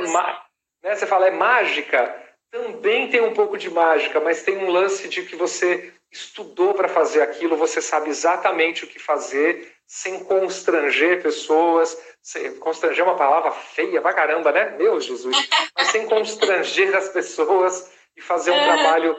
né, 0.82 0.94
você 0.94 1.06
fala, 1.06 1.28
é 1.28 1.30
mágica? 1.30 2.22
Também 2.50 3.08
tem 3.08 3.22
um 3.22 3.32
pouco 3.32 3.56
de 3.56 3.70
mágica, 3.70 4.20
mas 4.20 4.42
tem 4.42 4.58
um 4.58 4.70
lance 4.70 5.08
de 5.08 5.22
que 5.22 5.34
você 5.34 5.92
estudou 6.12 6.74
para 6.74 6.88
fazer 6.88 7.22
aquilo, 7.22 7.56
você 7.56 7.80
sabe 7.80 8.10
exatamente 8.10 8.84
o 8.84 8.86
que 8.86 8.98
fazer, 8.98 9.74
sem 9.86 10.22
constranger 10.24 11.22
pessoas. 11.22 11.98
Sem, 12.20 12.56
constranger 12.58 13.00
é 13.00 13.04
uma 13.04 13.16
palavra 13.16 13.50
feia 13.50 14.00
pra 14.00 14.12
caramba, 14.12 14.52
né? 14.52 14.76
Meu 14.76 15.00
Jesus! 15.00 15.34
Mas 15.74 15.88
sem 15.88 16.06
constranger 16.06 16.94
as 16.94 17.08
pessoas 17.08 17.90
e 18.14 18.20
fazer 18.20 18.50
um 18.50 18.56
é. 18.56 18.64
trabalho 18.64 19.16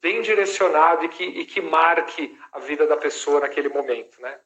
bem 0.00 0.22
direcionado 0.22 1.04
e 1.04 1.08
que, 1.08 1.22
e 1.22 1.44
que 1.44 1.60
marque 1.60 2.36
a 2.50 2.58
vida 2.58 2.86
da 2.86 2.96
pessoa 2.96 3.40
naquele 3.40 3.68
momento, 3.68 4.20
né? 4.20 4.40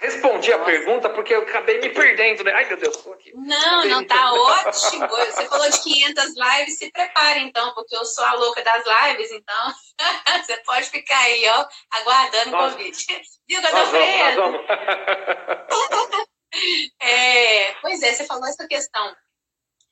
Respondi 0.00 0.50
Nossa. 0.50 0.62
a 0.62 0.64
pergunta 0.64 1.10
porque 1.10 1.34
eu 1.34 1.42
acabei 1.42 1.78
me 1.78 1.90
perdendo, 1.90 2.42
né? 2.42 2.54
Ai, 2.54 2.64
meu 2.64 2.78
Deus, 2.78 2.96
tô 2.96 3.12
aqui. 3.12 3.34
Não, 3.34 3.84
não, 3.84 4.06
tá 4.06 4.32
ótimo. 4.32 5.06
Você 5.06 5.46
falou 5.46 5.70
de 5.70 5.78
500 5.78 6.24
lives, 6.36 6.78
se 6.78 6.90
prepare 6.90 7.40
então, 7.40 7.74
porque 7.74 7.94
eu 7.94 8.06
sou 8.06 8.24
a 8.24 8.32
louca 8.32 8.62
das 8.62 8.82
lives, 8.86 9.30
então 9.30 9.74
você 10.42 10.56
pode 10.58 10.88
ficar 10.88 11.18
aí, 11.18 11.46
ó, 11.50 11.66
aguardando 11.90 12.56
o 12.56 12.58
convite. 12.58 13.20
Viu, 13.46 13.60
Godofredo? 13.60 14.42
é, 17.02 17.74
pois 17.82 18.02
é, 18.02 18.14
você 18.14 18.24
falou 18.24 18.46
essa 18.46 18.66
questão 18.66 19.14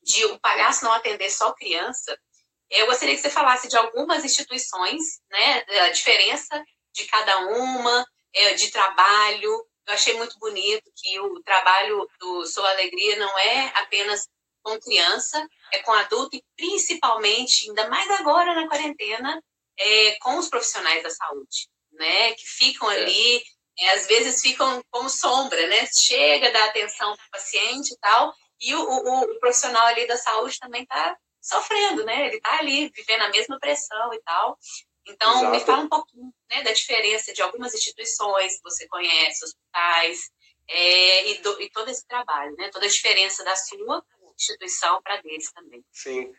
de 0.03 0.25
o 0.25 0.41
palhaço 0.41 0.85
não 0.85 0.93
atender 0.93 1.29
só 1.29 1.53
criança. 1.53 2.19
Eu 2.71 2.87
gostaria 2.87 3.15
que 3.15 3.21
você 3.21 3.29
falasse 3.29 3.69
de 3.69 3.77
algumas 3.77 4.25
instituições, 4.25 5.21
né, 5.31 5.65
a 5.85 5.91
diferença 5.91 6.65
de 6.95 7.05
cada 7.05 7.41
uma, 7.41 8.07
é, 8.35 8.55
de 8.55 8.71
trabalho. 8.71 9.68
Eu 9.89 9.95
achei 9.95 10.15
muito 10.19 10.39
bonito 10.39 10.93
que 10.95 11.19
o 11.19 11.43
trabalho 11.43 12.07
do 12.21 12.47
Sou 12.47 12.65
Alegria 12.65 13.17
não 13.17 13.39
é 13.39 13.73
apenas 13.77 14.29
com 14.63 14.79
criança, 14.79 15.49
é 15.73 15.79
com 15.79 15.93
adulto 15.93 16.37
e 16.37 16.45
principalmente, 16.55 17.69
ainda 17.69 17.89
mais 17.89 18.11
agora 18.11 18.55
na 18.55 18.69
quarentena, 18.69 19.43
é 19.79 20.17
com 20.21 20.37
os 20.37 20.49
profissionais 20.49 21.03
da 21.03 21.09
saúde, 21.09 21.69
né, 21.93 22.33
que 22.35 22.47
ficam 22.47 22.91
é. 22.91 22.97
ali, 22.97 23.43
é, 23.79 23.91
às 23.93 24.07
vezes 24.07 24.43
ficam 24.43 24.83
como 24.91 25.09
sombra, 25.09 25.67
né, 25.69 25.87
chega, 25.87 26.51
dá 26.51 26.67
atenção 26.67 27.17
para 27.17 27.27
o 27.27 27.31
paciente 27.31 27.95
e 27.95 27.99
tal, 27.99 28.35
e 28.61 28.75
o, 28.75 28.83
o, 28.83 29.21
o 29.23 29.41
profissional 29.41 29.87
ali 29.87 30.07
da 30.07 30.19
saúde 30.19 30.59
também 30.59 30.83
está 30.83 31.17
sofrendo, 31.41 32.05
né? 32.05 32.27
Ele 32.27 32.37
está 32.37 32.59
ali 32.59 32.91
vivendo 32.91 33.23
a 33.23 33.31
mesma 33.31 33.59
pressão 33.59 34.13
e 34.13 34.21
tal. 34.23 34.59
Então, 35.09 35.31
Exato. 35.39 35.51
me 35.51 35.61
fala 35.61 35.83
um 35.83 35.89
pouquinho 35.89 36.33
né, 36.51 36.63
da 36.63 36.73
diferença 36.73 37.33
de 37.33 37.43
algumas 37.43 37.75
instituições 37.75 38.57
que 38.57 38.63
você 38.63 38.87
conhece, 38.89 39.45
hospitais, 39.45 40.31
é, 40.69 41.31
e, 41.31 41.39
do, 41.39 41.63
e, 41.63 41.71
todo 41.71 41.91
esse 41.91 42.07
trabalho, 42.07 42.55
né? 42.57 42.69
toda 42.71 42.85
a 42.85 42.91
diferença 42.91 43.43
da 43.43 43.57
sua 43.57 44.05
instituição 44.37 45.01
para 45.03 45.17
deles 45.23 45.51
também. 45.53 45.83
Sim. 45.91 46.33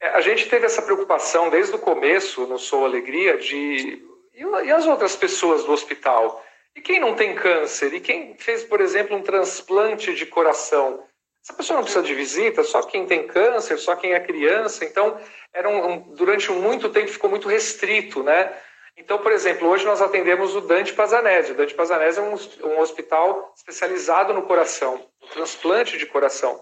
É, 0.00 0.08
a 0.08 0.20
gente 0.20 0.48
teve 0.48 0.66
essa 0.66 0.82
preocupação 0.82 1.48
desde 1.48 1.74
o 1.74 1.78
começo, 1.78 2.46
no 2.46 2.58
Sou 2.58 2.84
Alegria, 2.84 3.38
de. 3.38 4.04
E 4.34 4.70
as 4.70 4.86
outras 4.86 5.16
pessoas 5.16 5.64
do 5.64 5.72
hospital? 5.72 6.44
E 6.74 6.82
quem 6.82 7.00
não 7.00 7.14
tem 7.14 7.34
câncer? 7.34 7.94
E 7.94 8.00
quem 8.00 8.36
fez, 8.36 8.62
por 8.62 8.82
exemplo, 8.82 9.16
um 9.16 9.22
transplante 9.22 10.14
de 10.14 10.26
coração? 10.26 11.08
Essa 11.46 11.54
pessoa 11.54 11.76
não 11.76 11.84
precisa 11.84 12.04
de 12.04 12.12
visita, 12.12 12.64
só 12.64 12.82
quem 12.82 13.06
tem 13.06 13.24
câncer, 13.28 13.78
só 13.78 13.94
quem 13.94 14.14
é 14.14 14.18
criança. 14.18 14.84
Então, 14.84 15.16
era 15.54 15.68
um, 15.68 15.92
um, 15.92 15.98
durante 16.16 16.50
muito 16.50 16.88
tempo 16.88 17.06
ficou 17.06 17.30
muito 17.30 17.46
restrito, 17.46 18.20
né? 18.24 18.52
Então, 18.96 19.18
por 19.18 19.30
exemplo, 19.30 19.68
hoje 19.68 19.84
nós 19.84 20.02
atendemos 20.02 20.56
o 20.56 20.60
Dante 20.62 20.92
Pazanese. 20.92 21.52
O 21.52 21.54
Dante 21.54 21.72
Pazanese 21.72 22.18
é 22.18 22.22
um, 22.22 22.34
um 22.64 22.80
hospital 22.80 23.54
especializado 23.56 24.34
no 24.34 24.42
coração, 24.42 25.08
no 25.22 25.28
transplante 25.28 25.96
de 25.96 26.04
coração. 26.06 26.60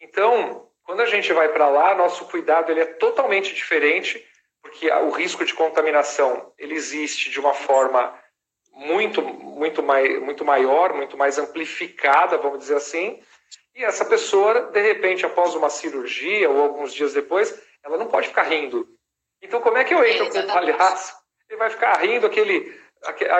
Então, 0.00 0.68
quando 0.82 1.02
a 1.02 1.06
gente 1.06 1.32
vai 1.32 1.50
para 1.50 1.68
lá, 1.68 1.94
nosso 1.94 2.24
cuidado 2.24 2.72
ele 2.72 2.80
é 2.80 2.86
totalmente 2.86 3.54
diferente, 3.54 4.20
porque 4.60 4.90
o 4.90 5.10
risco 5.10 5.44
de 5.44 5.54
contaminação 5.54 6.52
ele 6.58 6.74
existe 6.74 7.30
de 7.30 7.38
uma 7.38 7.54
forma 7.54 8.12
muito, 8.72 9.22
muito, 9.22 9.80
mai, 9.80 10.18
muito 10.18 10.44
maior, 10.44 10.92
muito 10.92 11.16
mais 11.16 11.38
amplificada, 11.38 12.36
vamos 12.36 12.58
dizer 12.58 12.78
assim. 12.78 13.22
E 13.74 13.84
essa 13.84 14.04
pessoa, 14.04 14.70
de 14.72 14.80
repente, 14.80 15.26
após 15.26 15.54
uma 15.54 15.68
cirurgia 15.68 16.48
ou 16.48 16.62
alguns 16.62 16.94
dias 16.94 17.12
depois, 17.12 17.60
ela 17.82 17.96
não 17.96 18.06
pode 18.06 18.28
ficar 18.28 18.44
rindo. 18.44 18.88
Então, 19.42 19.60
como 19.60 19.76
é 19.76 19.84
que 19.84 19.92
eu 19.92 20.04
entro 20.04 20.30
com 20.30 20.38
um 20.38 20.46
palhaço? 20.46 21.14
Ele 21.48 21.58
vai 21.58 21.70
ficar 21.70 21.96
rindo 21.98 22.26
aquele, 22.26 22.80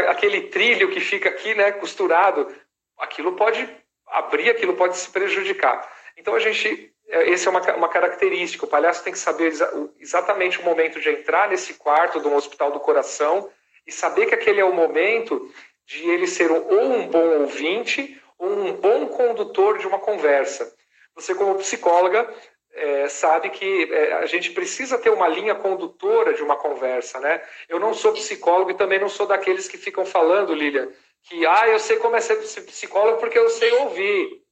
aquele 0.09 0.49
trilho 0.49 0.90
que 0.90 1.01
fica 1.01 1.29
aqui, 1.29 1.55
né, 1.55 1.73
costurado. 1.73 2.55
Aquilo 2.99 3.37
pode 3.37 3.68
abrir, 4.09 4.51
aquilo 4.51 4.75
pode 4.75 4.97
se 4.97 5.09
prejudicar. 5.09 5.88
Então, 6.16 6.35
a 6.35 6.38
gente 6.38 6.94
é, 7.09 7.31
essa 7.31 7.49
é 7.49 7.51
uma, 7.51 7.75
uma 7.75 7.88
característica. 7.88 8.64
O 8.64 8.68
palhaço 8.68 9.05
tem 9.05 9.12
que 9.12 9.18
saber 9.18 9.49
exa 9.49 9.70
exatamente 9.99 10.59
o 10.59 10.64
momento 10.64 11.01
de 11.01 11.11
entrar 11.11 11.49
nesse 11.49 11.75
quarto 11.75 12.20
de 12.20 12.27
um 12.27 12.35
hospital 12.35 12.73
do 12.73 12.81
coração 12.81 13.51
e 13.87 13.92
saber 13.92 14.27
que 14.27 14.35
aquele 14.35 14.61
é 14.61 14.64
o 14.64 14.75
momento 14.75 15.51
de 15.87 16.09
ele 16.09 16.27
ser 16.27 16.51
um, 16.51 16.66
ou 16.66 16.92
um 16.92 17.07
bom 17.07 17.40
ouvinte 17.40 18.20
ou 18.23 18.24
um 18.45 18.73
bom 18.73 19.09
condutor 19.09 19.79
de 19.79 19.87
uma 19.87 19.99
conversa. 19.99 20.75
Você, 21.15 21.35
como 21.35 21.57
psicóloga, 21.57 22.33
é, 22.73 23.09
sabe 23.09 23.51
que 23.51 23.93
é, 23.93 24.15
a 24.15 24.27
gente 24.27 24.51
precisa 24.51 24.99
ter 24.99 25.11
uma 25.11 25.29
linha 25.29 25.55
condutora 25.55 26.35
de 26.35 26.43
uma 26.43 26.57
conversa, 26.57 27.21
né? 27.21 27.41
Eu 27.69 27.79
não 27.79 27.95
sou 27.95 28.13
psicólogo 28.13 28.73
e 28.73 28.77
também 28.77 28.99
não 28.99 29.09
sou 29.09 29.27
daqueles 29.27 29.69
que 29.69 29.79
ficam 29.79 30.05
falando, 30.05 30.55
Lilian, 30.55 30.89
que 31.23 31.47
ah, 31.47 31.69
eu 31.69 31.79
sei 31.79 31.97
como 31.99 32.17
é 32.17 32.21
ser 32.21 32.37
psicólogo 32.37 33.19
porque 33.19 33.39
eu 33.39 33.49
sei 33.49 33.73
ouvir. 33.75 34.43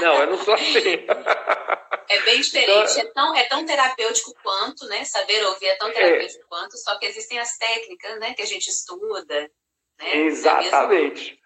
Não, 0.00 0.20
eu 0.20 0.26
não 0.26 0.38
sou 0.38 0.54
assim. 0.54 1.06
É 2.08 2.20
bem 2.22 2.40
diferente, 2.40 3.00
então, 3.00 3.00
é, 3.00 3.12
tão, 3.12 3.36
é 3.36 3.44
tão 3.44 3.66
terapêutico 3.66 4.34
quanto, 4.42 4.86
né? 4.86 5.04
Saber 5.04 5.44
ouvir 5.46 5.66
é 5.66 5.76
tão 5.76 5.88
é. 5.88 5.92
terapêutico 5.92 6.42
é, 6.44 6.48
quanto, 6.48 6.76
só 6.78 6.98
que 6.98 7.06
existem 7.06 7.38
as 7.38 7.56
técnicas, 7.56 8.18
né? 8.18 8.34
Que 8.34 8.42
a 8.42 8.46
gente 8.46 8.68
estuda. 8.68 9.50
Né? 9.98 10.16
Exatamente. 10.16 11.37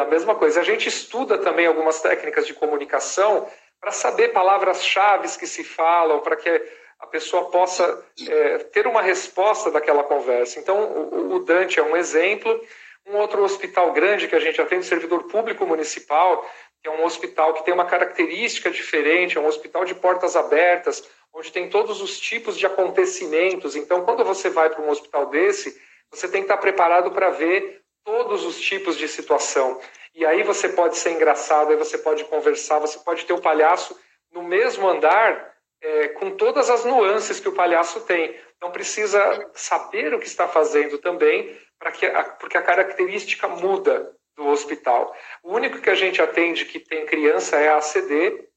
A 0.00 0.04
mesma 0.04 0.34
coisa. 0.34 0.60
A 0.60 0.64
gente 0.64 0.88
estuda 0.88 1.38
também 1.38 1.66
algumas 1.66 2.00
técnicas 2.00 2.46
de 2.46 2.54
comunicação 2.54 3.48
para 3.80 3.92
saber 3.92 4.28
palavras-chave 4.28 5.28
que 5.38 5.46
se 5.46 5.62
falam, 5.62 6.20
para 6.20 6.36
que 6.36 6.62
a 6.98 7.06
pessoa 7.06 7.50
possa 7.50 8.04
é, 8.28 8.58
ter 8.58 8.86
uma 8.86 9.02
resposta 9.02 9.70
daquela 9.70 10.02
conversa. 10.02 10.58
Então, 10.58 10.82
o, 10.82 11.34
o 11.34 11.38
Dante 11.40 11.78
é 11.78 11.82
um 11.82 11.96
exemplo. 11.96 12.60
Um 13.06 13.16
outro 13.18 13.42
hospital 13.44 13.92
grande 13.92 14.26
que 14.26 14.34
a 14.34 14.40
gente 14.40 14.60
atende, 14.60 14.84
servidor 14.84 15.24
público 15.24 15.64
municipal, 15.64 16.44
que 16.82 16.88
é 16.88 16.92
um 16.92 17.04
hospital 17.04 17.54
que 17.54 17.64
tem 17.64 17.72
uma 17.72 17.84
característica 17.84 18.68
diferente, 18.70 19.38
é 19.38 19.40
um 19.40 19.46
hospital 19.46 19.84
de 19.84 19.94
portas 19.94 20.34
abertas, 20.34 21.08
onde 21.32 21.52
tem 21.52 21.68
todos 21.68 22.02
os 22.02 22.18
tipos 22.18 22.58
de 22.58 22.66
acontecimentos. 22.66 23.76
Então, 23.76 24.04
quando 24.04 24.24
você 24.24 24.50
vai 24.50 24.70
para 24.70 24.82
um 24.82 24.90
hospital 24.90 25.26
desse, 25.26 25.80
você 26.10 26.26
tem 26.26 26.40
que 26.40 26.46
estar 26.46 26.56
preparado 26.56 27.12
para 27.12 27.30
ver 27.30 27.82
todos 28.06 28.44
os 28.46 28.58
tipos 28.58 28.96
de 28.96 29.08
situação. 29.08 29.80
E 30.14 30.24
aí 30.24 30.44
você 30.44 30.68
pode 30.68 30.96
ser 30.96 31.10
engraçado, 31.10 31.72
aí 31.72 31.76
você 31.76 31.98
pode 31.98 32.24
conversar, 32.24 32.78
você 32.78 33.00
pode 33.00 33.26
ter 33.26 33.32
o 33.32 33.40
palhaço 33.40 33.98
no 34.32 34.44
mesmo 34.44 34.88
andar, 34.88 35.54
é, 35.82 36.08
com 36.08 36.30
todas 36.30 36.70
as 36.70 36.84
nuances 36.84 37.40
que 37.40 37.48
o 37.48 37.54
palhaço 37.54 38.00
tem. 38.02 38.34
Então 38.56 38.70
precisa 38.70 39.50
saber 39.54 40.14
o 40.14 40.20
que 40.20 40.26
está 40.26 40.46
fazendo 40.46 40.98
também, 40.98 41.54
para 41.78 41.90
que 41.90 42.06
a, 42.06 42.22
porque 42.22 42.56
a 42.56 42.62
característica 42.62 43.48
muda 43.48 44.14
do 44.36 44.46
hospital. 44.46 45.14
O 45.42 45.52
único 45.54 45.80
que 45.80 45.90
a 45.90 45.94
gente 45.94 46.22
atende 46.22 46.64
que 46.64 46.78
tem 46.78 47.04
criança 47.06 47.56
é 47.56 47.68
a 47.68 47.76
ACD, 47.76 48.48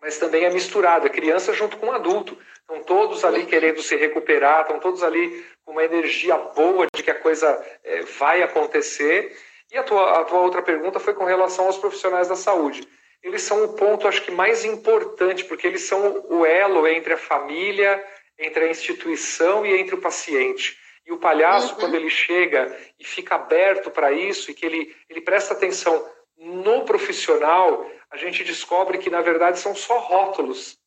mas 0.00 0.18
também 0.18 0.44
é 0.44 0.50
misturado, 0.50 1.06
é 1.06 1.10
criança 1.10 1.52
junto 1.52 1.76
com 1.76 1.92
adulto. 1.92 2.38
Estão 2.60 2.82
todos 2.82 3.24
ali 3.24 3.46
querendo 3.46 3.82
se 3.82 3.96
recuperar, 3.96 4.62
estão 4.62 4.78
todos 4.78 5.02
ali 5.02 5.44
com 5.64 5.72
uma 5.72 5.84
energia 5.84 6.36
boa 6.36 6.86
de 6.94 7.02
que 7.02 7.10
a 7.10 7.14
coisa 7.14 7.64
é, 7.84 8.02
vai 8.02 8.42
acontecer. 8.42 9.36
E 9.70 9.76
a 9.76 9.82
tua, 9.82 10.20
a 10.20 10.24
tua 10.24 10.40
outra 10.40 10.62
pergunta 10.62 11.00
foi 11.00 11.14
com 11.14 11.24
relação 11.24 11.66
aos 11.66 11.76
profissionais 11.76 12.28
da 12.28 12.36
saúde. 12.36 12.86
Eles 13.22 13.42
são 13.42 13.64
o 13.64 13.72
ponto, 13.74 14.06
acho 14.06 14.22
que, 14.22 14.30
mais 14.30 14.64
importante, 14.64 15.44
porque 15.44 15.66
eles 15.66 15.82
são 15.82 16.24
o 16.28 16.46
elo 16.46 16.86
entre 16.86 17.14
a 17.14 17.18
família, 17.18 18.02
entre 18.38 18.64
a 18.64 18.68
instituição 18.68 19.66
e 19.66 19.76
entre 19.76 19.94
o 19.94 20.00
paciente. 20.00 20.78
E 21.04 21.12
o 21.12 21.18
palhaço, 21.18 21.74
uhum. 21.74 21.80
quando 21.80 21.94
ele 21.94 22.10
chega 22.10 22.76
e 22.98 23.04
fica 23.04 23.36
aberto 23.36 23.90
para 23.90 24.12
isso 24.12 24.50
e 24.50 24.54
que 24.54 24.66
ele, 24.66 24.94
ele 25.08 25.20
presta 25.20 25.54
atenção 25.54 26.04
no 26.36 26.84
profissional, 26.84 27.88
a 28.10 28.16
gente 28.16 28.44
descobre 28.44 28.98
que, 28.98 29.10
na 29.10 29.20
verdade, 29.20 29.58
são 29.58 29.74
só 29.74 29.98
rótulos. 29.98 30.78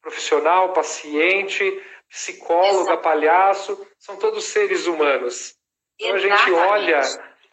Profissional, 0.00 0.72
paciente, 0.72 1.82
psicóloga, 2.08 2.92
Exato. 2.92 3.02
palhaço, 3.02 3.86
são 3.98 4.16
todos 4.16 4.44
seres 4.44 4.86
humanos. 4.86 5.54
Então 5.98 6.14
a 6.14 6.18
gente 6.18 6.52
olha, 6.52 7.00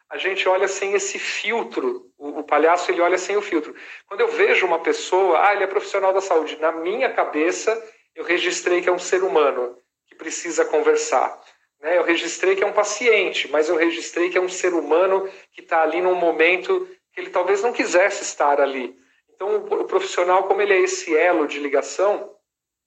a 0.09 0.17
gente 0.17 0.47
olha 0.47 0.67
sem 0.67 0.93
esse 0.93 1.17
filtro. 1.17 2.11
O, 2.17 2.39
o, 2.39 2.43
palhaço 2.43 2.91
ele 2.91 3.01
olha 3.01 3.17
sem 3.17 3.35
o 3.35 3.41
filtro. 3.41 3.75
Quando 4.05 4.21
eu 4.21 4.27
vejo 4.27 4.65
uma 4.65 4.79
pessoa, 4.79 5.47
ah, 5.47 5.53
ele 5.53 5.63
é 5.63 5.67
profissional 5.67 6.13
da 6.13 6.21
saúde, 6.21 6.57
na 6.59 6.71
minha 6.71 7.11
cabeça 7.11 7.81
eu 8.15 8.23
registrei 8.23 8.81
que 8.81 8.89
é 8.89 8.91
um 8.91 8.99
ser 8.99 9.23
humano 9.23 9.75
que 10.05 10.15
precisa 10.15 10.65
conversar. 10.65 11.41
Né? 11.81 11.97
Eu 11.97 12.03
registrei 12.03 12.55
que 12.55 12.63
é 12.63 12.67
um 12.67 12.73
paciente, 12.73 13.49
mas 13.49 13.69
eu 13.69 13.75
registrei 13.75 14.29
que 14.29 14.37
é 14.37 14.41
um 14.41 14.49
ser 14.49 14.73
humano 14.73 15.27
que 15.51 15.61
está 15.61 15.81
ali 15.81 16.01
num 16.01 16.15
momento 16.15 16.87
que 17.11 17.19
ele 17.19 17.29
talvez 17.29 17.61
não 17.61 17.73
quisesse 17.73 18.23
estar 18.23 18.61
ali. 18.61 18.95
Então, 19.35 19.55
o 19.57 19.85
profissional, 19.85 20.43
como 20.43 20.61
ele 20.61 20.73
é 20.73 20.79
esse 20.79 21.15
elo 21.15 21.47
de 21.47 21.59
ligação, 21.59 22.33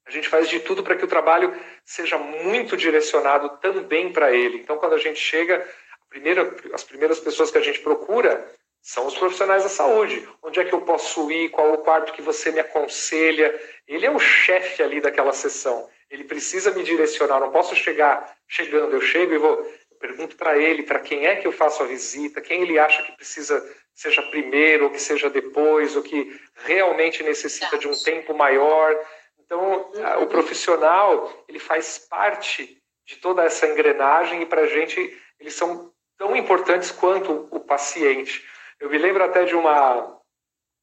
a 0.07 0.11
gente 0.11 0.29
faz 0.29 0.49
de 0.49 0.61
tudo 0.61 0.83
para 0.83 0.95
que 0.95 1.05
o 1.05 1.09
trabalho 1.09 1.55
seja 1.85 2.17
muito 2.17 2.77
direcionado 2.77 3.59
também 3.59 4.13
para 4.13 4.33
ele. 4.33 4.59
Então, 4.59 4.79
quando 4.79 4.95
a 4.95 4.99
gente 4.99 5.19
chega, 5.19 5.67
primeira, 6.09 6.55
as 6.73 6.85
primeiras 6.85 7.19
pessoas 7.19 7.51
que 7.51 7.59
a 7.59 7.63
gente 7.63 7.81
procura 7.81 8.49
são 8.81 9.05
os 9.07 9.19
profissionais 9.19 9.65
da 9.65 9.69
saúde. 9.69 10.29
Onde 10.41 10.61
é 10.61 10.65
que 10.65 10.73
eu 10.73 10.81
posso 10.83 11.29
ir? 11.31 11.49
Qual 11.49 11.73
o 11.73 11.79
quarto 11.79 12.13
que 12.13 12.23
você 12.23 12.53
me 12.53 12.61
aconselha? 12.61 13.53
Ele 13.87 14.07
é 14.07 14.11
o 14.11 14.19
chefe 14.19 14.81
ali 14.81 15.01
daquela 15.01 15.33
sessão. 15.33 15.89
Ele 16.09 16.23
precisa 16.23 16.71
me 16.71 16.85
direcionar. 16.85 17.41
Não 17.41 17.51
posso 17.51 17.75
chegar 17.75 18.33
chegando. 18.47 18.95
Eu 18.95 19.01
chego 19.01 19.35
e 19.35 19.39
vou 19.39 19.67
pergunto 19.99 20.37
para 20.37 20.59
ele, 20.59 20.83
para 20.83 21.01
quem 21.01 21.27
é 21.27 21.37
que 21.37 21.47
eu 21.47 21.53
faço 21.53 21.83
a 21.83 21.87
visita, 21.87 22.41
quem 22.41 22.63
ele 22.63 22.79
acha 22.79 23.03
que 23.03 23.13
precisa 23.13 23.63
seja 23.95 24.23
primeiro 24.23 24.85
ou 24.85 24.91
que 24.91 25.01
seja 25.01 25.31
depois, 25.31 25.97
ou 25.97 26.03
que 26.03 26.39
realmente 26.65 27.23
necessita 27.23 27.79
de 27.79 27.89
um 27.89 27.95
tempo 28.03 28.35
maior. 28.35 28.95
Então, 29.39 29.91
o 30.21 30.27
profissional 30.27 31.45
ele 31.49 31.59
faz 31.59 31.99
parte 31.99 32.81
de 33.07 33.17
toda 33.17 33.45
essa 33.45 33.67
engrenagem 33.67 34.43
e 34.43 34.47
para 34.47 34.63
a 34.63 34.67
gente 34.67 35.17
eles 35.41 35.55
são 35.55 35.93
tão 36.19 36.37
importantes 36.37 36.91
quanto 36.91 37.49
o 37.51 37.61
paciente. 37.61 38.45
Eu 38.79 38.91
me 38.91 38.99
lembro 38.99 39.25
até 39.25 39.45
de 39.45 39.55
uma 39.55 40.15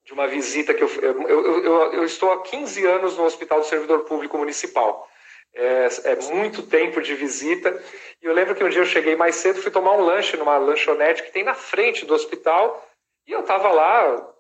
de 0.06 0.12
uma 0.12 0.28
visita 0.28 0.74
que 0.74 0.84
eu, 0.84 0.90
eu, 1.02 1.64
eu, 1.64 1.94
eu 1.94 2.04
estou 2.04 2.30
há 2.34 2.42
15 2.42 2.86
anos 2.86 3.18
no 3.18 3.24
Hospital 3.24 3.62
do 3.62 3.66
Servidor 3.66 4.02
Público 4.02 4.38
Municipal 4.38 5.08
é, 5.54 5.88
é, 6.06 6.16
muito 6.34 6.64
tempo 6.64 7.02
de 7.02 7.14
visita. 7.14 7.82
E 8.22 8.26
eu 8.26 8.34
lembro 8.34 8.56
que 8.56 8.64
um 8.64 8.70
dia 8.70 8.82
eu 8.82 8.86
cheguei 8.86 9.16
mais 9.16 9.36
cedo, 9.36 9.62
fui 9.62 9.72
tomar 9.72 9.94
um 9.94 10.02
lanche 10.02 10.36
numa 10.38 10.58
lanchonete 10.58 11.24
que 11.24 11.32
tem 11.32 11.44
na 11.44 11.54
frente 11.54 12.06
do 12.06 12.14
hospital, 12.14 12.88
e 13.28 13.32
eu 13.32 13.42
estava 13.42 13.72
lá 13.72 14.34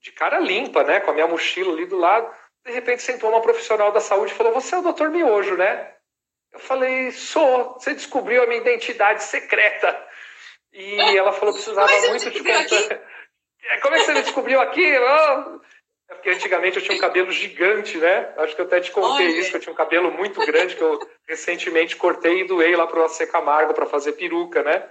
de 0.00 0.12
cara 0.12 0.38
limpa, 0.38 0.84
né, 0.84 1.00
com 1.00 1.10
a 1.10 1.14
minha 1.14 1.26
mochila 1.26 1.72
ali 1.72 1.86
do 1.86 1.96
lado. 1.96 2.30
De 2.64 2.72
repente 2.72 3.02
sentou 3.02 3.30
uma 3.30 3.40
profissional 3.40 3.92
da 3.92 4.00
saúde 4.00 4.32
e 4.32 4.34
falou: 4.34 4.52
Você 4.54 4.74
é 4.74 4.78
o 4.78 4.82
doutor 4.82 5.10
Miojo, 5.10 5.56
né? 5.56 5.92
Eu 6.52 6.60
falei: 6.60 7.10
Sou. 7.10 7.74
Você 7.74 7.94
descobriu 7.94 8.42
a 8.42 8.46
minha 8.46 8.60
identidade 8.60 9.22
secreta. 9.22 10.06
E 10.72 10.98
ela 11.16 11.32
falou: 11.32 11.52
Precisava 11.52 11.92
muito 12.08 12.30
te 12.30 12.42
contar. 12.42 13.00
Como 13.82 13.94
é 13.94 13.98
que 13.98 14.04
você 14.04 14.14
me 14.14 14.22
descobriu 14.22 14.60
aqui? 14.60 14.84
É 16.08 16.14
porque 16.14 16.30
antigamente 16.30 16.76
eu 16.76 16.82
tinha 16.82 16.96
um 16.96 17.00
cabelo 17.00 17.30
gigante, 17.30 17.96
né? 17.96 18.32
Acho 18.36 18.54
que 18.54 18.60
eu 18.60 18.66
até 18.66 18.80
te 18.80 18.90
contei 18.90 19.26
Olha. 19.26 19.38
isso, 19.38 19.50
que 19.50 19.56
eu 19.56 19.60
tinha 19.60 19.72
um 19.72 19.76
cabelo 19.76 20.10
muito 20.12 20.44
grande 20.44 20.76
que 20.76 20.82
eu 20.82 20.98
recentemente 21.26 21.96
cortei 21.96 22.40
e 22.40 22.46
doei 22.46 22.76
lá 22.76 22.86
para 22.86 23.00
o 23.00 23.04
AC 23.04 23.26
Camargo 23.30 23.72
para 23.72 23.86
fazer 23.86 24.12
peruca, 24.12 24.62
né? 24.62 24.86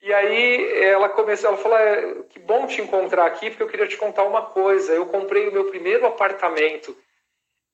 E 0.00 0.12
aí 0.12 0.82
ela 0.82 1.08
começou, 1.08 1.50
ela 1.50 1.58
falou, 1.58 1.78
é, 1.78 2.22
que 2.30 2.40
bom 2.40 2.66
te 2.66 2.80
encontrar 2.80 3.24
aqui, 3.26 3.50
porque 3.50 3.62
eu 3.62 3.68
queria 3.68 3.86
te 3.86 3.96
contar 3.96 4.24
uma 4.24 4.42
coisa. 4.46 4.92
Eu 4.92 5.06
comprei 5.06 5.48
o 5.48 5.52
meu 5.52 5.66
primeiro 5.66 6.04
apartamento 6.06 6.96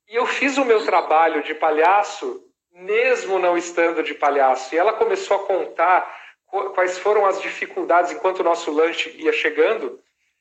e 0.08 0.16
eu 0.16 0.26
fiz 0.26 0.58
o 0.58 0.64
meu 0.64 0.84
trabalho 0.84 1.42
de 1.42 1.54
palhaço, 1.54 2.42
mesmo 2.72 3.38
não 3.38 3.56
estando 3.56 4.02
de 4.02 4.14
palhaço. 4.14 4.74
E 4.74 4.78
ela 4.78 4.92
começou 4.92 5.36
a 5.36 5.46
contar 5.46 6.18
quais 6.74 6.98
foram 6.98 7.24
as 7.24 7.40
dificuldades 7.40 8.12
enquanto 8.12 8.40
o 8.40 8.44
nosso 8.44 8.70
lanche 8.70 9.10
ia 9.18 9.32
chegando. 9.32 9.98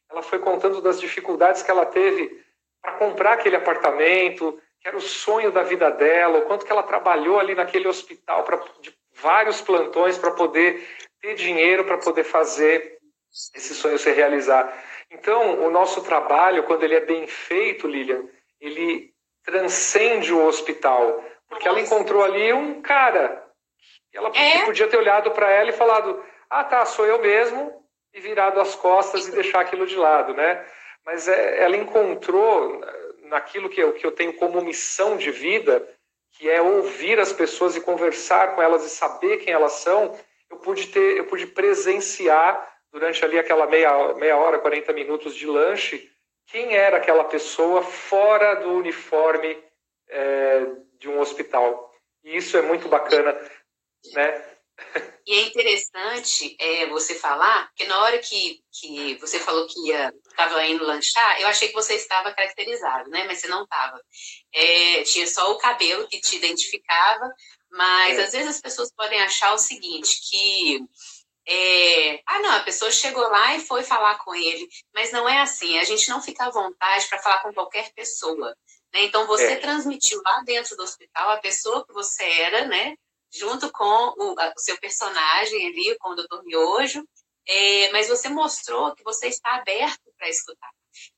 Ela 0.10 0.22
foi 0.22 0.40
contando 0.40 0.82
das 0.82 1.00
dificuldades 1.00 1.62
que 1.62 1.72
ela 1.72 1.86
teve 1.86 2.44
para 2.82 2.94
comprar 2.94 3.34
aquele 3.34 3.56
apartamento, 3.56 4.60
que 4.80 4.88
era 4.88 4.98
o 4.98 5.02
sonho 5.02 5.52
da 5.52 5.64
vida 5.64 5.90
dela, 5.92 6.40
o 6.40 6.44
quanto 6.44 6.66
que 6.66 6.72
ela 6.72 6.84
trabalhou 6.84 7.40
ali 7.40 7.56
naquele 7.56 7.88
hospital 7.88 8.44
pra, 8.44 8.58
de 8.82 8.96
vários 9.14 9.62
plantões 9.62 10.18
para 10.18 10.32
poder 10.32 10.88
ter 11.20 11.36
dinheiro 11.36 11.84
para 11.84 11.98
poder 11.98 12.24
fazer 12.24 12.98
esse 13.54 13.74
sonho 13.74 13.98
se 13.98 14.12
realizar. 14.12 14.72
Então, 15.12 15.66
o 15.66 15.70
nosso 15.70 16.04
trabalho, 16.04 16.64
quando 16.64 16.84
ele 16.84 16.96
é 16.96 17.02
bem 17.02 17.28
feito, 17.28 17.88
Lilian, 17.88 18.26
ele 18.60 19.14
transcende 19.44 20.34
o 20.34 20.46
hospital, 20.46 21.24
porque 21.48 21.68
ela 21.68 21.80
encontrou 21.80 22.24
ali 22.24 22.52
um 22.54 22.82
cara. 22.82 23.46
Ela 24.14 24.32
é? 24.36 24.66
podia 24.66 24.88
ter 24.88 24.98
olhado 24.98 25.32
para 25.32 25.50
ela 25.50 25.70
e 25.70 25.74
falado: 25.74 26.24
"Ah, 26.50 26.64
tá, 26.64 26.86
sou 26.86 27.06
eu 27.06 27.22
mesmo", 27.22 27.77
e 28.14 28.20
virado 28.20 28.60
as 28.60 28.76
costas 28.76 29.28
e 29.28 29.32
deixar 29.32 29.62
aquilo 29.62 29.86
de 29.86 29.96
lado, 29.96 30.34
né? 30.34 30.66
Mas 31.06 31.28
é, 31.28 31.64
ela 31.64 31.78
encontrou 31.78 32.82
naquilo 33.24 33.70
que 33.70 33.82
eu, 33.82 33.94
que 33.94 34.06
eu 34.06 34.12
tenho 34.12 34.34
como 34.34 34.62
missão 34.62 35.18
de 35.18 35.32
vida, 35.32 35.88
que 36.32 36.50
é 36.50 36.62
ouvir 36.62 37.20
as 37.20 37.34
pessoas 37.34 37.76
e 37.76 37.82
conversar 37.82 38.56
com 38.56 38.62
elas 38.62 38.86
e 38.86 38.90
saber 38.90 39.38
quem 39.38 39.54
elas 39.54 39.74
são, 39.74 40.18
eu 40.50 40.58
pude 40.58 40.88
ter, 40.88 41.18
eu 41.18 41.26
pude 41.26 41.48
presenciar 41.48 42.76
durante 42.92 43.24
ali 43.24 43.38
aquela 43.38 43.68
meia, 43.68 44.14
meia 44.16 44.38
hora, 44.38 44.60
40 44.60 44.94
minutos 44.94 45.36
de 45.36 45.46
lanche, 45.46 46.10
quem 46.48 46.76
era 46.76 46.98
aquela 46.98 47.26
pessoa 47.26 47.82
fora 47.82 48.56
do 48.56 48.72
uniforme 48.74 49.62
é, 50.10 50.66
de 50.98 51.10
um 51.10 51.20
hospital. 51.20 51.92
E 52.24 52.38
isso 52.38 52.58
é 52.58 52.62
muito 52.62 52.88
bacana, 52.88 53.38
né? 54.14 54.57
E 55.26 55.34
é 55.34 55.42
interessante 55.42 56.56
é, 56.58 56.86
você 56.88 57.14
falar, 57.14 57.70
que 57.76 57.86
na 57.86 58.00
hora 58.02 58.18
que, 58.20 58.62
que 58.72 59.16
você 59.16 59.38
falou 59.40 59.68
que 59.68 59.92
estava 59.92 60.66
indo 60.66 60.86
lanchar, 60.86 61.42
eu 61.42 61.48
achei 61.48 61.68
que 61.68 61.74
você 61.74 61.96
estava 61.96 62.32
caracterizado, 62.32 63.10
né? 63.10 63.26
Mas 63.26 63.40
você 63.40 63.48
não 63.48 63.64
estava. 63.64 64.02
É, 64.54 65.04
tinha 65.04 65.28
só 65.28 65.52
o 65.52 65.58
cabelo 65.58 66.08
que 66.08 66.22
te 66.22 66.38
identificava, 66.38 67.30
mas 67.70 68.18
é. 68.18 68.24
às 68.24 68.32
vezes 68.32 68.48
as 68.48 68.62
pessoas 68.62 68.90
podem 68.96 69.22
achar 69.22 69.54
o 69.54 69.58
seguinte, 69.58 70.22
que 70.30 70.80
é, 71.50 72.22
ah, 72.26 72.40
não, 72.40 72.52
a 72.52 72.60
pessoa 72.60 72.92
chegou 72.92 73.24
lá 73.24 73.56
e 73.56 73.62
foi 73.62 73.82
falar 73.82 74.18
com 74.20 74.36
ele, 74.36 74.68
mas 74.94 75.12
não 75.12 75.28
é 75.28 75.40
assim. 75.42 75.78
A 75.80 75.84
gente 75.86 76.10
não 76.10 76.22
fica 76.22 76.46
à 76.46 76.50
vontade 76.50 77.08
para 77.08 77.20
falar 77.20 77.40
com 77.40 77.54
qualquer 77.54 77.94
pessoa. 77.94 78.56
Né? 78.94 79.04
Então 79.04 79.26
você 79.28 79.54
é. 79.54 79.56
transmitiu 79.56 80.22
lá 80.26 80.42
dentro 80.46 80.76
do 80.76 80.84
hospital 80.84 81.32
a 81.32 81.38
pessoa 81.38 81.86
que 81.86 81.94
você 81.94 82.24
era, 82.24 82.66
né? 82.66 82.96
Junto 83.32 83.72
com 83.72 84.14
o, 84.18 84.34
o 84.34 84.60
seu 84.60 84.78
personagem 84.80 85.68
ali, 85.68 85.98
com 86.00 86.10
o 86.10 86.16
Dr. 86.16 86.44
Miojo, 86.44 87.08
é, 87.48 87.92
mas 87.92 88.10
você 88.10 88.30
mostrou 88.30 88.94
que 88.96 89.04
você 89.04 89.28
está 89.28 89.56
aberto 89.56 90.12
para 90.18 90.30
escutar. 90.30 90.70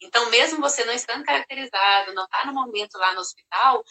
Então, 0.02 0.30
mesmo 0.30 0.60
você 0.60 0.84
não 0.84 0.94
estando 0.94 1.24
caracterizado, 1.24 2.14
não 2.14 2.26
está 2.26 2.46
no 2.46 2.54
momento 2.54 2.98
lá 2.98 3.14
no 3.14 3.22
hospital, 3.22 3.84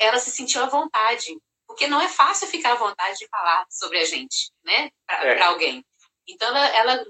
ela 0.00 0.18
se 0.18 0.30
sentiu 0.30 0.62
à 0.62 0.66
vontade. 0.66 1.36
Porque 1.66 1.86
não 1.88 2.00
é 2.00 2.08
fácil 2.08 2.46
ficar 2.46 2.72
à 2.72 2.76
vontade 2.76 3.18
de 3.18 3.28
falar 3.28 3.66
sobre 3.68 3.98
a 3.98 4.04
gente, 4.04 4.52
né? 4.64 4.88
Para 5.04 5.34
é. 5.34 5.42
alguém. 5.42 5.84
Então, 6.26 6.48
ela, 6.48 6.66
ela, 6.68 7.06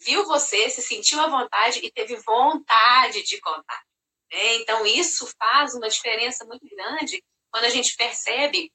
viu 0.00 0.24
você, 0.24 0.68
se 0.70 0.82
sentiu 0.82 1.20
à 1.20 1.26
vontade 1.26 1.80
e 1.82 1.90
teve 1.90 2.16
vontade 2.16 3.22
de 3.22 3.40
contar. 3.40 3.82
Né? 4.30 4.56
Então, 4.56 4.86
isso 4.86 5.26
faz 5.38 5.74
uma 5.74 5.88
diferença 5.88 6.44
muito 6.44 6.66
grande 6.68 7.22
quando 7.50 7.64
a 7.64 7.70
gente 7.70 7.96
percebe 7.96 8.72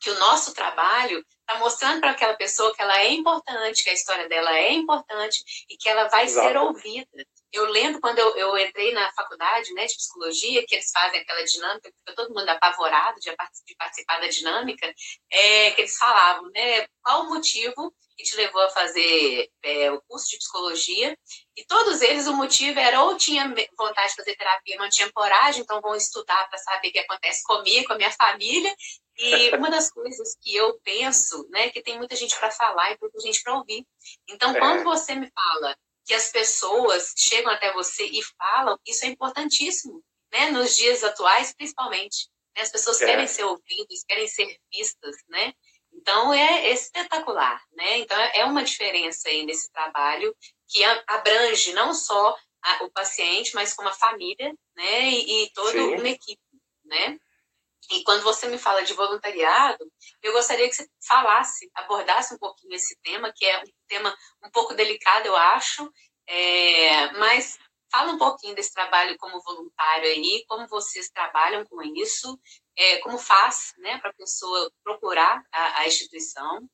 que 0.00 0.10
o 0.10 0.18
nosso 0.18 0.54
trabalho 0.54 1.24
está 1.40 1.58
mostrando 1.58 2.00
para 2.00 2.10
aquela 2.10 2.34
pessoa 2.34 2.74
que 2.74 2.82
ela 2.82 2.98
é 3.00 3.12
importante, 3.12 3.82
que 3.82 3.90
a 3.90 3.94
história 3.94 4.28
dela 4.28 4.56
é 4.56 4.72
importante 4.72 5.42
e 5.68 5.76
que 5.76 5.88
ela 5.88 6.08
vai 6.08 6.24
Exato. 6.24 6.46
ser 6.46 6.56
ouvida. 6.56 7.26
Eu 7.52 7.64
lembro 7.66 8.00
quando 8.00 8.18
eu, 8.18 8.36
eu, 8.36 8.58
entrei 8.58 8.92
na 8.92 9.10
faculdade 9.12 9.72
né, 9.72 9.86
de 9.86 9.96
psicologia, 9.96 10.64
que 10.66 10.74
eles 10.74 10.90
fazem 10.92 11.20
aquela 11.20 11.42
dinâmica, 11.44 11.90
fica 11.98 12.14
todo 12.14 12.34
mundo 12.34 12.48
apavorado 12.48 13.18
de, 13.20 13.30
de 13.30 13.74
participar 13.76 14.20
da 14.20 14.28
dinâmica, 14.28 14.92
é, 15.30 15.70
que 15.70 15.80
eles 15.80 15.96
falavam, 15.96 16.50
né, 16.50 16.86
qual 17.02 17.22
o 17.22 17.30
motivo 17.30 17.94
que 18.16 18.24
te 18.24 18.36
levou 18.36 18.60
a 18.62 18.70
fazer 18.70 19.48
é, 19.62 19.92
o 19.92 20.02
curso 20.02 20.28
de 20.28 20.38
psicologia, 20.38 21.16
e 21.56 21.64
todos 21.64 22.02
eles 22.02 22.26
o 22.26 22.34
motivo 22.34 22.78
era 22.78 23.02
ou 23.04 23.16
tinha 23.16 23.48
vontade 23.78 24.10
de 24.10 24.16
fazer 24.16 24.36
terapia, 24.36 24.76
não 24.76 24.88
tinha 24.88 25.10
coragem, 25.12 25.62
então 25.62 25.80
vão 25.80 25.94
estudar 25.94 26.48
para 26.48 26.58
saber 26.58 26.88
o 26.88 26.92
que 26.92 26.98
acontece 26.98 27.42
comigo, 27.44 27.86
com 27.86 27.92
a 27.92 27.96
minha 27.96 28.10
família, 28.10 28.74
e 29.16 29.50
uma 29.56 29.70
das 29.70 29.90
coisas 29.90 30.36
que 30.40 30.54
eu 30.54 30.78
penso, 30.80 31.48
né, 31.50 31.70
que 31.70 31.82
tem 31.82 31.96
muita 31.96 32.14
gente 32.14 32.36
para 32.36 32.50
falar 32.50 32.92
e 32.92 32.98
muita 33.00 33.18
gente 33.20 33.42
para 33.42 33.56
ouvir. 33.56 33.86
Então, 34.28 34.54
é. 34.54 34.58
quando 34.58 34.84
você 34.84 35.14
me 35.14 35.30
fala 35.30 35.76
que 36.08 36.14
as 36.14 36.30
pessoas 36.30 37.12
chegam 37.14 37.52
até 37.52 37.70
você 37.74 38.06
e 38.06 38.22
falam, 38.38 38.78
isso 38.86 39.04
é 39.04 39.08
importantíssimo, 39.08 40.02
né? 40.32 40.50
Nos 40.50 40.74
dias 40.74 41.04
atuais, 41.04 41.54
principalmente. 41.54 42.30
Né? 42.56 42.62
As 42.62 42.72
pessoas 42.72 42.98
é. 43.02 43.06
querem 43.06 43.26
ser 43.26 43.44
ouvidas, 43.44 44.04
querem 44.08 44.26
ser 44.26 44.58
vistas, 44.72 45.16
né? 45.28 45.52
Então, 45.92 46.32
é 46.32 46.70
espetacular, 46.70 47.62
né? 47.72 47.98
Então, 47.98 48.18
é 48.32 48.42
uma 48.46 48.64
diferença 48.64 49.28
aí 49.28 49.44
nesse 49.44 49.70
trabalho 49.70 50.34
que 50.66 50.82
abrange 51.06 51.74
não 51.74 51.92
só 51.92 52.34
a, 52.62 52.84
o 52.84 52.90
paciente, 52.90 53.54
mas 53.54 53.74
como 53.74 53.90
a 53.90 53.92
família, 53.92 54.54
né? 54.74 55.10
E, 55.10 55.44
e 55.44 55.50
toda 55.52 55.72
Sim. 55.72 55.94
uma 55.94 56.08
equipe, 56.08 56.40
né? 56.86 57.18
E 57.90 58.04
quando 58.04 58.22
você 58.22 58.48
me 58.48 58.58
fala 58.58 58.82
de 58.82 58.92
voluntariado, 58.92 59.90
eu 60.22 60.32
gostaria 60.32 60.68
que 60.68 60.74
você 60.74 60.88
falasse, 61.06 61.70
abordasse 61.74 62.34
um 62.34 62.38
pouquinho 62.38 62.74
esse 62.74 62.96
tema, 63.02 63.32
que 63.34 63.46
é 63.46 63.58
um 63.60 63.64
tema 63.86 64.16
um 64.44 64.50
pouco 64.50 64.74
delicado, 64.74 65.26
eu 65.26 65.36
acho, 65.36 65.90
é, 66.26 67.12
mas 67.12 67.58
fala 67.90 68.12
um 68.12 68.18
pouquinho 68.18 68.54
desse 68.54 68.72
trabalho 68.72 69.16
como 69.18 69.40
voluntário 69.40 70.08
aí, 70.08 70.44
como 70.46 70.68
vocês 70.68 71.08
trabalham 71.08 71.64
com 71.64 71.82
isso, 71.82 72.38
é, 72.76 72.98
como 72.98 73.18
faz 73.18 73.72
né, 73.78 73.98
para 73.98 74.10
a 74.10 74.14
pessoa 74.14 74.70
procurar 74.84 75.42
a, 75.52 75.80
a 75.80 75.86
instituição. 75.86 76.68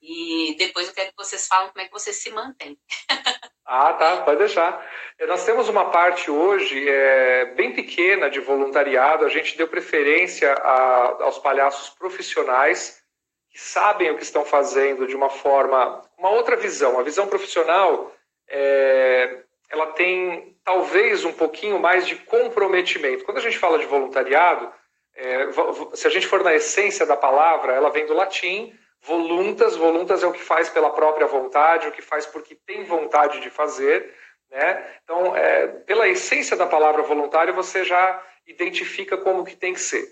E 0.00 0.56
depois 0.58 0.88
eu 0.88 0.94
quero 0.94 1.10
que 1.10 1.16
vocês 1.16 1.46
falem 1.46 1.70
como 1.70 1.80
é 1.80 1.86
que 1.86 1.92
você 1.92 2.12
se 2.12 2.30
mantém. 2.30 2.76
Ah, 3.64 3.92
tá, 3.92 4.16
pode 4.18 4.38
deixar. 4.38 4.84
É, 5.18 5.26
nós 5.26 5.44
temos 5.44 5.68
uma 5.68 5.90
parte 5.90 6.30
hoje 6.30 6.88
é, 6.88 7.46
bem 7.54 7.72
pequena 7.72 8.28
de 8.28 8.40
voluntariado. 8.40 9.24
A 9.24 9.28
gente 9.28 9.56
deu 9.56 9.68
preferência 9.68 10.52
a, 10.52 11.24
aos 11.24 11.38
palhaços 11.38 11.90
profissionais 11.90 13.00
que 13.48 13.60
sabem 13.60 14.10
o 14.10 14.16
que 14.16 14.22
estão 14.22 14.44
fazendo 14.44 15.06
de 15.06 15.14
uma 15.14 15.28
forma, 15.28 16.02
uma 16.18 16.30
outra 16.30 16.56
visão. 16.56 16.98
A 16.98 17.02
visão 17.02 17.26
profissional, 17.26 18.10
é, 18.48 19.42
ela 19.70 19.88
tem 19.88 20.56
talvez 20.64 21.24
um 21.24 21.32
pouquinho 21.32 21.78
mais 21.78 22.06
de 22.06 22.16
comprometimento. 22.16 23.24
Quando 23.24 23.38
a 23.38 23.42
gente 23.42 23.58
fala 23.58 23.78
de 23.78 23.86
voluntariado, 23.86 24.72
é, 25.14 25.48
se 25.94 26.06
a 26.06 26.10
gente 26.10 26.26
for 26.26 26.42
na 26.42 26.54
essência 26.54 27.06
da 27.06 27.16
palavra, 27.16 27.74
ela 27.74 27.90
vem 27.90 28.06
do 28.06 28.14
latim 28.14 28.76
voluntas, 29.04 29.76
voluntas 29.76 30.22
é 30.22 30.26
o 30.26 30.32
que 30.32 30.42
faz 30.42 30.68
pela 30.68 30.90
própria 30.90 31.26
vontade, 31.26 31.88
o 31.88 31.92
que 31.92 32.02
faz 32.02 32.24
porque 32.26 32.54
tem 32.54 32.84
vontade 32.84 33.40
de 33.40 33.50
fazer, 33.50 34.14
né? 34.50 34.86
Então, 35.02 35.36
é, 35.36 35.66
pela 35.66 36.08
essência 36.08 36.56
da 36.56 36.66
palavra 36.66 37.02
voluntário, 37.02 37.54
você 37.54 37.84
já 37.84 38.22
identifica 38.46 39.16
como 39.16 39.44
que 39.44 39.56
tem 39.56 39.72
que 39.72 39.80
ser. 39.80 40.06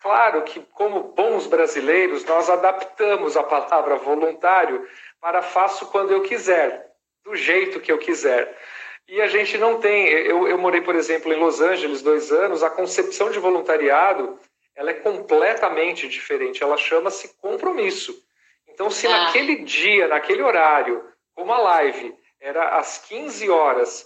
Claro 0.00 0.42
que, 0.42 0.60
como 0.72 1.14
bons 1.14 1.46
brasileiros, 1.46 2.24
nós 2.24 2.50
adaptamos 2.50 3.36
a 3.36 3.42
palavra 3.42 3.96
voluntário 3.96 4.86
para 5.20 5.42
faço 5.42 5.86
quando 5.86 6.12
eu 6.12 6.22
quiser, 6.22 6.90
do 7.22 7.36
jeito 7.36 7.80
que 7.80 7.92
eu 7.92 7.98
quiser. 7.98 8.58
E 9.06 9.20
a 9.20 9.28
gente 9.28 9.56
não 9.58 9.78
tem. 9.78 10.08
Eu, 10.08 10.48
eu 10.48 10.58
morei, 10.58 10.80
por 10.80 10.96
exemplo, 10.96 11.32
em 11.32 11.36
Los 11.38 11.60
Angeles 11.60 12.02
dois 12.02 12.32
anos. 12.32 12.62
A 12.62 12.70
concepção 12.70 13.30
de 13.30 13.38
voluntariado 13.38 14.38
ela 14.74 14.90
é 14.90 14.94
completamente 14.94 16.08
diferente. 16.08 16.62
Ela 16.62 16.76
chama-se 16.76 17.36
compromisso. 17.36 18.24
Então, 18.72 18.90
se 18.90 19.06
ah. 19.06 19.10
naquele 19.10 19.56
dia, 19.64 20.08
naquele 20.08 20.42
horário, 20.42 21.04
como 21.34 21.52
a 21.52 21.58
live 21.58 22.14
era 22.40 22.78
às 22.78 22.98
15 22.98 23.48
horas, 23.50 24.04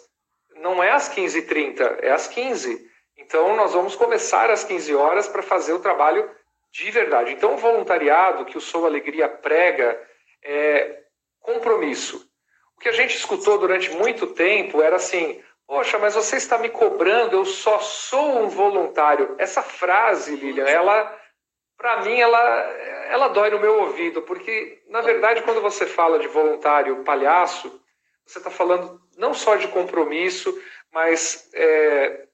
não 0.56 0.82
é 0.82 0.90
às 0.90 1.08
15h30, 1.08 1.98
é 2.02 2.10
às 2.10 2.26
15 2.26 2.90
Então, 3.18 3.56
nós 3.56 3.72
vamos 3.72 3.96
começar 3.96 4.50
às 4.50 4.64
15 4.64 4.94
horas 4.94 5.28
para 5.28 5.42
fazer 5.42 5.72
o 5.72 5.80
trabalho 5.80 6.30
de 6.72 6.90
verdade. 6.90 7.32
Então, 7.32 7.54
o 7.54 7.58
voluntariado 7.58 8.44
que 8.44 8.58
o 8.58 8.60
Sou 8.60 8.84
Alegria 8.84 9.28
prega 9.28 9.98
é 10.42 11.00
compromisso. 11.40 12.28
O 12.76 12.80
que 12.80 12.88
a 12.88 12.92
gente 12.92 13.16
escutou 13.16 13.58
durante 13.58 13.90
muito 13.90 14.26
tempo 14.28 14.82
era 14.82 14.96
assim: 14.96 15.42
Poxa, 15.66 15.98
mas 15.98 16.14
você 16.14 16.36
está 16.36 16.58
me 16.58 16.68
cobrando, 16.68 17.36
eu 17.36 17.44
só 17.44 17.78
sou 17.80 18.38
um 18.38 18.48
voluntário. 18.48 19.34
Essa 19.38 19.62
frase, 19.62 20.36
Lilian, 20.36 20.64
ela, 20.64 21.18
para 21.76 22.02
mim, 22.02 22.18
ela 22.18 22.86
ela 23.08 23.28
dói 23.28 23.50
no 23.50 23.60
meu 23.60 23.80
ouvido, 23.82 24.22
porque, 24.22 24.82
na 24.88 25.00
verdade, 25.00 25.42
quando 25.42 25.60
você 25.60 25.86
fala 25.86 26.18
de 26.18 26.26
voluntário 26.26 27.04
palhaço, 27.04 27.80
você 28.24 28.38
está 28.38 28.50
falando 28.50 29.00
não 29.16 29.32
só 29.32 29.56
de 29.56 29.68
compromisso, 29.68 30.52
mas 30.92 31.48
é, 31.54 32.26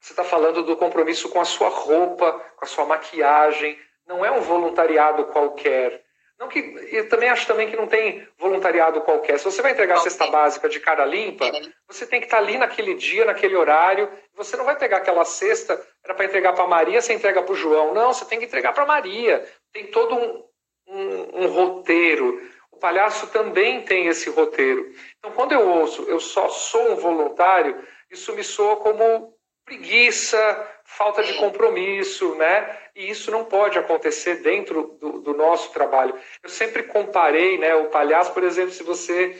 você 0.00 0.12
está 0.12 0.24
falando 0.24 0.62
do 0.62 0.76
compromisso 0.76 1.28
com 1.30 1.40
a 1.40 1.44
sua 1.44 1.68
roupa, 1.68 2.32
com 2.56 2.64
a 2.64 2.68
sua 2.68 2.84
maquiagem. 2.84 3.78
Não 4.06 4.24
é 4.24 4.30
um 4.30 4.40
voluntariado 4.40 5.26
qualquer. 5.26 6.04
Não 6.40 6.48
que, 6.48 6.58
eu 6.90 7.06
também 7.06 7.28
acho 7.28 7.46
também 7.46 7.68
que 7.68 7.76
não 7.76 7.86
tem 7.86 8.26
voluntariado 8.38 9.02
qualquer. 9.02 9.38
Se 9.38 9.44
você 9.44 9.60
vai 9.60 9.72
entregar 9.72 9.96
a 9.96 10.00
cesta 10.00 10.26
básica 10.28 10.70
de 10.70 10.80
cara 10.80 11.04
limpa, 11.04 11.44
é. 11.44 11.60
você 11.86 12.06
tem 12.06 12.18
que 12.18 12.24
estar 12.24 12.38
tá 12.38 12.42
ali 12.42 12.56
naquele 12.56 12.94
dia, 12.94 13.26
naquele 13.26 13.54
horário. 13.54 14.10
Você 14.34 14.56
não 14.56 14.64
vai 14.64 14.74
pegar 14.74 14.96
aquela 14.96 15.22
cesta, 15.26 15.78
era 16.02 16.14
para 16.14 16.24
entregar 16.24 16.54
para 16.54 16.66
Maria, 16.66 17.02
você 17.02 17.12
entrega 17.12 17.42
para 17.42 17.52
o 17.52 17.56
João. 17.56 17.92
Não, 17.92 18.14
você 18.14 18.24
tem 18.24 18.38
que 18.38 18.46
entregar 18.46 18.72
para 18.72 18.86
Maria. 18.86 19.46
Tem 19.70 19.88
todo 19.88 20.14
um, 20.14 20.44
um, 20.88 21.44
um 21.44 21.46
roteiro. 21.48 22.40
O 22.72 22.78
palhaço 22.78 23.26
também 23.26 23.82
tem 23.82 24.06
esse 24.06 24.30
roteiro. 24.30 24.90
Então, 25.18 25.32
quando 25.32 25.52
eu 25.52 25.68
ouço, 25.68 26.04
eu 26.04 26.18
só 26.18 26.48
sou 26.48 26.92
um 26.92 26.96
voluntário, 26.96 27.86
isso 28.10 28.32
me 28.32 28.42
soa 28.42 28.76
como 28.76 29.36
preguiça, 29.66 30.68
falta 30.84 31.22
de 31.22 31.34
compromisso, 31.34 32.34
né? 32.36 32.78
E 32.94 33.10
isso 33.10 33.30
não 33.30 33.44
pode 33.44 33.78
acontecer 33.78 34.36
dentro 34.36 34.98
do, 35.00 35.20
do, 35.20 35.34
nosso 35.34 35.72
trabalho. 35.72 36.14
Eu 36.42 36.48
sempre 36.50 36.82
comparei, 36.82 37.58
né, 37.58 37.74
o 37.74 37.88
palhaço, 37.88 38.32
por 38.32 38.42
exemplo, 38.42 38.72
se 38.72 38.82
você 38.82 39.38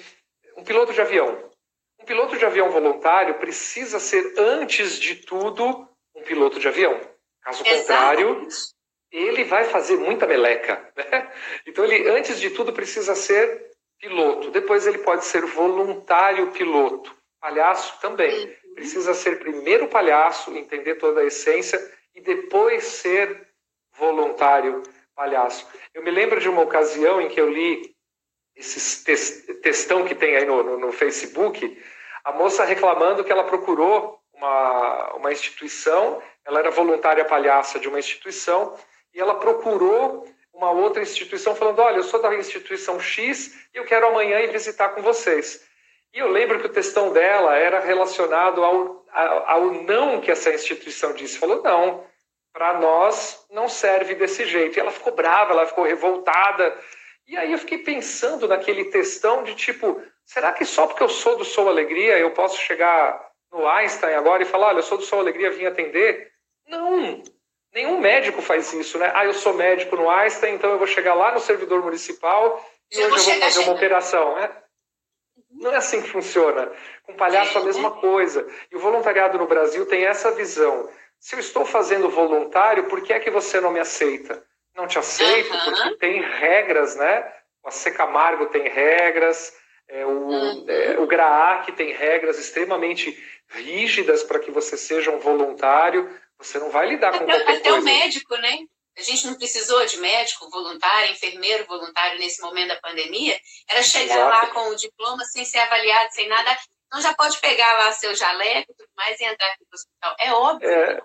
um 0.57 0.65
piloto 0.65 0.93
de 0.93 1.01
avião, 1.01 1.51
um 2.01 2.05
piloto 2.05 2.37
de 2.37 2.45
avião 2.45 2.71
voluntário 2.71 3.35
precisa 3.35 3.99
ser 3.99 4.35
antes 4.39 4.99
de 4.99 5.17
tudo 5.17 5.89
um 6.15 6.23
piloto 6.23 6.59
de 6.59 6.69
avião. 6.69 7.01
Caso 7.43 7.65
contrário, 7.65 8.47
ele 9.11 9.45
vai 9.45 9.65
fazer 9.65 9.97
muita 9.97 10.27
meleca. 10.27 10.89
Né? 10.97 11.33
Então 11.67 11.85
ele 11.85 12.09
antes 12.09 12.39
de 12.39 12.51
tudo 12.51 12.73
precisa 12.73 13.15
ser 13.15 13.71
piloto. 13.99 14.51
Depois 14.51 14.87
ele 14.87 14.99
pode 14.99 15.25
ser 15.25 15.45
voluntário 15.45 16.51
piloto. 16.53 17.15
Palhaço 17.41 17.99
também. 18.01 18.55
Precisa 18.75 19.15
ser 19.15 19.39
primeiro 19.39 19.89
palhaço, 19.89 20.55
entender 20.57 20.97
toda 20.97 21.21
a 21.21 21.27
essência 21.27 21.79
e 22.21 22.23
depois 22.23 22.85
ser 22.85 23.49
voluntário 23.97 24.83
palhaço. 25.15 25.67
Eu 25.95 26.03
me 26.03 26.11
lembro 26.11 26.39
de 26.39 26.49
uma 26.49 26.63
ocasião 26.63 27.21
em 27.21 27.29
que 27.29 27.41
eu 27.41 27.49
li 27.49 27.95
esses 28.55 29.03
textão 29.63 30.05
que 30.05 30.15
tem 30.15 30.37
aí 30.37 30.45
no, 30.45 30.63
no, 30.63 30.79
no 30.79 30.93
Facebook, 30.93 31.83
a 32.23 32.33
moça 32.33 32.65
reclamando 32.65 33.25
que 33.25 33.33
ela 33.33 33.45
procurou 33.45 34.21
uma, 34.35 35.15
uma 35.15 35.33
instituição, 35.33 36.23
ela 36.45 36.59
era 36.59 36.71
voluntária 36.71 37.25
palhaça 37.25 37.79
de 37.79 37.89
uma 37.89 37.99
instituição, 37.99 38.77
e 39.15 39.21
ela 39.21 39.37
procurou 39.37 40.27
uma 40.53 40.71
outra 40.71 41.03
instituição 41.03 41.55
falando: 41.55 41.79
Olha, 41.81 41.97
eu 41.97 42.03
sou 42.03 42.21
da 42.21 42.35
instituição 42.35 43.01
X 43.01 43.55
e 43.75 43.79
eu 43.79 43.85
quero 43.85 44.09
amanhã 44.09 44.41
ir 44.41 44.53
visitar 44.53 44.91
com 44.91 45.01
vocês. 45.01 45.67
E 46.13 46.19
eu 46.19 46.29
lembro 46.29 46.61
que 46.61 46.67
o 46.67 46.73
textão 46.73 47.13
dela 47.13 47.57
era 47.57 47.81
relacionado 47.81 48.63
ao, 48.63 49.07
ao 49.13 49.73
não 49.85 50.21
que 50.21 50.31
essa 50.31 50.53
instituição 50.53 51.15
disse. 51.15 51.39
Falou, 51.39 51.63
não, 51.63 52.05
para 52.53 52.75
nós 52.75 53.45
não 53.51 53.69
serve 53.69 54.15
desse 54.15 54.45
jeito. 54.45 54.77
E 54.77 54.81
ela 54.81 54.91
ficou 54.91 55.15
brava, 55.15 55.53
ela 55.53 55.67
ficou 55.67 55.85
revoltada. 55.85 56.77
E 57.27 57.37
aí 57.37 57.53
eu 57.53 57.59
fiquei 57.59 57.79
pensando 57.79 58.49
naquele 58.49 58.87
textão 58.87 59.43
de 59.43 59.55
tipo, 59.55 60.03
será 60.25 60.53
que 60.53 60.65
só 60.65 60.87
porque 60.87 61.03
eu 61.03 61.09
sou 61.09 61.37
do 61.37 61.45
Sou 61.45 61.69
Alegria 61.69 62.19
eu 62.19 62.33
posso 62.33 62.61
chegar 62.61 63.31
no 63.53 63.67
Einstein 63.69 64.15
agora 64.15 64.43
e 64.43 64.47
falar, 64.47 64.69
olha, 64.69 64.79
eu 64.79 64.83
sou 64.83 64.99
do 64.99 65.05
Sou 65.05 65.21
Alegria, 65.21 65.51
vim 65.51 65.67
atender? 65.67 66.31
Não, 66.67 67.23
nenhum 67.73 68.01
médico 68.01 68.43
faz 68.43 68.73
isso, 68.73 68.99
né? 68.99 69.11
Ah, 69.15 69.25
eu 69.25 69.35
sou 69.35 69.55
médico 69.55 69.97
no 69.97 70.09
Einstein, 70.11 70.55
então 70.55 70.71
eu 70.71 70.79
vou 70.79 70.87
chegar 70.87 71.15
lá 71.15 71.33
no 71.33 71.41
servidor 71.41 71.83
municipal 71.83 72.65
e 72.91 72.97
hoje 72.99 73.31
eu 73.31 73.35
vou 73.35 73.41
fazer 73.43 73.61
uma 73.61 73.73
operação, 73.73 74.35
né? 74.37 74.51
Não 75.51 75.73
é 75.73 75.77
assim 75.77 76.01
que 76.01 76.09
funciona. 76.09 76.71
Com 77.05 77.15
palhaço 77.15 77.59
a 77.59 77.63
mesma 77.63 77.91
coisa. 77.91 78.47
E 78.71 78.77
o 78.77 78.81
voluntariado 78.81 79.37
no 79.39 79.47
Brasil 79.47 79.85
tem 79.87 80.05
essa 80.05 80.31
visão. 80.33 80.89
Se 81.21 81.37
eu 81.37 81.41
estou 81.41 81.67
fazendo 81.67 82.09
voluntário, 82.09 82.89
por 82.89 83.03
que 83.03 83.13
é 83.13 83.21
que 83.21 83.31
você 83.31 83.61
não 83.61 83.71
me 83.71 83.79
aceita? 83.79 84.43
Não 84.75 84.87
te 84.87 84.99
aceito 84.99 85.53
uhum. 85.53 85.65
porque 85.65 85.97
tem 85.97 86.23
regras, 86.23 86.97
né? 86.97 87.33
O 87.63 87.69
AC 87.69 87.93
Camargo 87.95 88.47
tem 88.47 88.67
regras, 88.69 89.53
é, 89.87 90.07
o, 90.07 90.09
uhum. 90.09 90.65
é, 90.67 90.99
o 90.99 91.07
GRAAC 91.07 91.73
tem 91.73 91.93
regras 91.93 92.39
extremamente 92.39 93.17
rígidas 93.49 94.23
para 94.23 94.39
que 94.39 94.51
você 94.51 94.77
seja 94.77 95.11
um 95.11 95.19
voluntário. 95.19 96.11
Você 96.39 96.59
não 96.59 96.71
vai 96.71 96.89
lidar 96.89 97.11
com 97.11 97.25
até, 97.25 97.27
qualquer 97.27 97.43
até 97.43 97.53
coisa. 97.53 97.69
Até 97.69 97.73
o 97.75 97.83
médico, 97.83 98.37
né? 98.37 98.59
a 99.01 99.03
gente 99.03 99.27
não 99.27 99.35
precisou 99.35 99.85
de 99.87 99.97
médico 99.99 100.51
voluntário, 100.51 101.13
enfermeiro 101.13 101.65
voluntário 101.67 102.19
nesse 102.19 102.41
momento 102.43 102.69
da 102.69 102.77
pandemia, 102.77 103.39
era 103.69 103.83
chegar 103.83 104.15
Exato. 104.15 104.31
lá 104.31 104.47
com 104.49 104.71
o 104.71 104.77
diploma 104.77 105.25
sem 105.25 105.45
ser 105.45 105.59
avaliado, 105.59 106.13
sem 106.13 106.29
nada. 106.29 106.57
Então 106.91 107.01
já 107.01 107.15
pode 107.15 107.39
pegar 107.39 107.73
lá 107.75 107.93
seu 107.93 108.13
jaleco 108.17 108.73
e 108.73 108.75
tudo 108.75 108.89
mais 108.97 109.21
e 109.21 109.25
entrar 109.25 109.47
aqui 109.47 109.65
no 109.71 109.75
hospital. 109.75 110.17
É 110.19 110.33
óbvio. 110.33 110.69
É, 110.69 111.01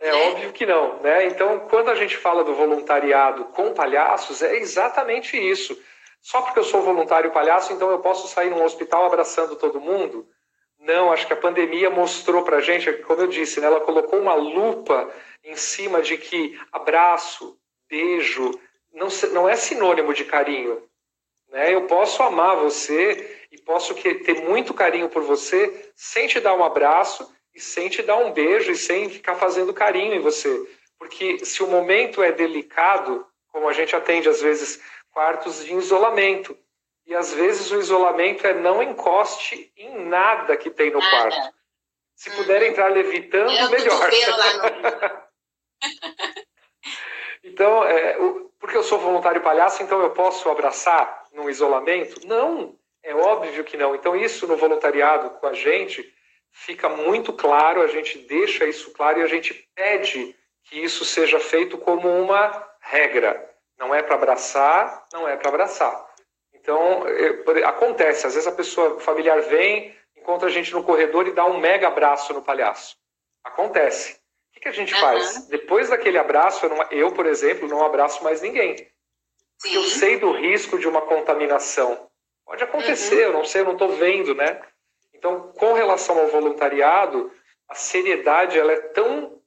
é 0.00 0.12
né? 0.12 0.30
óbvio 0.30 0.52
que 0.52 0.66
não, 0.66 1.00
né? 1.00 1.26
Então, 1.26 1.60
quando 1.68 1.90
a 1.90 1.94
gente 1.94 2.16
fala 2.16 2.42
do 2.42 2.56
voluntariado 2.56 3.44
com 3.46 3.72
palhaços, 3.72 4.42
é 4.42 4.56
exatamente 4.56 5.38
isso. 5.38 5.80
Só 6.20 6.42
porque 6.42 6.58
eu 6.58 6.64
sou 6.64 6.82
voluntário 6.82 7.30
palhaço, 7.30 7.72
então 7.72 7.88
eu 7.88 8.00
posso 8.00 8.26
sair 8.26 8.50
num 8.50 8.64
hospital 8.64 9.06
abraçando 9.06 9.54
todo 9.54 9.80
mundo? 9.80 10.28
Não, 10.76 11.12
acho 11.12 11.24
que 11.24 11.32
a 11.32 11.36
pandemia 11.36 11.88
mostrou 11.88 12.42
para 12.42 12.56
a 12.56 12.60
gente, 12.60 12.92
como 13.04 13.22
eu 13.22 13.28
disse, 13.28 13.60
né, 13.60 13.68
ela 13.68 13.80
colocou 13.80 14.18
uma 14.18 14.34
lupa 14.34 15.08
em 15.44 15.54
cima 15.54 16.02
de 16.02 16.18
que 16.18 16.60
abraço, 16.72 17.56
beijo, 17.88 18.50
não, 18.92 19.06
não 19.32 19.48
é 19.48 19.54
sinônimo 19.54 20.12
de 20.12 20.24
carinho. 20.24 20.82
Né? 21.56 21.72
Eu 21.72 21.86
posso 21.86 22.22
amar 22.22 22.54
você 22.56 23.46
e 23.50 23.56
posso 23.56 23.94
ter 23.94 24.42
muito 24.42 24.74
carinho 24.74 25.08
por 25.08 25.22
você 25.22 25.90
sem 25.96 26.28
te 26.28 26.38
dar 26.38 26.54
um 26.54 26.62
abraço 26.62 27.34
e 27.54 27.60
sem 27.60 27.88
te 27.88 28.02
dar 28.02 28.18
um 28.18 28.30
beijo 28.30 28.70
e 28.70 28.76
sem 28.76 29.08
ficar 29.08 29.36
fazendo 29.36 29.72
carinho 29.72 30.12
em 30.12 30.20
você. 30.20 30.68
Porque 30.98 31.42
se 31.46 31.62
o 31.62 31.66
momento 31.66 32.22
é 32.22 32.30
delicado, 32.30 33.26
como 33.48 33.66
a 33.70 33.72
gente 33.72 33.96
atende 33.96 34.28
às 34.28 34.42
vezes 34.42 34.82
quartos 35.10 35.64
de 35.64 35.72
isolamento, 35.72 36.54
e 37.06 37.14
às 37.14 37.32
vezes 37.32 37.70
o 37.70 37.80
isolamento 37.80 38.46
é 38.46 38.52
não 38.52 38.82
encoste 38.82 39.72
em 39.78 40.04
nada 40.04 40.58
que 40.58 40.68
tem 40.68 40.90
no 40.90 40.98
nada. 40.98 41.10
quarto. 41.10 41.56
Se 42.14 42.30
puder 42.32 42.64
entrar 42.64 42.88
levitando, 42.88 43.50
eu 43.50 43.70
melhor. 43.70 44.10
então, 47.42 47.84
é, 47.84 48.18
porque 48.58 48.76
eu 48.76 48.82
sou 48.82 48.98
voluntário 48.98 49.40
palhaço, 49.40 49.82
então 49.82 50.02
eu 50.02 50.10
posso 50.10 50.50
abraçar 50.50 51.25
num 51.36 51.48
isolamento? 51.48 52.26
Não, 52.26 52.76
é 53.02 53.14
óbvio 53.14 53.62
que 53.62 53.76
não. 53.76 53.94
Então, 53.94 54.16
isso 54.16 54.46
no 54.48 54.56
voluntariado 54.56 55.30
com 55.38 55.46
a 55.46 55.52
gente 55.52 56.12
fica 56.50 56.88
muito 56.88 57.32
claro, 57.32 57.82
a 57.82 57.86
gente 57.86 58.18
deixa 58.18 58.66
isso 58.66 58.90
claro 58.92 59.20
e 59.20 59.22
a 59.22 59.26
gente 59.26 59.68
pede 59.74 60.34
que 60.64 60.82
isso 60.82 61.04
seja 61.04 61.38
feito 61.38 61.78
como 61.78 62.08
uma 62.08 62.66
regra. 62.80 63.54
Não 63.78 63.94
é 63.94 64.02
para 64.02 64.16
abraçar, 64.16 65.06
não 65.12 65.28
é 65.28 65.36
para 65.36 65.50
abraçar. 65.50 66.06
Então, 66.54 67.04
acontece, 67.64 68.26
às 68.26 68.34
vezes 68.34 68.48
a 68.48 68.52
pessoa 68.52 68.98
familiar 68.98 69.40
vem, 69.42 69.94
encontra 70.16 70.48
a 70.48 70.50
gente 70.50 70.72
no 70.72 70.82
corredor 70.82 71.28
e 71.28 71.32
dá 71.32 71.44
um 71.44 71.60
mega 71.60 71.86
abraço 71.86 72.32
no 72.32 72.42
palhaço. 72.42 72.96
Acontece. 73.44 74.14
O 74.14 74.54
que, 74.54 74.60
que 74.60 74.68
a 74.68 74.72
gente 74.72 74.94
uhum. 74.94 75.00
faz? 75.00 75.46
Depois 75.46 75.90
daquele 75.90 76.18
abraço, 76.18 76.64
eu, 76.64 76.70
não, 76.70 76.82
eu, 76.90 77.12
por 77.12 77.26
exemplo, 77.26 77.68
não 77.68 77.84
abraço 77.84 78.24
mais 78.24 78.40
ninguém. 78.40 78.74
Porque 79.60 79.76
eu 79.76 79.84
sei 79.84 80.18
do 80.18 80.32
risco 80.32 80.78
de 80.78 80.86
uma 80.86 81.02
contaminação. 81.02 82.08
Pode 82.44 82.62
acontecer, 82.62 83.16
uhum. 83.16 83.20
eu 83.22 83.32
não 83.32 83.44
sei, 83.44 83.62
eu 83.62 83.66
não 83.66 83.72
estou 83.72 83.88
vendo, 83.88 84.34
né? 84.34 84.60
Então, 85.14 85.52
com 85.52 85.72
relação 85.72 86.18
ao 86.18 86.28
voluntariado, 86.28 87.32
a 87.68 87.74
seriedade 87.74 88.58
ela 88.58 88.72
é 88.72 88.80
tão, 88.80 89.40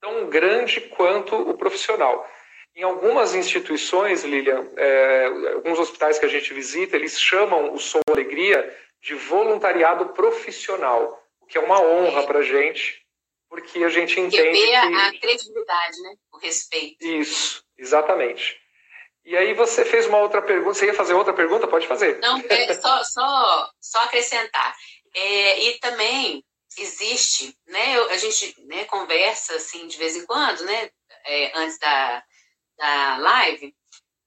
tão 0.00 0.28
grande 0.28 0.80
quanto 0.80 1.34
o 1.36 1.56
profissional. 1.56 2.26
Em 2.74 2.82
algumas 2.82 3.34
instituições, 3.34 4.22
Lilian, 4.22 4.66
é, 4.76 5.26
alguns 5.54 5.78
hospitais 5.78 6.18
que 6.18 6.24
a 6.24 6.28
gente 6.28 6.54
visita, 6.54 6.96
eles 6.96 7.20
chamam 7.20 7.74
o 7.74 7.78
Sou 7.78 8.00
Alegria 8.08 8.74
de 9.02 9.14
voluntariado 9.14 10.10
profissional, 10.10 11.22
o 11.40 11.46
que 11.46 11.58
é 11.58 11.60
uma 11.60 11.80
honra 11.80 12.24
para 12.24 12.38
a 12.38 12.42
gente, 12.42 13.04
porque 13.48 13.82
a 13.82 13.88
gente 13.88 14.20
entende 14.20 14.58
que... 14.58 14.74
a 14.74 15.18
credibilidade, 15.18 16.02
né? 16.02 16.14
O 16.32 16.38
respeito. 16.38 17.04
Isso, 17.04 17.64
exatamente. 17.76 18.60
E 19.28 19.36
aí 19.36 19.52
você 19.52 19.84
fez 19.84 20.06
uma 20.06 20.16
outra 20.20 20.40
pergunta, 20.40 20.72
você 20.72 20.86
ia 20.86 20.94
fazer 20.94 21.12
outra 21.12 21.34
pergunta? 21.34 21.68
Pode 21.68 21.86
fazer. 21.86 22.18
Não, 22.20 22.38
é 22.48 22.72
só, 22.72 23.04
só, 23.04 23.70
só 23.78 23.98
acrescentar. 24.04 24.74
É, 25.14 25.64
e 25.64 25.78
também 25.80 26.42
existe, 26.78 27.54
né, 27.66 27.98
a 28.04 28.16
gente 28.16 28.54
né, 28.64 28.86
conversa 28.86 29.56
assim 29.56 29.86
de 29.86 29.98
vez 29.98 30.16
em 30.16 30.24
quando, 30.24 30.64
né, 30.64 30.90
é, 31.26 31.58
antes 31.58 31.78
da, 31.78 32.24
da 32.78 33.18
live, 33.18 33.74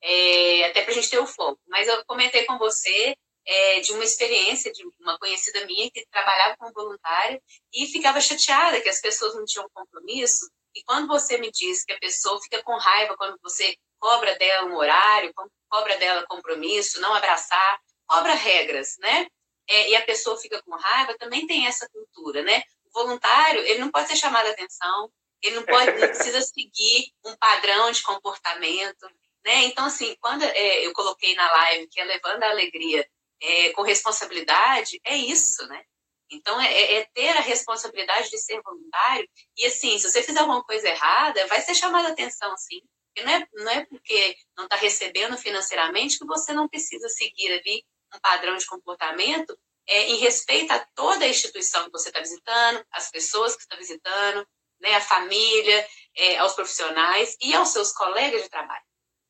é, 0.04 0.66
até 0.66 0.84
para 0.84 0.92
a 0.92 0.94
gente 0.94 1.10
ter 1.10 1.18
o 1.18 1.26
foco. 1.26 1.60
Mas 1.68 1.88
eu 1.88 2.06
comentei 2.06 2.46
com 2.46 2.60
você 2.60 3.16
é, 3.44 3.80
de 3.80 3.94
uma 3.94 4.04
experiência 4.04 4.72
de 4.72 4.84
uma 5.00 5.18
conhecida 5.18 5.66
minha 5.66 5.90
que 5.90 6.06
trabalhava 6.12 6.56
como 6.60 6.74
voluntária 6.74 7.42
e 7.74 7.88
ficava 7.88 8.22
chateada 8.22 8.80
que 8.80 8.90
as 8.90 9.02
pessoas 9.02 9.34
não 9.34 9.46
tinham 9.46 9.68
compromisso. 9.74 10.48
E 10.76 10.84
quando 10.84 11.08
você 11.08 11.40
me 11.40 11.50
diz 11.50 11.84
que 11.84 11.92
a 11.92 12.00
pessoa 12.00 12.40
fica 12.40 12.62
com 12.62 12.78
raiva 12.78 13.18
quando 13.18 13.40
você 13.42 13.76
cobra 14.02 14.36
dela 14.36 14.68
um 14.68 14.76
horário, 14.76 15.32
cobra 15.70 15.96
dela 15.98 16.26
compromisso, 16.28 17.00
não 17.00 17.14
abraçar, 17.14 17.80
cobra 18.08 18.34
regras, 18.34 18.98
né? 19.00 19.28
É, 19.70 19.92
e 19.92 19.96
a 19.96 20.04
pessoa 20.04 20.38
fica 20.38 20.62
com 20.64 20.76
raiva, 20.76 21.18
também 21.18 21.46
tem 21.46 21.68
essa 21.68 21.88
cultura, 21.88 22.42
né? 22.42 22.64
O 22.84 22.92
voluntário, 22.92 23.62
ele 23.62 23.80
não 23.80 23.92
pode 23.92 24.10
ser 24.10 24.18
chamado 24.18 24.48
a 24.48 24.52
atenção, 24.52 25.10
ele 25.42 25.56
não 25.56 25.64
pode, 25.64 25.92
não 25.92 26.08
precisa 26.08 26.42
seguir 26.42 27.14
um 27.24 27.36
padrão 27.38 27.92
de 27.92 28.02
comportamento, 28.02 29.08
né? 29.46 29.64
Então, 29.66 29.86
assim, 29.86 30.16
quando 30.20 30.44
é, 30.44 30.86
eu 30.86 30.92
coloquei 30.94 31.36
na 31.36 31.50
live 31.52 31.88
que 31.88 32.02
é 32.02 32.04
levando 32.04 32.44
a 32.44 32.50
alegria 32.50 33.08
é, 33.40 33.70
com 33.70 33.84
responsabilidade, 33.84 35.00
é 35.06 35.16
isso, 35.16 35.66
né? 35.68 35.84
Então, 36.32 36.60
é, 36.60 36.74
é, 36.74 36.96
é, 36.96 37.06
ter 37.14 37.30
a 37.30 37.42
responsabilidade 37.42 38.30
de 38.30 38.38
ser 38.38 38.62
voluntário. 38.62 39.28
E, 39.58 39.66
assim, 39.66 39.98
se 40.00 40.10
você 40.10 40.24
fizer 40.24 40.40
alguma 40.40 40.64
coisa 40.64 40.88
errada, 40.88 41.46
vai 41.48 41.62
ser 41.62 41.76
chamada 41.76 42.08
a 42.08 42.12
atenção, 42.12 42.56
sim. 42.58 42.82
Porque 43.14 43.24
não 43.24 43.34
é, 43.34 43.48
não 43.54 43.72
é 43.72 43.86
porque 43.86 44.38
não 44.58 44.64
está 44.64 44.78
recebendo 44.78 45.38
financeiramente 45.38 46.18
que 46.18 46.26
você 46.26 46.54
não 46.54 46.68
precisa 46.68 47.10
seguir 47.10 47.52
ali 47.52 47.84
um 48.14 48.20
padrão 48.20 48.56
de 48.56 48.66
comportamento 48.66 49.58
é, 49.88 50.10
em 50.10 50.18
respeito 50.18 50.72
a 50.72 50.80
toda 50.96 51.26
a 51.26 51.28
instituição 51.28 51.86
que 51.86 51.92
você 51.92 52.10
está 52.10 52.20
visitando, 52.20 52.86
as 52.92 53.10
pessoas 53.10 53.56
que 53.56 53.64
está 53.64 53.76
visitando, 53.76 54.48
né, 54.80 54.96
a 54.96 55.02
família, 55.02 55.88
é, 56.16 56.38
aos 56.38 56.54
profissionais 56.54 57.36
e 57.42 57.54
aos 57.54 57.70
seus 57.70 57.92
colegas 57.92 58.44
de 58.44 58.50
trabalho. 58.50 58.84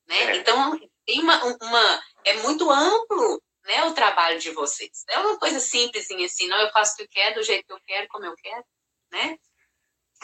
Né? 0.06 0.22
É. 0.22 0.36
Então, 0.36 0.78
tem 1.04 1.20
uma, 1.20 1.42
uma, 1.44 2.02
é 2.24 2.34
muito 2.34 2.70
amplo 2.70 3.42
né, 3.64 3.84
o 3.84 3.94
trabalho 3.94 4.38
de 4.38 4.50
vocês. 4.50 5.04
Não 5.08 5.14
é 5.14 5.18
uma 5.18 5.38
coisa 5.38 5.60
simples 5.60 6.08
assim, 6.10 6.48
não, 6.48 6.60
eu 6.60 6.70
faço 6.70 6.94
o 6.94 6.96
que 6.96 7.02
eu 7.02 7.08
quero, 7.08 7.34
do 7.36 7.42
jeito 7.42 7.66
que 7.66 7.72
eu 7.72 7.80
quero, 7.86 8.08
como 8.08 8.24
eu 8.24 8.34
quero, 8.36 8.64
né? 9.10 9.38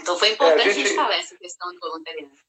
Então 0.00 0.18
foi 0.18 0.30
importante 0.30 0.68
é, 0.68 0.70
a, 0.70 0.72
gente... 0.72 0.84
a 0.84 0.88
gente 0.88 0.96
falar 0.96 1.16
essa 1.16 1.36
questão 1.36 1.72
do 1.72 1.80
voluntariado. 1.80 2.47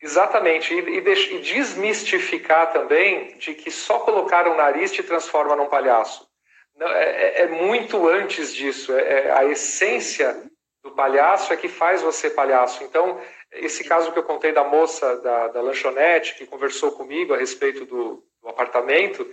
Exatamente, 0.00 0.74
e, 0.74 0.98
e, 0.98 1.38
desmistificar 1.40 2.72
também 2.72 3.36
de 3.38 3.54
que 3.54 3.70
só 3.70 3.98
colocar 4.00 4.46
um 4.46 4.56
nariz 4.56 4.92
te 4.92 5.02
transforma 5.02 5.56
num 5.56 5.68
palhaço. 5.68 6.28
Não, 6.76 6.86
é, 6.88 7.04
é, 7.04 7.42
é 7.42 7.46
muito 7.46 8.06
antes 8.06 8.54
disso, 8.54 8.92
é, 8.92 9.00
é, 9.00 9.30
a 9.32 9.44
essência 9.46 10.42
do 10.82 10.90
palhaço 10.90 11.52
é 11.52 11.56
que 11.56 11.68
faz 11.68 12.02
você 12.02 12.28
palhaço. 12.28 12.84
Então, 12.84 13.20
esse 13.52 13.82
caso 13.84 14.12
que 14.12 14.18
eu 14.18 14.22
contei 14.22 14.52
da 14.52 14.64
moça 14.64 15.16
da, 15.16 15.48
da 15.48 15.60
lanchonete 15.62 16.34
que 16.34 16.46
conversou 16.46 16.92
comigo 16.92 17.32
a 17.32 17.38
respeito 17.38 17.86
do, 17.86 18.22
do 18.42 18.48
apartamento, 18.48 19.26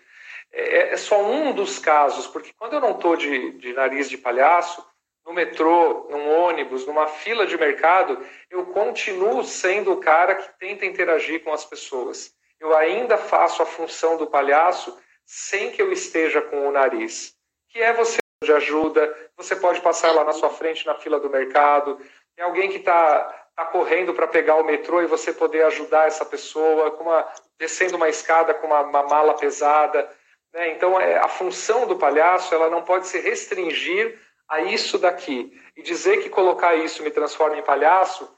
é, 0.54 0.94
é, 0.94 0.98
só 0.98 1.22
um 1.22 1.52
dos 1.52 1.78
casos, 1.78 2.28
porque 2.28 2.54
quando 2.58 2.74
eu 2.74 2.80
não 2.80 2.92
estou 2.92 3.18
de, 3.18 3.52
de 3.58 3.74
nariz 3.74 4.10
de 4.10 4.18
palhaço, 4.18 4.86
no 5.26 5.34
metrô, 5.34 6.08
num 6.10 6.30
ônibus, 6.42 6.86
numa 6.86 7.08
fila 7.08 7.46
de 7.46 7.58
mercado, 7.58 8.20
eu 8.50 8.66
continuo 8.68 9.44
sendo 9.44 9.94
o 9.94 10.00
cara 10.00 10.36
que 10.36 10.60
tenta 10.60 10.86
interagir 10.86 11.44
com 11.44 11.54
as 11.54 11.66
pessoas. 11.66 12.34
Eu 12.60 12.76
ainda 12.76 13.18
faço 13.18 13.62
a 13.62 13.66
função 13.66 14.18
do 14.18 14.28
palhaço 14.28 14.98
sem 15.26 15.72
que 15.72 15.82
eu 15.82 15.92
esteja 15.92 16.42
com 16.42 16.68
o 16.68 16.72
nariz, 16.72 17.36
que 17.70 17.80
é 17.80 17.94
você 17.94 18.18
de 18.44 18.52
ajuda, 18.52 19.16
você 19.38 19.56
pode 19.56 19.80
passar 19.80 20.12
lá 20.12 20.24
na 20.24 20.34
sua 20.34 20.50
frente 20.50 20.86
na 20.86 20.96
fila 20.96 21.20
do 21.20 21.30
mercado, 21.30 21.98
tem 22.36 22.44
alguém 22.44 22.70
que 22.70 22.78
está 22.78 23.44
tá 23.56 23.66
correndo 23.66 24.14
para 24.14 24.28
pegar 24.28 24.56
o 24.56 24.64
metrô 24.64 25.02
e 25.02 25.08
você 25.08 25.32
poder 25.32 25.64
ajudar 25.66 26.08
essa 26.08 26.26
pessoa, 26.26 26.92
com 26.92 27.04
uma, 27.04 27.28
descendo 27.58 27.96
uma 27.96 28.10
escada 28.10 28.54
com 28.54 28.68
uma, 28.68 28.82
uma 28.82 29.04
mala 29.04 29.36
pesada. 29.36 30.10
Né? 30.54 30.72
Então, 30.72 31.00
é, 31.00 31.18
a 31.18 31.28
função 31.28 31.88
do 31.88 31.96
palhaço 31.96 32.54
ela 32.54 32.70
não 32.70 32.82
pode 32.82 33.08
se 33.08 33.20
restringir 33.20 34.20
a 34.50 34.62
isso 34.62 34.98
daqui. 34.98 35.52
E 35.76 35.82
dizer 35.82 36.22
que 36.22 36.30
colocar 36.30 36.76
isso 36.76 37.04
me 37.04 37.12
transforma 37.12 37.58
em 37.58 37.64
palhaço, 37.64 38.30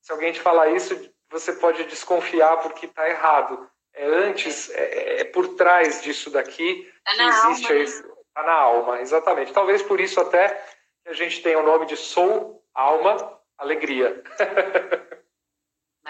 se 0.00 0.12
alguém 0.12 0.32
te 0.32 0.40
falar 0.40 0.68
isso, 0.68 1.10
você 1.30 1.52
pode 1.52 1.84
desconfiar 1.84 2.56
porque 2.58 2.86
está 2.86 3.08
errado. 3.08 3.68
É 3.94 4.06
antes, 4.06 4.70
é, 4.70 5.20
é, 5.20 5.24
por 5.24 5.48
trás 5.56 6.02
disso 6.02 6.30
daqui 6.30 6.90
tá 7.04 7.12
que 7.12 7.22
existe 7.22 7.72
alma, 7.72 7.84
Está 7.84 8.40
né? 8.40 8.46
na 8.46 8.52
alma, 8.52 9.00
exatamente. 9.00 9.52
Talvez 9.52 9.82
por 9.82 10.00
isso 10.00 10.20
até 10.20 10.48
que 11.02 11.10
a 11.10 11.12
gente 11.12 11.42
tenha 11.42 11.58
o 11.58 11.64
nome 11.64 11.86
de 11.86 11.96
Sou, 11.96 12.62
Alma, 12.74 13.38
Alegria. 13.58 14.22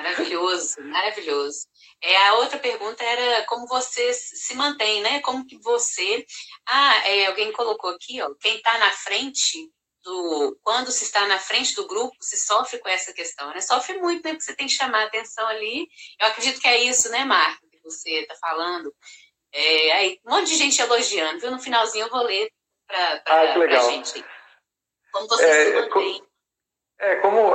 Maravilhoso, 0.02 0.80
maravilhoso. 0.82 1.66
É, 2.02 2.16
a 2.28 2.34
outra 2.36 2.58
pergunta 2.58 3.04
era 3.04 3.44
como 3.44 3.66
você 3.66 4.12
se 4.14 4.54
mantém, 4.54 5.02
né? 5.02 5.20
Como 5.20 5.46
que 5.46 5.58
você. 5.58 6.24
Ah, 6.66 7.08
é, 7.08 7.26
alguém 7.26 7.52
colocou 7.52 7.90
aqui, 7.90 8.20
ó, 8.22 8.34
quem 8.40 8.56
está 8.56 8.78
na 8.78 8.90
frente 8.90 9.70
do. 10.02 10.58
Quando 10.62 10.90
se 10.90 11.04
está 11.04 11.26
na 11.26 11.38
frente 11.38 11.74
do 11.74 11.86
grupo, 11.86 12.16
se 12.20 12.38
sofre 12.38 12.78
com 12.78 12.88
essa 12.88 13.12
questão, 13.12 13.50
né? 13.50 13.60
Sofre 13.60 13.98
muito, 13.98 14.24
né? 14.24 14.30
Porque 14.30 14.44
você 14.44 14.56
tem 14.56 14.66
que 14.66 14.72
chamar 14.72 15.02
a 15.02 15.06
atenção 15.06 15.46
ali. 15.46 15.86
Eu 16.18 16.28
acredito 16.28 16.60
que 16.60 16.68
é 16.68 16.82
isso, 16.82 17.10
né, 17.10 17.24
Marco, 17.24 17.68
que 17.70 17.80
você 17.82 18.20
está 18.20 18.34
falando. 18.36 18.94
É, 19.52 19.92
aí, 19.92 20.20
um 20.24 20.30
monte 20.30 20.48
de 20.48 20.56
gente 20.56 20.80
elogiando, 20.80 21.40
viu? 21.40 21.50
No 21.50 21.60
finalzinho 21.60 22.06
eu 22.06 22.10
vou 22.10 22.22
ler 22.22 22.50
para 22.86 23.22
ah, 23.26 23.54
a 23.54 23.90
gente. 23.90 24.24
Como 25.12 25.28
você 25.28 25.44
é, 25.44 25.64
se 25.66 25.74
mantém. 25.74 26.29
É, 27.00 27.16
como, 27.16 27.54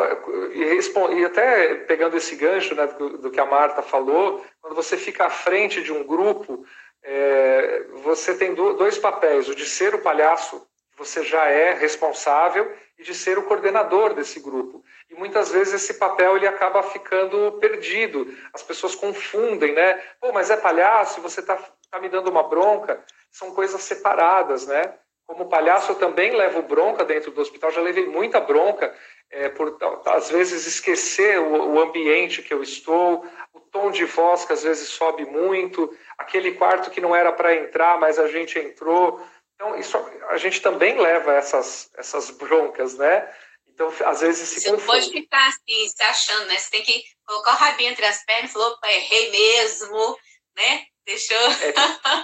e, 0.53 1.23
até 1.23 1.75
pegando 1.75 2.17
esse 2.17 2.35
gancho 2.35 2.73
né, 2.73 2.87
do, 2.87 3.17
do, 3.19 3.31
que 3.31 3.39
a 3.39 3.45
Marta 3.45 3.83
falou, 3.83 4.43
quando 4.59 4.75
você 4.75 4.97
fica 4.97 5.27
à 5.27 5.29
frente 5.29 5.83
de 5.83 5.93
um 5.93 6.03
grupo, 6.03 6.65
é, 7.03 7.83
você 8.03 8.33
tem 8.33 8.55
do, 8.55 8.73
dois 8.73 8.97
papéis, 8.97 9.47
o 9.47 9.53
de 9.53 9.65
ser 9.67 9.93
o 9.93 10.01
palhaço, 10.01 10.67
você 10.97 11.23
já 11.23 11.45
é 11.45 11.73
responsável, 11.73 12.75
e 12.97 13.03
de 13.03 13.13
ser 13.13 13.37
o 13.37 13.43
coordenador 13.43 14.13
desse 14.13 14.39
grupo. 14.39 14.83
E 15.09 15.15
muitas 15.15 15.51
vezes 15.51 15.73
esse 15.73 15.95
papel 15.95 16.37
ele 16.37 16.47
acaba 16.47 16.81
ficando 16.81 17.51
perdido, 17.59 18.33
as 18.53 18.63
pessoas 18.63 18.95
confundem, 18.95 19.73
né? 19.73 20.01
Pô, 20.19 20.31
mas 20.31 20.49
é 20.49 20.57
palhaço 20.57 21.21
você 21.21 21.41
está 21.41 21.57
tá 21.91 21.99
me 21.99 22.09
dando 22.09 22.29
uma 22.29 22.43
bronca. 22.43 23.03
São 23.31 23.51
coisas 23.51 23.81
separadas, 23.81 24.65
né? 24.65 24.93
Como 25.27 25.49
palhaço, 25.49 25.91
eu 25.91 25.95
também 25.95 26.35
levo 26.35 26.61
bronca 26.61 27.03
dentro 27.03 27.31
do 27.31 27.41
hospital, 27.41 27.71
já 27.71 27.81
levei 27.81 28.05
muita 28.05 28.39
bronca 28.39 28.95
é, 29.35 29.49
por 29.49 29.77
às 30.05 30.29
vezes 30.29 30.65
esquecer 30.65 31.39
o, 31.39 31.73
o, 31.73 31.79
ambiente 31.81 32.41
que 32.41 32.53
eu 32.53 32.63
estou, 32.63 33.25
o 33.53 33.59
tom 33.59 33.91
de 33.91 34.05
voz 34.05 34.45
que 34.45 34.53
às 34.53 34.63
vezes 34.63 34.87
sobe 34.87 35.25
muito, 35.25 35.93
aquele 36.17 36.53
quarto 36.53 36.89
que 36.89 37.01
não 37.01 37.13
era 37.13 37.33
para 37.33 37.53
entrar, 37.53 37.99
mas 37.99 38.17
a 38.17 38.29
gente 38.29 38.57
entrou. 38.57 39.21
Então, 39.53 39.77
isso 39.77 39.97
a 40.29 40.37
gente 40.37 40.61
também 40.61 40.97
leva 40.97 41.33
essas, 41.33 41.89
essas 41.97 42.29
broncas, 42.29 42.95
né? 42.95 43.29
Então, 43.67 43.93
às 44.05 44.21
vezes 44.21 44.47
se 44.47 44.61
Você 44.61 44.71
confunde. 44.71 44.87
não 44.87 44.93
pode 44.93 45.11
ficar 45.11 45.47
assim, 45.47 45.89
se 45.89 46.03
achando, 46.03 46.45
né? 46.45 46.57
Você 46.57 46.71
tem 46.71 46.83
que 46.83 47.03
colocar 47.25 47.51
o 47.51 47.57
rabinho 47.57 47.91
entre 47.91 48.05
as 48.05 48.23
pernas 48.23 48.51
e 48.51 48.53
falar, 48.53 48.67
opa, 48.69 48.89
errei 48.89 49.31
mesmo, 49.31 50.17
né? 50.55 50.85
Deixou. 51.05 51.37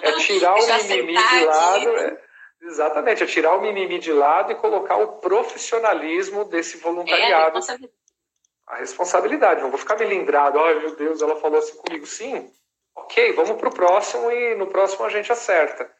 É, 0.01 0.07
é 0.07 0.11
tirar 0.13 0.55
o 0.55 0.83
mimimi 0.83 1.13
de 1.13 1.45
lado. 1.45 1.97
É, 1.97 2.30
Exatamente, 2.61 3.23
é 3.23 3.25
tirar 3.25 3.55
o 3.55 3.61
mimimi 3.61 3.97
de 3.97 4.13
lado 4.13 4.51
e 4.51 4.55
colocar 4.55 4.97
o 4.97 5.19
profissionalismo 5.19 6.45
desse 6.45 6.77
voluntariado. 6.77 7.57
É, 7.57 7.89
a, 8.67 8.75
responsabilidade. 8.75 9.61
Não 9.61 9.69
vou 9.69 9.79
ficar 9.79 9.97
melindrado, 9.97 10.59
ai 10.59 10.75
meu 10.79 10.95
Deus, 10.95 11.21
ela 11.21 11.35
falou 11.37 11.59
assim 11.59 11.75
comigo. 11.77 12.05
Sim, 12.05 12.51
ok, 12.95 13.33
vamos 13.33 13.57
para 13.57 13.69
o 13.69 13.73
próximo 13.73 14.31
e 14.31 14.55
no 14.55 14.67
próximo 14.67 15.05
a 15.05 15.09
gente 15.09 15.31
acerta. 15.31 15.91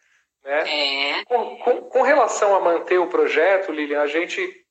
Né? 0.43 1.19
É. 1.19 1.25
Com, 1.25 1.57
com, 1.57 1.81
com, 1.81 2.01
relação 2.03 2.55
a 2.55 2.59
manter 2.59 2.99
o 2.99 3.07
projeto, 3.07 3.71
Lilian, 3.71 4.01
a 4.01 4.07
gente, 4.07 4.65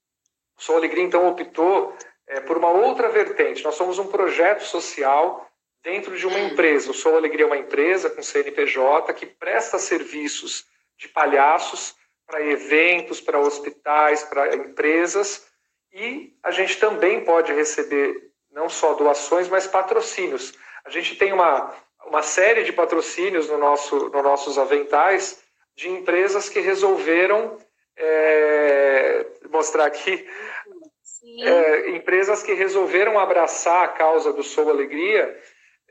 Sou 0.57 0.77
Alegria, 0.77 1.03
então, 1.03 1.27
optou 1.29 1.97
é, 2.27 2.41
por 2.41 2.57
uma 2.57 2.71
outra 2.71 3.09
vertente. 3.09 3.65
Nós 3.65 3.75
somos 3.75 3.99
um 3.99 4.07
projeto 4.07 4.63
social 4.63 5.47
dentro 5.83 6.17
de 6.17 6.27
uma 6.27 6.39
hum. 6.39 6.49
empresa. 6.49 6.91
O 6.91 6.95
Sou 6.95 7.17
Alegria 7.17 7.45
é 7.45 7.47
uma 7.47 7.57
empresa 7.57 8.11
com 8.11 8.23
CNPJ 8.23 9.13
que 9.15 9.27
presta 9.27 9.79
serviços 9.79 10.65
de 11.01 11.09
palhaços 11.09 11.97
para 12.27 12.43
eventos, 12.43 13.21
para 13.21 13.41
hospitais, 13.41 14.23
para 14.23 14.55
empresas. 14.55 15.47
E 15.93 16.37
a 16.43 16.51
gente 16.51 16.79
também 16.79 17.25
pode 17.25 17.53
receber 17.53 18.31
não 18.53 18.69
só 18.69 18.93
doações, 18.95 19.49
mas 19.49 19.67
patrocínios. 19.67 20.53
A 20.85 20.91
gente 20.91 21.17
tem 21.17 21.33
uma, 21.33 21.75
uma 22.07 22.23
série 22.23 22.63
de 22.63 22.73
patrocínios 22.73 23.49
no 23.49 23.57
nosso, 23.57 24.11
nos 24.11 24.23
nossos 24.23 24.59
aventais 24.59 25.43
de 25.75 25.89
empresas 25.89 26.49
que 26.49 26.61
resolveram 26.61 27.59
é, 27.97 29.27
mostrar 29.51 29.87
aqui 29.87 30.27
é, 31.43 31.91
empresas 31.91 32.43
que 32.43 32.53
resolveram 32.53 33.19
abraçar 33.19 33.85
a 33.85 33.89
causa 33.89 34.33
do 34.33 34.43
Sou 34.43 34.69
Alegria 34.69 35.39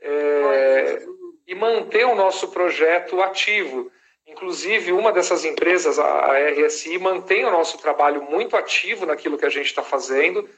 é, 0.00 1.02
e 1.46 1.54
manter 1.54 2.04
o 2.04 2.14
nosso 2.14 2.48
projeto 2.48 3.20
ativo. 3.20 3.90
Inclusive, 4.30 4.92
uma 4.92 5.12
dessas 5.12 5.44
empresas, 5.44 5.98
a 5.98 6.38
RSI, 6.50 6.98
mantém 6.98 7.44
o 7.44 7.50
nosso 7.50 7.76
trabalho 7.78 8.22
muito 8.22 8.56
ativo 8.56 9.04
naquilo 9.04 9.36
que 9.36 9.44
a 9.44 9.50
gente 9.50 9.66
está 9.66 9.82
fazendo. 9.82 10.48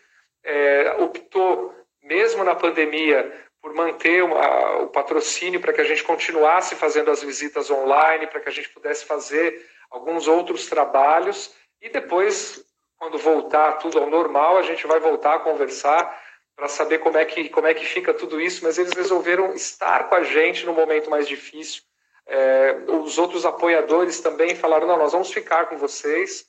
É, 0.45 0.97
optou, 0.99 1.75
mesmo 2.03 2.45
na 2.45 2.55
pandemia, 2.55 3.33
por 3.63 3.73
manter 3.73 4.23
uma, 4.23 4.83
o 4.83 4.89
patrocínio 4.89 5.59
para 5.59 5.73
que 5.73 5.81
a 5.81 5.85
gente 5.85 6.05
continuasse 6.05 6.75
fazendo 6.75 7.11
as 7.11 7.23
visitas 7.23 7.71
online, 7.71 8.27
para 8.27 8.41
que 8.41 8.49
a 8.51 8.53
gente 8.53 8.69
pudesse 8.69 9.07
fazer 9.07 9.67
alguns 9.91 10.29
outros 10.29 10.67
trabalhos. 10.67 11.55
E 11.81 11.89
depois, 11.89 12.63
quando 12.99 13.17
voltar 13.17 13.79
tudo 13.79 13.99
ao 13.99 14.11
normal, 14.11 14.59
a 14.59 14.63
gente 14.63 14.87
vai 14.87 15.01
voltar 15.01 15.37
a 15.37 15.41
conversar 15.41 16.23
para 16.55 16.69
saber 16.69 16.99
como 16.99 17.17
é, 17.17 17.25
que, 17.25 17.49
como 17.49 17.67
é 17.67 17.73
que 17.73 17.87
fica 17.87 18.13
tudo 18.13 18.39
isso, 18.39 18.63
mas 18.63 18.77
eles 18.77 18.93
resolveram 18.93 19.55
estar 19.55 20.11
com 20.11 20.15
a 20.15 20.23
gente 20.23 20.67
no 20.67 20.75
momento 20.75 21.09
mais 21.09 21.27
difícil. 21.27 21.83
É, 22.27 22.77
os 22.89 23.19
outros 23.19 23.45
apoiadores 23.45 24.21
também 24.21 24.55
falaram: 24.55 24.87
não, 24.87 24.97
nós 24.97 25.13
vamos 25.13 25.33
ficar 25.33 25.67
com 25.67 25.77
vocês, 25.77 26.45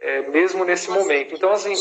é, 0.00 0.22
mesmo 0.28 0.64
nesse 0.64 0.90
momento. 0.90 1.34
Então, 1.34 1.52
assim, 1.52 1.74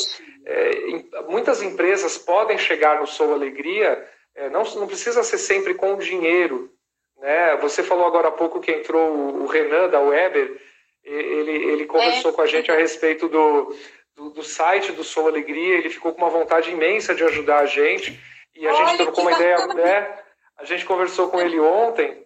é, 0.46 1.22
muitas 1.28 1.62
empresas 1.62 2.18
podem 2.18 2.58
chegar 2.58 3.00
no 3.00 3.08
Sou 3.08 3.34
Alegria, 3.34 4.06
é, 4.36 4.50
não, 4.50 4.64
não 4.76 4.88
precisa 4.88 5.24
ser 5.24 5.38
sempre 5.38 5.74
com 5.74 5.98
dinheiro. 5.98 6.70
Né? 7.18 7.58
Você 7.58 7.84
falou 7.84 8.06
agora 8.06 8.30
há 8.30 8.32
pouco 8.32 8.60
que 8.60 8.72
entrou 8.72 9.42
o 9.42 9.46
Renan 9.46 9.90
da 9.90 10.00
Weber, 10.00 10.60
ele, 11.04 11.52
ele 11.52 11.86
conversou 11.86 12.32
é. 12.32 12.34
com 12.34 12.42
a 12.42 12.46
gente 12.46 12.72
a 12.72 12.76
respeito 12.76 13.28
do, 13.28 13.76
do, 14.16 14.30
do, 14.32 14.44
site 14.44 14.92
do 14.92 15.04
Sou 15.04 15.28
Alegria, 15.28 15.78
ele 15.78 15.90
ficou 15.90 16.14
com 16.14 16.22
uma 16.22 16.30
vontade 16.30 16.72
imensa 16.72 17.16
de 17.16 17.24
ajudar 17.24 17.60
a 17.60 17.66
gente, 17.66 18.20
e 18.56 18.68
a 18.68 18.74
Olha, 18.74 18.86
gente 18.88 18.98
trocou 18.98 19.24
uma 19.24 19.32
ideia, 19.32 19.58
né? 19.68 20.20
A 20.58 20.66
gente 20.66 20.86
conversou 20.86 21.30
com 21.30 21.40
ele 21.40 21.60
ontem, 21.60 22.26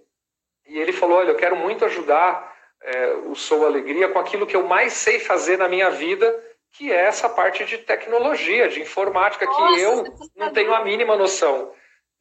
e 0.66 0.80
ele 0.80 0.94
falou, 0.94 1.18
olha, 1.18 1.32
eu 1.32 1.38
quero 1.38 1.56
muito 1.56 1.86
ajudar 1.86 2.54
é, 2.82 3.14
o 3.26 3.36
Sou 3.36 3.66
Alegria 3.66 4.10
com 4.10 4.20
aquilo 4.20 4.48
que 4.48 4.56
eu 4.56 4.68
mais 4.68 4.94
sei 4.94 5.20
fazer 5.20 5.58
na 5.58 5.70
minha 5.70 5.90
vida, 5.90 6.42
que 6.74 6.92
é 6.92 7.06
essa 7.06 7.30
parte 7.30 7.64
de 7.66 7.78
tecnologia, 7.78 8.68
de 8.68 8.82
informática, 8.82 9.46
Nossa, 9.46 9.76
que 9.76 9.82
eu 9.82 10.04
não 10.36 10.52
tenho 10.52 10.74
a 10.74 10.84
mínima 10.84 11.16
noção. 11.16 11.72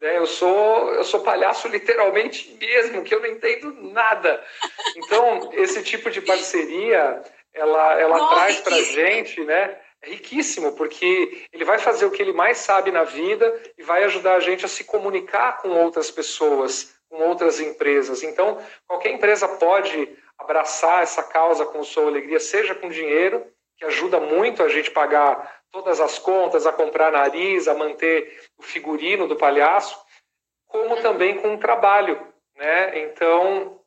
Né? 0.00 0.18
Eu 0.18 0.26
sou 0.26 0.92
eu 0.94 1.04
sou 1.04 1.20
palhaço 1.20 1.68
literalmente 1.68 2.56
mesmo, 2.60 3.02
que 3.02 3.14
eu 3.14 3.20
não 3.20 3.28
entendo 3.28 3.72
nada. 3.92 4.44
Então, 4.96 5.50
esse 5.54 5.82
tipo 5.82 6.10
de 6.10 6.20
parceria, 6.20 7.22
ela, 7.54 8.00
ela 8.00 8.18
Nossa, 8.18 8.34
traz 8.34 8.60
para 8.60 8.76
a 8.76 8.82
gente, 8.82 9.42
né? 9.44 9.78
É 10.02 10.10
riquíssimo, 10.10 10.72
porque 10.72 11.46
ele 11.52 11.64
vai 11.64 11.78
fazer 11.78 12.04
o 12.04 12.10
que 12.10 12.20
ele 12.20 12.32
mais 12.32 12.58
sabe 12.58 12.90
na 12.90 13.04
vida 13.04 13.62
e 13.78 13.84
vai 13.84 14.02
ajudar 14.04 14.34
a 14.34 14.40
gente 14.40 14.64
a 14.64 14.68
se 14.68 14.82
comunicar 14.82 15.58
com 15.58 15.68
outras 15.68 16.10
pessoas, 16.10 16.92
com 17.12 17.22
outras 17.28 17.60
empresas. 17.60 18.22
Então, 18.22 18.58
qualquer 18.88 19.10
empresa 19.10 19.46
pode 19.46 20.08
abraçar 20.38 21.02
essa 21.02 21.22
causa 21.22 21.66
com 21.66 21.84
sua 21.84 22.06
alegria, 22.06 22.40
seja 22.40 22.74
com 22.74 22.88
dinheiro, 22.88 23.46
que 23.76 23.84
ajuda 23.84 24.18
muito 24.18 24.62
a 24.62 24.68
gente 24.70 24.90
pagar 24.90 25.60
todas 25.70 26.00
as 26.00 26.18
contas, 26.18 26.66
a 26.66 26.72
comprar 26.72 27.12
nariz, 27.12 27.68
a 27.68 27.74
manter 27.74 28.40
o 28.56 28.62
figurino 28.62 29.28
do 29.28 29.36
palhaço, 29.36 29.94
como 30.66 31.02
também 31.02 31.36
com 31.36 31.54
o 31.54 31.58
trabalho. 31.58 32.18
Né? 32.56 33.00
Então, 33.00 33.78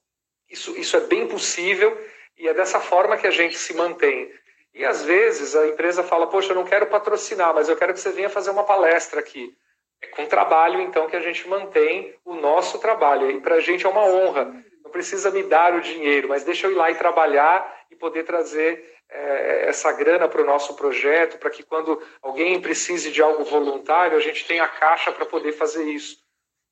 isso, 0.47 0.77
isso 0.77 0.95
é 0.95 1.01
bem 1.01 1.27
possível 1.27 1.99
e 2.37 2.47
é 2.47 2.53
dessa 2.53 2.79
forma 2.79 3.17
que 3.17 3.25
a 3.25 3.31
gente 3.31 3.57
se 3.57 3.73
mantém. 3.73 4.31
E 4.71 4.85
às 4.85 5.03
vezes 5.03 5.55
a 5.55 5.65
empresa 5.67 6.03
fala: 6.03 6.27
Poxa, 6.27 6.51
eu 6.51 6.55
não 6.55 6.65
quero 6.65 6.85
patrocinar, 6.87 7.55
mas 7.55 7.69
eu 7.69 7.77
quero 7.77 7.93
que 7.93 7.99
você 7.99 8.11
venha 8.11 8.29
fazer 8.29 8.51
uma 8.51 8.65
palestra 8.65 9.19
aqui. 9.19 9.55
É 10.01 10.07
com 10.07 10.25
trabalho, 10.25 10.81
então, 10.81 11.07
que 11.07 11.15
a 11.15 11.21
gente 11.21 11.47
mantém 11.47 12.13
o 12.23 12.35
nosso 12.35 12.79
trabalho. 12.79 13.31
E 13.31 13.39
para 13.39 13.55
a 13.55 13.61
gente 13.61 13.85
é 13.85 13.89
uma 13.89 14.05
honra. 14.05 14.45
Não 14.83 14.91
precisa 14.91 15.31
me 15.31 15.43
dar 15.43 15.73
o 15.73 15.81
dinheiro, 15.81 16.29
mas 16.29 16.43
deixa 16.43 16.67
eu 16.67 16.71
ir 16.71 16.75
lá 16.75 16.91
e 16.91 16.95
trabalhar 16.95 17.85
e 17.89 17.95
poder 17.95 18.23
trazer 18.23 18.95
é, 19.09 19.69
essa 19.69 19.91
grana 19.91 20.27
para 20.27 20.41
o 20.41 20.45
nosso 20.45 20.75
projeto, 20.75 21.37
para 21.37 21.49
que 21.49 21.63
quando 21.63 22.01
alguém 22.21 22.59
precise 22.61 23.11
de 23.11 23.21
algo 23.21 23.43
voluntário, 23.43 24.17
a 24.17 24.21
gente 24.21 24.45
tenha 24.45 24.63
a 24.63 24.67
caixa 24.67 25.11
para 25.11 25.25
poder 25.25 25.53
fazer 25.53 25.83
isso. 25.85 26.17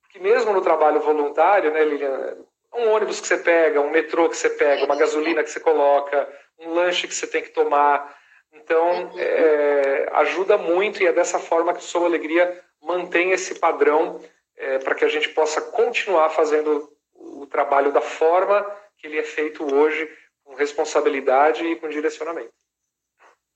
Porque 0.01 0.19
mesmo 0.19 0.53
no 0.53 0.61
trabalho 0.61 0.99
voluntário, 0.99 1.71
né, 1.71 1.83
Lilian, 1.83 2.37
um 2.73 2.89
ônibus 2.89 3.19
que 3.19 3.27
você 3.27 3.37
pega, 3.37 3.81
um 3.81 3.89
metrô 3.89 4.29
que 4.29 4.37
você 4.37 4.49
pega, 4.49 4.85
uma 4.85 4.95
gasolina 4.95 5.43
que 5.43 5.49
você 5.49 5.59
coloca, 5.59 6.27
um 6.59 6.73
lanche 6.73 7.07
que 7.07 7.15
você 7.15 7.27
tem 7.27 7.41
que 7.41 7.49
tomar. 7.49 8.15
Então, 8.51 9.11
é, 9.17 10.09
ajuda 10.13 10.57
muito 10.57 11.01
e 11.01 11.07
é 11.07 11.11
dessa 11.11 11.39
forma 11.39 11.73
que 11.73 11.79
o 11.79 11.83
Sou 11.83 12.05
Alegria 12.05 12.61
mantém 12.83 13.31
esse 13.31 13.55
padrão 13.55 14.21
é, 14.55 14.79
para 14.79 14.95
que 14.95 15.05
a 15.05 15.09
gente 15.09 15.29
possa 15.29 15.61
continuar 15.61 16.29
fazendo 16.29 16.91
o 17.13 17.47
trabalho 17.47 17.91
da 17.91 18.01
forma 18.01 18.63
que 18.97 19.07
ele 19.07 19.17
é 19.17 19.23
feito 19.23 19.63
hoje, 19.73 20.09
com 20.43 20.55
responsabilidade 20.55 21.65
e 21.65 21.75
com 21.75 21.89
direcionamento. 21.89 22.53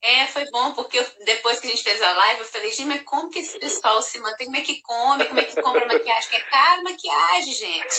É, 0.00 0.26
foi 0.28 0.48
bom, 0.50 0.72
porque 0.74 0.98
eu, 0.98 1.06
depois 1.24 1.58
que 1.58 1.66
a 1.66 1.70
gente 1.70 1.82
fez 1.82 2.00
a 2.00 2.12
live, 2.12 2.40
eu 2.40 2.46
falei, 2.46 2.70
gente, 2.70 2.86
mas 2.86 3.02
como 3.02 3.30
que 3.30 3.40
esse 3.40 3.58
pessoal 3.58 4.00
se 4.00 4.20
mantém? 4.20 4.46
Como 4.46 4.56
é 4.56 4.60
que 4.60 4.80
come? 4.80 5.24
Como 5.24 5.40
é 5.40 5.44
que 5.44 5.60
compra 5.60 5.86
maquiagem? 5.86 6.30
Que 6.30 6.36
é 6.36 6.40
caro 6.42 6.84
maquiagem, 6.84 7.52
gente. 7.52 7.96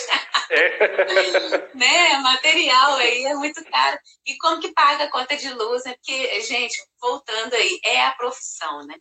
É. 0.48 1.68
né? 1.76 2.18
Material 2.20 2.94
aí 2.94 3.26
é 3.26 3.34
muito 3.34 3.62
caro. 3.66 3.98
E 4.26 4.36
como 4.38 4.60
que 4.60 4.72
paga 4.72 5.04
a 5.04 5.10
conta 5.10 5.36
de 5.36 5.52
luz? 5.52 5.84
É 5.84 5.92
porque, 5.92 6.40
gente, 6.40 6.82
voltando 6.98 7.52
aí, 7.52 7.78
é 7.84 8.06
a 8.06 8.12
profissão, 8.12 8.86
né? 8.86 8.94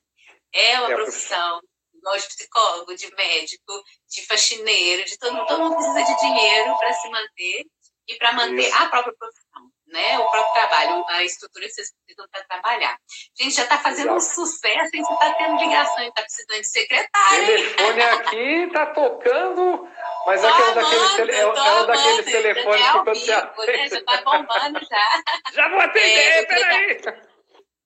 É 0.54 0.80
uma 0.82 0.92
é 0.92 0.96
profissão. 0.96 1.62
Igual 2.00 2.18
de 2.18 2.28
psicólogo, 2.28 2.96
de 2.96 3.14
médico, 3.16 3.84
de 4.10 4.26
faxineiro, 4.26 5.06
de 5.06 5.18
todo, 5.18 5.46
todo 5.46 5.60
mundo 5.60 5.76
precisa 5.76 6.04
de 6.04 6.22
dinheiro 6.22 6.78
para 6.78 6.94
se 6.94 7.10
manter 7.10 7.66
e 8.08 8.16
para 8.16 8.34
manter 8.34 8.68
Isso. 8.68 8.76
a 8.76 8.86
própria 8.88 9.14
profissão 9.18 9.70
né, 9.92 10.18
o 10.20 10.30
próprio 10.30 10.54
trabalho, 10.54 11.06
a 11.08 11.24
estrutura 11.24 11.66
que 11.66 11.74
vocês 11.74 11.92
precisam 12.06 12.28
para 12.32 12.44
trabalhar. 12.44 12.98
Gente, 13.40 13.56
já 13.56 13.64
está 13.64 13.78
fazendo 13.78 14.16
Exato. 14.16 14.18
um 14.18 14.46
sucesso, 14.46 14.96
hein? 14.96 15.04
Você 15.04 15.14
está 15.14 15.34
tendo 15.34 15.58
ligação, 15.58 16.04
está 16.08 16.22
precisando 16.22 16.62
de 16.62 16.68
secretário. 16.68 17.44
O 17.44 17.46
telefone 17.46 18.02
aqui 18.02 18.64
está 18.68 18.86
tocando, 18.88 19.88
mas 20.26 20.44
é, 20.44 20.48
um 20.48 20.74
daqueles, 20.74 21.14
tele, 21.14 21.32
é, 21.32 21.42
é 21.42 21.86
daqueles 21.86 22.26
telefones 22.26 22.86
que 22.86 22.92
quando 22.92 23.20
você 23.20 23.32
atende... 23.32 23.68
Né? 23.68 23.90
Já 23.90 23.98
está 23.98 24.22
bombando 24.22 24.80
já. 24.80 25.24
Já 25.54 25.70
vou 25.70 25.80
atender, 25.80 26.30
é, 26.30 26.46
peraí! 26.46 27.02
Dar... 27.02 27.29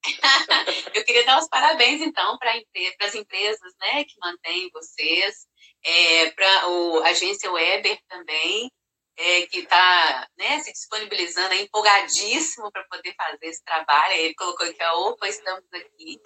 eu 0.94 1.04
queria 1.04 1.24
dar 1.24 1.38
os 1.38 1.48
parabéns, 1.48 2.00
então, 2.02 2.36
para 2.38 2.52
as 3.00 3.14
empresas 3.14 3.72
né, 3.80 4.04
que 4.04 4.14
mantêm 4.20 4.70
vocês, 4.72 5.46
é, 5.82 6.30
para 6.30 6.48
a 6.48 7.08
agência 7.08 7.50
Weber 7.50 7.98
também, 8.08 8.70
é, 9.16 9.46
que 9.46 9.60
está 9.60 10.28
né, 10.36 10.60
se 10.60 10.72
disponibilizando, 10.72 11.54
é 11.54 11.62
empolgadíssimo 11.62 12.70
para 12.70 12.84
poder 12.84 13.14
fazer 13.14 13.46
esse 13.46 13.64
trabalho. 13.64 14.12
Ele 14.14 14.34
colocou 14.34 14.66
aqui, 14.66 14.82
opa, 14.82 15.28
estamos 15.28 15.64
aqui. 15.72 16.20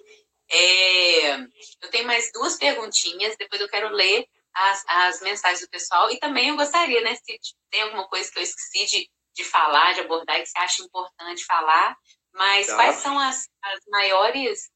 É, 0.51 1.35
eu 1.81 1.89
tenho 1.91 2.07
mais 2.07 2.31
duas 2.33 2.57
perguntinhas, 2.57 3.37
depois 3.37 3.61
eu 3.61 3.69
quero 3.69 3.89
ler 3.89 4.25
as, 4.53 4.83
as 4.87 5.21
mensagens 5.21 5.61
do 5.61 5.69
pessoal. 5.69 6.09
E 6.09 6.19
também 6.19 6.49
eu 6.49 6.55
gostaria, 6.55 7.01
né, 7.01 7.15
se 7.15 7.39
tem 7.69 7.83
alguma 7.83 8.07
coisa 8.07 8.31
que 8.31 8.39
eu 8.39 8.43
esqueci 8.43 8.85
de, 8.85 9.09
de 9.35 9.43
falar, 9.43 9.93
de 9.93 10.01
abordar, 10.01 10.41
que 10.41 10.47
você 10.47 10.57
acha 10.57 10.81
importante 10.81 11.45
falar, 11.45 11.95
mas 12.39 12.67
tá. 12.67 12.75
quais 12.75 12.95
são 12.95 13.19
as, 13.19 13.49
as 13.61 13.79
maiores 13.89 14.71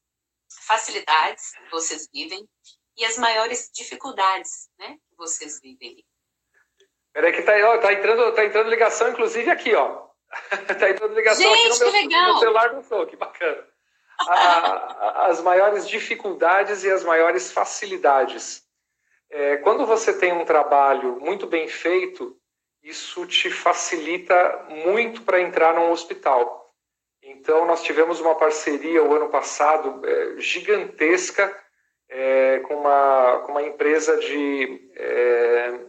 facilidades 0.66 1.52
que 1.52 1.70
vocês 1.70 2.06
vivem 2.12 2.46
e 2.94 3.04
as 3.06 3.16
maiores 3.16 3.70
dificuldades 3.74 4.68
né, 4.78 4.98
que 5.08 5.16
vocês 5.16 5.60
vivem? 5.62 6.04
Peraí 7.14 7.32
que 7.32 7.42
tá, 7.42 7.52
ó, 7.70 7.78
tá, 7.78 7.92
entrando, 7.92 8.34
tá 8.34 8.44
entrando 8.44 8.68
ligação, 8.68 9.08
inclusive 9.08 9.50
aqui, 9.50 9.74
ó. 9.74 10.08
tá 10.78 10.90
entrando 10.90 11.14
ligação 11.14 11.42
Gente, 11.42 11.82
aqui 11.82 11.84
no 11.84 11.92
meu, 11.92 12.02
no 12.02 12.24
meu 12.24 12.38
celular 12.38 12.74
do 12.74 12.82
Sou, 12.82 13.06
que 13.06 13.16
bacana. 13.16 13.66
A, 14.20 15.26
as 15.28 15.40
maiores 15.40 15.88
dificuldades 15.88 16.84
e 16.84 16.90
as 16.90 17.02
maiores 17.02 17.50
facilidades. 17.50 18.62
É, 19.30 19.56
quando 19.58 19.86
você 19.86 20.18
tem 20.18 20.32
um 20.32 20.44
trabalho 20.44 21.18
muito 21.18 21.46
bem 21.46 21.66
feito, 21.66 22.38
isso 22.82 23.26
te 23.26 23.50
facilita 23.50 24.66
muito 24.68 25.22
para 25.22 25.40
entrar 25.40 25.74
num 25.74 25.90
hospital. 25.90 26.63
Então, 27.36 27.66
nós 27.66 27.82
tivemos 27.82 28.20
uma 28.20 28.34
parceria 28.34 29.02
o 29.02 29.14
ano 29.14 29.28
passado 29.28 30.00
é, 30.04 30.40
gigantesca 30.40 31.54
é, 32.08 32.60
com, 32.60 32.74
uma, 32.74 33.42
com 33.44 33.52
uma 33.52 33.62
empresa 33.62 34.16
de 34.18 34.90
é, 34.96 35.80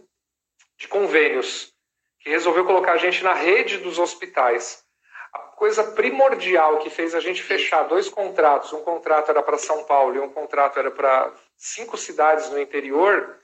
de 0.78 0.88
convênios, 0.88 1.72
que 2.20 2.30
resolveu 2.30 2.64
colocar 2.64 2.92
a 2.92 2.96
gente 2.96 3.24
na 3.24 3.32
rede 3.32 3.78
dos 3.78 3.98
hospitais. 3.98 4.84
A 5.32 5.38
coisa 5.38 5.82
primordial 5.92 6.78
que 6.78 6.90
fez 6.90 7.14
a 7.14 7.20
gente 7.20 7.42
fechar 7.42 7.84
dois 7.84 8.08
contratos, 8.08 8.72
um 8.72 8.82
contrato 8.82 9.30
era 9.30 9.42
para 9.42 9.58
São 9.58 9.84
Paulo 9.84 10.16
e 10.16 10.18
um 10.18 10.28
contrato 10.28 10.78
era 10.78 10.90
para 10.90 11.32
cinco 11.56 11.96
cidades 11.96 12.50
no 12.50 12.60
interior, 12.60 13.40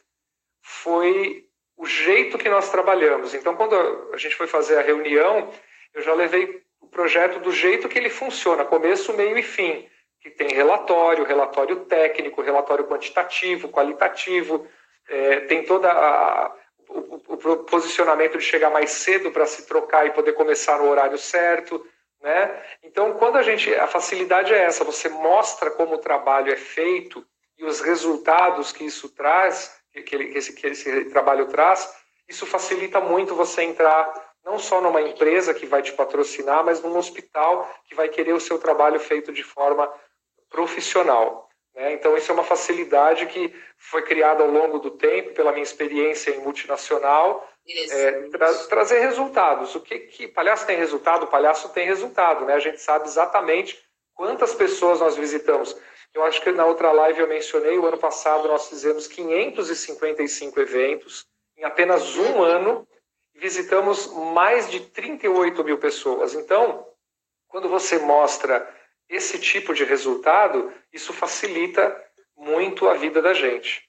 foi 0.62 1.46
o 1.76 1.86
jeito 1.86 2.38
que 2.38 2.48
nós 2.48 2.70
trabalhamos. 2.70 3.34
Então, 3.34 3.56
quando 3.56 3.74
a 4.12 4.16
gente 4.16 4.36
foi 4.36 4.46
fazer 4.46 4.78
a 4.78 4.82
reunião, 4.82 5.50
eu 5.94 6.02
já 6.02 6.14
levei 6.14 6.61
o 6.82 6.86
projeto 6.88 7.38
do 7.38 7.52
jeito 7.52 7.88
que 7.88 7.98
ele 7.98 8.10
funciona, 8.10 8.64
começo, 8.64 9.12
meio 9.14 9.38
e 9.38 9.42
fim, 9.42 9.88
que 10.20 10.30
tem 10.30 10.48
relatório, 10.48 11.24
relatório 11.24 11.84
técnico, 11.86 12.42
relatório 12.42 12.86
quantitativo, 12.86 13.68
qualitativo, 13.68 14.66
é, 15.08 15.40
tem 15.40 15.64
toda 15.64 15.90
a, 15.90 16.54
o, 16.88 17.14
o 17.34 17.56
posicionamento 17.64 18.36
de 18.36 18.44
chegar 18.44 18.70
mais 18.70 18.90
cedo 18.90 19.30
para 19.30 19.46
se 19.46 19.66
trocar 19.66 20.06
e 20.06 20.12
poder 20.12 20.32
começar 20.32 20.78
no 20.78 20.88
horário 20.88 21.18
certo, 21.18 21.84
né? 22.20 22.62
Então, 22.82 23.14
quando 23.14 23.36
a 23.36 23.42
gente, 23.42 23.74
a 23.74 23.86
facilidade 23.86 24.54
é 24.54 24.62
essa, 24.62 24.84
você 24.84 25.08
mostra 25.08 25.70
como 25.70 25.94
o 25.94 25.98
trabalho 25.98 26.52
é 26.52 26.56
feito 26.56 27.26
e 27.58 27.64
os 27.64 27.80
resultados 27.80 28.72
que 28.72 28.84
isso 28.84 29.08
traz, 29.08 29.76
que, 29.92 30.02
que, 30.02 30.16
esse, 30.16 30.52
que 30.52 30.66
esse 30.68 31.04
trabalho 31.06 31.46
traz, 31.46 31.92
isso 32.28 32.46
facilita 32.46 33.00
muito 33.00 33.34
você 33.34 33.62
entrar 33.62 34.31
não 34.44 34.58
só 34.58 34.80
numa 34.80 35.00
empresa 35.00 35.54
que 35.54 35.66
vai 35.66 35.82
te 35.82 35.92
patrocinar, 35.92 36.64
mas 36.64 36.82
num 36.82 36.96
hospital 36.96 37.68
que 37.84 37.94
vai 37.94 38.08
querer 38.08 38.32
o 38.32 38.40
seu 38.40 38.58
trabalho 38.58 38.98
feito 38.98 39.32
de 39.32 39.42
forma 39.42 39.92
profissional. 40.50 41.48
Né? 41.74 41.92
Então, 41.94 42.16
isso 42.16 42.30
é 42.30 42.34
uma 42.34 42.44
facilidade 42.44 43.26
que 43.26 43.54
foi 43.78 44.02
criada 44.02 44.42
ao 44.42 44.50
longo 44.50 44.78
do 44.78 44.90
tempo, 44.90 45.32
pela 45.32 45.52
minha 45.52 45.62
experiência 45.62 46.30
em 46.30 46.40
multinacional, 46.40 47.48
é, 47.66 48.12
tra 48.30 48.52
trazer 48.68 49.00
resultados. 49.00 49.74
O 49.74 49.80
que, 49.80 49.98
que 50.00 50.28
palhaço 50.28 50.66
tem 50.66 50.76
resultado? 50.76 51.24
O 51.24 51.28
palhaço 51.28 51.68
tem 51.70 51.86
resultado, 51.86 52.44
né? 52.44 52.54
A 52.54 52.60
gente 52.60 52.80
sabe 52.80 53.06
exatamente 53.06 53.78
quantas 54.14 54.54
pessoas 54.54 55.00
nós 55.00 55.16
visitamos. 55.16 55.76
Eu 56.12 56.24
acho 56.24 56.42
que 56.42 56.52
na 56.52 56.66
outra 56.66 56.92
live 56.92 57.20
eu 57.20 57.28
mencionei, 57.28 57.78
o 57.78 57.86
ano 57.86 57.96
passado 57.96 58.48
nós 58.48 58.68
fizemos 58.68 59.06
555 59.06 60.60
eventos 60.60 61.24
em 61.56 61.64
apenas 61.64 62.16
um 62.16 62.42
ano, 62.42 62.86
visitamos 63.42 64.06
mais 64.32 64.70
de 64.70 64.78
38 64.78 65.64
mil 65.64 65.76
pessoas. 65.76 66.32
Então, 66.32 66.86
quando 67.48 67.68
você 67.68 67.98
mostra 67.98 68.72
esse 69.08 69.36
tipo 69.40 69.74
de 69.74 69.82
resultado, 69.82 70.72
isso 70.92 71.12
facilita 71.12 71.84
muito 72.36 72.88
a 72.88 72.94
vida 72.94 73.20
da 73.20 73.34
gente. 73.34 73.82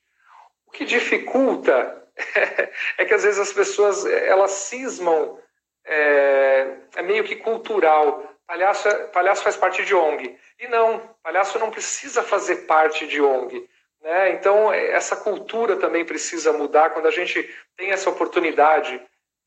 O 0.66 0.72
que 0.72 0.84
dificulta 0.84 2.04
é 2.98 3.06
que 3.06 3.14
às 3.14 3.24
vezes 3.24 3.40
as 3.40 3.54
pessoas 3.54 4.04
elas 4.08 4.52
cismam, 4.52 5.40
é, 5.86 6.76
é 6.96 7.02
meio 7.04 7.24
que 7.24 7.36
cultural. 7.36 8.28
Palhaço, 8.48 8.90
é, 8.90 9.06
palhaço 9.06 9.44
faz 9.44 9.56
parte 9.56 9.86
de 9.86 9.94
ONG. 9.94 10.36
E 10.60 10.68
não, 10.68 11.16
palhaço 11.22 11.60
não 11.60 11.70
precisa 11.70 12.24
fazer 12.24 12.66
parte 12.66 13.06
de 13.06 13.22
ONG. 13.22 13.70
Né? 14.02 14.32
Então, 14.32 14.74
essa 14.74 15.16
cultura 15.16 15.76
também 15.76 16.04
precisa 16.04 16.52
mudar. 16.52 16.90
Quando 16.90 17.08
a 17.08 17.12
gente 17.12 17.48
tem 17.78 17.92
essa 17.92 18.10
oportunidade 18.10 19.00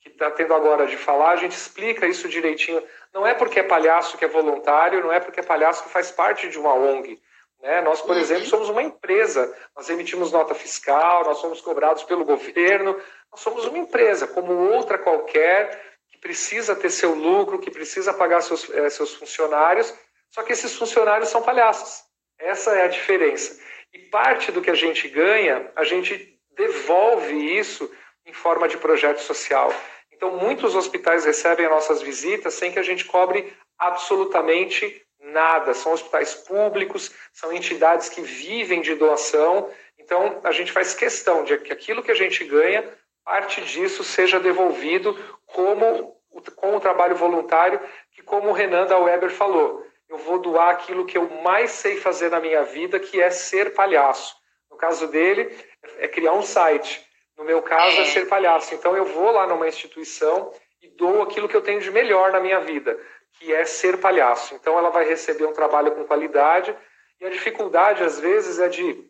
que 0.06 0.12
está 0.12 0.30
tendo 0.30 0.54
agora 0.54 0.86
de 0.86 0.96
falar, 0.96 1.32
a 1.32 1.36
gente 1.36 1.56
explica 1.56 2.06
isso 2.06 2.28
direitinho. 2.28 2.82
Não 3.12 3.26
é 3.26 3.34
porque 3.34 3.58
é 3.58 3.62
palhaço 3.62 4.16
que 4.16 4.24
é 4.24 4.28
voluntário, 4.28 5.02
não 5.02 5.12
é 5.12 5.18
porque 5.18 5.40
é 5.40 5.42
palhaço 5.42 5.82
que 5.82 5.90
faz 5.90 6.10
parte 6.10 6.48
de 6.48 6.58
uma 6.58 6.74
ONG. 6.74 7.20
Né? 7.60 7.80
Nós, 7.80 8.00
por 8.00 8.14
uhum. 8.14 8.22
exemplo, 8.22 8.46
somos 8.46 8.68
uma 8.68 8.82
empresa, 8.82 9.52
nós 9.74 9.88
emitimos 9.90 10.30
nota 10.30 10.54
fiscal, 10.54 11.24
nós 11.24 11.38
somos 11.38 11.60
cobrados 11.60 12.04
pelo 12.04 12.24
governo, 12.24 12.96
nós 13.32 13.40
somos 13.40 13.64
uma 13.66 13.78
empresa, 13.78 14.28
como 14.28 14.52
outra 14.52 14.96
qualquer, 14.96 15.82
que 16.08 16.18
precisa 16.18 16.76
ter 16.76 16.90
seu 16.90 17.14
lucro, 17.14 17.58
que 17.58 17.70
precisa 17.70 18.14
pagar 18.14 18.42
seus, 18.42 18.70
é, 18.70 18.88
seus 18.88 19.14
funcionários, 19.14 19.92
só 20.30 20.42
que 20.42 20.52
esses 20.52 20.76
funcionários 20.76 21.30
são 21.30 21.42
palhaços. 21.42 22.04
Essa 22.38 22.76
é 22.76 22.84
a 22.84 22.88
diferença. 22.88 23.60
E 23.92 23.98
parte 23.98 24.52
do 24.52 24.60
que 24.60 24.70
a 24.70 24.74
gente 24.74 25.08
ganha, 25.08 25.70
a 25.74 25.82
gente 25.82 26.38
devolve 26.54 27.58
isso 27.58 27.90
em 28.26 28.32
forma 28.32 28.68
de 28.68 28.76
projeto 28.76 29.20
social. 29.20 29.72
Então, 30.16 30.36
muitos 30.36 30.74
hospitais 30.74 31.24
recebem 31.26 31.68
nossas 31.68 32.00
visitas 32.00 32.54
sem 32.54 32.72
que 32.72 32.78
a 32.78 32.82
gente 32.82 33.04
cobre 33.04 33.52
absolutamente 33.78 35.02
nada. 35.20 35.74
São 35.74 35.92
hospitais 35.92 36.34
públicos, 36.34 37.12
são 37.32 37.52
entidades 37.52 38.08
que 38.08 38.22
vivem 38.22 38.80
de 38.80 38.94
doação. 38.94 39.70
Então, 39.98 40.40
a 40.42 40.52
gente 40.52 40.72
faz 40.72 40.94
questão 40.94 41.44
de 41.44 41.58
que 41.58 41.72
aquilo 41.72 42.02
que 42.02 42.10
a 42.10 42.14
gente 42.14 42.42
ganha, 42.44 42.90
parte 43.24 43.60
disso 43.60 44.02
seja 44.02 44.40
devolvido 44.40 45.16
como 45.46 46.16
com 46.54 46.76
o 46.76 46.80
trabalho 46.80 47.16
voluntário, 47.16 47.80
que 48.12 48.22
como 48.22 48.50
o 48.50 48.52
Renan 48.52 48.86
da 48.86 48.98
Weber 48.98 49.30
falou, 49.30 49.86
eu 50.08 50.18
vou 50.18 50.38
doar 50.38 50.70
aquilo 50.70 51.06
que 51.06 51.18
eu 51.18 51.28
mais 51.42 51.70
sei 51.70 51.96
fazer 51.96 52.30
na 52.30 52.40
minha 52.40 52.62
vida, 52.62 53.00
que 53.00 53.20
é 53.20 53.30
ser 53.30 53.74
palhaço. 53.74 54.34
No 54.70 54.76
caso 54.76 55.08
dele, 55.08 55.56
é 55.98 56.06
criar 56.06 56.32
um 56.32 56.42
site. 56.42 57.05
No 57.36 57.44
meu 57.44 57.62
caso, 57.62 57.98
é, 57.98 58.02
é 58.02 58.04
ser 58.06 58.26
palhaço. 58.26 58.74
Então, 58.74 58.96
eu 58.96 59.04
vou 59.04 59.30
lá 59.30 59.46
numa 59.46 59.68
instituição 59.68 60.52
e 60.82 60.88
dou 60.88 61.22
aquilo 61.22 61.48
que 61.48 61.56
eu 61.56 61.62
tenho 61.62 61.80
de 61.80 61.90
melhor 61.90 62.32
na 62.32 62.40
minha 62.40 62.60
vida, 62.60 62.98
que 63.34 63.52
é 63.52 63.64
ser 63.64 63.98
palhaço. 63.98 64.54
Então, 64.54 64.78
ela 64.78 64.90
vai 64.90 65.04
receber 65.06 65.44
um 65.44 65.52
trabalho 65.52 65.92
com 65.92 66.04
qualidade. 66.04 66.76
E 67.20 67.26
a 67.26 67.30
dificuldade, 67.30 68.02
às 68.02 68.18
vezes, 68.18 68.58
é 68.58 68.68
de 68.68 69.04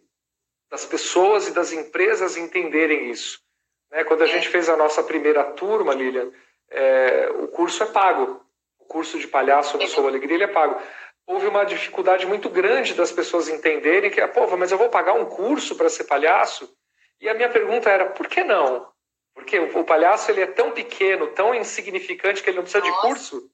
das 0.69 0.85
pessoas 0.85 1.47
e 1.47 1.53
das 1.53 1.73
empresas 1.73 2.37
entenderem 2.37 3.11
isso. 3.11 3.41
Né? 3.91 4.05
Quando 4.05 4.23
a 4.23 4.27
é. 4.27 4.29
gente 4.29 4.49
fez 4.49 4.69
a 4.69 4.77
nossa 4.77 5.03
primeira 5.03 5.45
turma, 5.53 5.95
Lilian, 5.95 6.31
é, 6.71 7.31
o 7.41 7.49
curso 7.49 7.83
é 7.83 7.87
pago. 7.87 8.45
O 8.79 8.85
curso 8.85 9.19
de 9.19 9.29
palhaço 9.29 9.79
no 9.79 9.87
Sou 9.87 10.07
Alegria 10.07 10.37
ele 10.37 10.45
é 10.45 10.49
pago. 10.49 10.81
Houve 11.27 11.47
uma 11.47 11.65
dificuldade 11.65 12.25
muito 12.27 12.49
grande 12.49 12.95
das 12.95 13.11
pessoas 13.11 13.49
entenderem 13.49 14.11
que, 14.11 14.25
pô, 14.29 14.57
mas 14.57 14.71
eu 14.71 14.79
vou 14.79 14.89
pagar 14.89 15.15
um 15.15 15.25
curso 15.25 15.75
para 15.75 15.89
ser 15.89 16.05
palhaço? 16.05 16.73
E 17.21 17.29
a 17.29 17.35
minha 17.35 17.49
pergunta 17.49 17.91
era, 17.91 18.07
por 18.07 18.29
que 18.29 18.45
não? 18.45 18.89
Porque 19.35 19.59
o, 19.59 19.85
palhaço 19.85 20.31
ele 20.31 20.41
é 20.41 20.47
tão 20.47 20.71
pequeno, 20.71 21.29
tão 21.29 21.55
insignificante 21.55 22.43
que 22.43 22.51
ele 22.51 22.57
não 22.57 22.63
precisa 22.63 22.85
Nossa. 22.85 22.95
de 22.95 23.07
curso? 23.07 23.51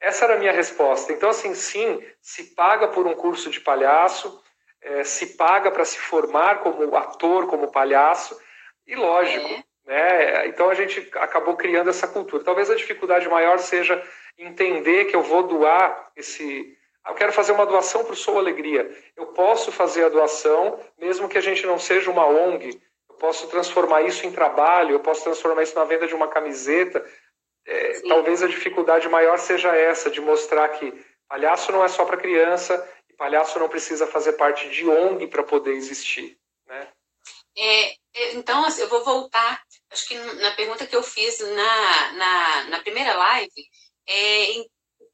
Essa 0.00 0.24
era 0.24 0.34
a 0.34 0.38
minha 0.38 0.52
resposta. 0.52 1.12
Então, 1.12 1.28
assim, 1.28 1.54
sim, 1.54 2.02
se 2.20 2.54
paga 2.54 2.88
por 2.88 3.06
um 3.06 3.14
curso 3.14 3.50
de 3.50 3.60
palhaço, 3.60 4.42
é, 4.80 5.04
se 5.04 5.36
paga 5.36 5.70
para 5.70 5.84
se 5.84 5.98
formar 5.98 6.60
como 6.60 6.96
ator, 6.96 7.46
como 7.48 7.72
palhaço, 7.72 8.40
e 8.86 8.94
lógico, 8.94 9.46
é. 9.46 9.64
né? 9.84 10.46
Então 10.46 10.70
a 10.70 10.74
gente 10.74 11.10
acabou 11.14 11.56
criando 11.56 11.90
essa 11.90 12.06
cultura. 12.06 12.44
Talvez 12.44 12.70
a 12.70 12.76
dificuldade 12.76 13.28
maior 13.28 13.58
seja 13.58 14.02
entender 14.38 15.06
que 15.06 15.16
eu 15.16 15.22
vou 15.22 15.42
doar 15.42 16.12
esse, 16.16 16.77
eu 17.08 17.14
quero 17.14 17.32
fazer 17.32 17.52
uma 17.52 17.66
doação 17.66 18.04
para 18.04 18.12
o 18.12 18.16
Sou 18.16 18.38
Alegria. 18.38 18.90
Eu 19.16 19.28
posso 19.28 19.72
fazer 19.72 20.04
a 20.04 20.08
doação, 20.08 20.78
mesmo 20.98 21.28
que 21.28 21.38
a 21.38 21.40
gente 21.40 21.64
não 21.66 21.78
seja 21.78 22.10
uma 22.10 22.26
ONG. 22.26 22.80
Eu 23.08 23.16
posso 23.16 23.48
transformar 23.48 24.02
isso 24.02 24.26
em 24.26 24.32
trabalho, 24.32 24.92
eu 24.92 25.00
posso 25.00 25.24
transformar 25.24 25.62
isso 25.62 25.74
na 25.74 25.84
venda 25.84 26.06
de 26.06 26.14
uma 26.14 26.28
camiseta. 26.28 27.04
É, 27.66 28.00
talvez 28.08 28.42
a 28.42 28.46
dificuldade 28.46 29.08
maior 29.08 29.38
seja 29.38 29.74
essa, 29.74 30.10
de 30.10 30.20
mostrar 30.20 30.68
que 30.70 30.92
palhaço 31.28 31.72
não 31.72 31.84
é 31.84 31.88
só 31.88 32.04
para 32.04 32.16
criança 32.16 32.88
e 33.08 33.14
palhaço 33.14 33.58
não 33.58 33.68
precisa 33.68 34.06
fazer 34.06 34.34
parte 34.34 34.68
de 34.68 34.88
ONG 34.88 35.26
para 35.26 35.42
poder 35.42 35.72
existir. 35.72 36.38
Né? 36.66 36.88
É, 37.56 37.90
é 37.90 38.34
então, 38.34 38.64
assim, 38.64 38.82
eu 38.82 38.88
vou 38.88 39.04
voltar, 39.04 39.62
acho 39.90 40.08
que 40.08 40.14
na 40.14 40.50
pergunta 40.52 40.86
que 40.86 40.96
eu 40.96 41.02
fiz 41.02 41.40
na, 41.40 42.12
na, 42.12 42.64
na 42.64 42.80
primeira 42.80 43.14
live, 43.14 43.68
é, 44.06 44.64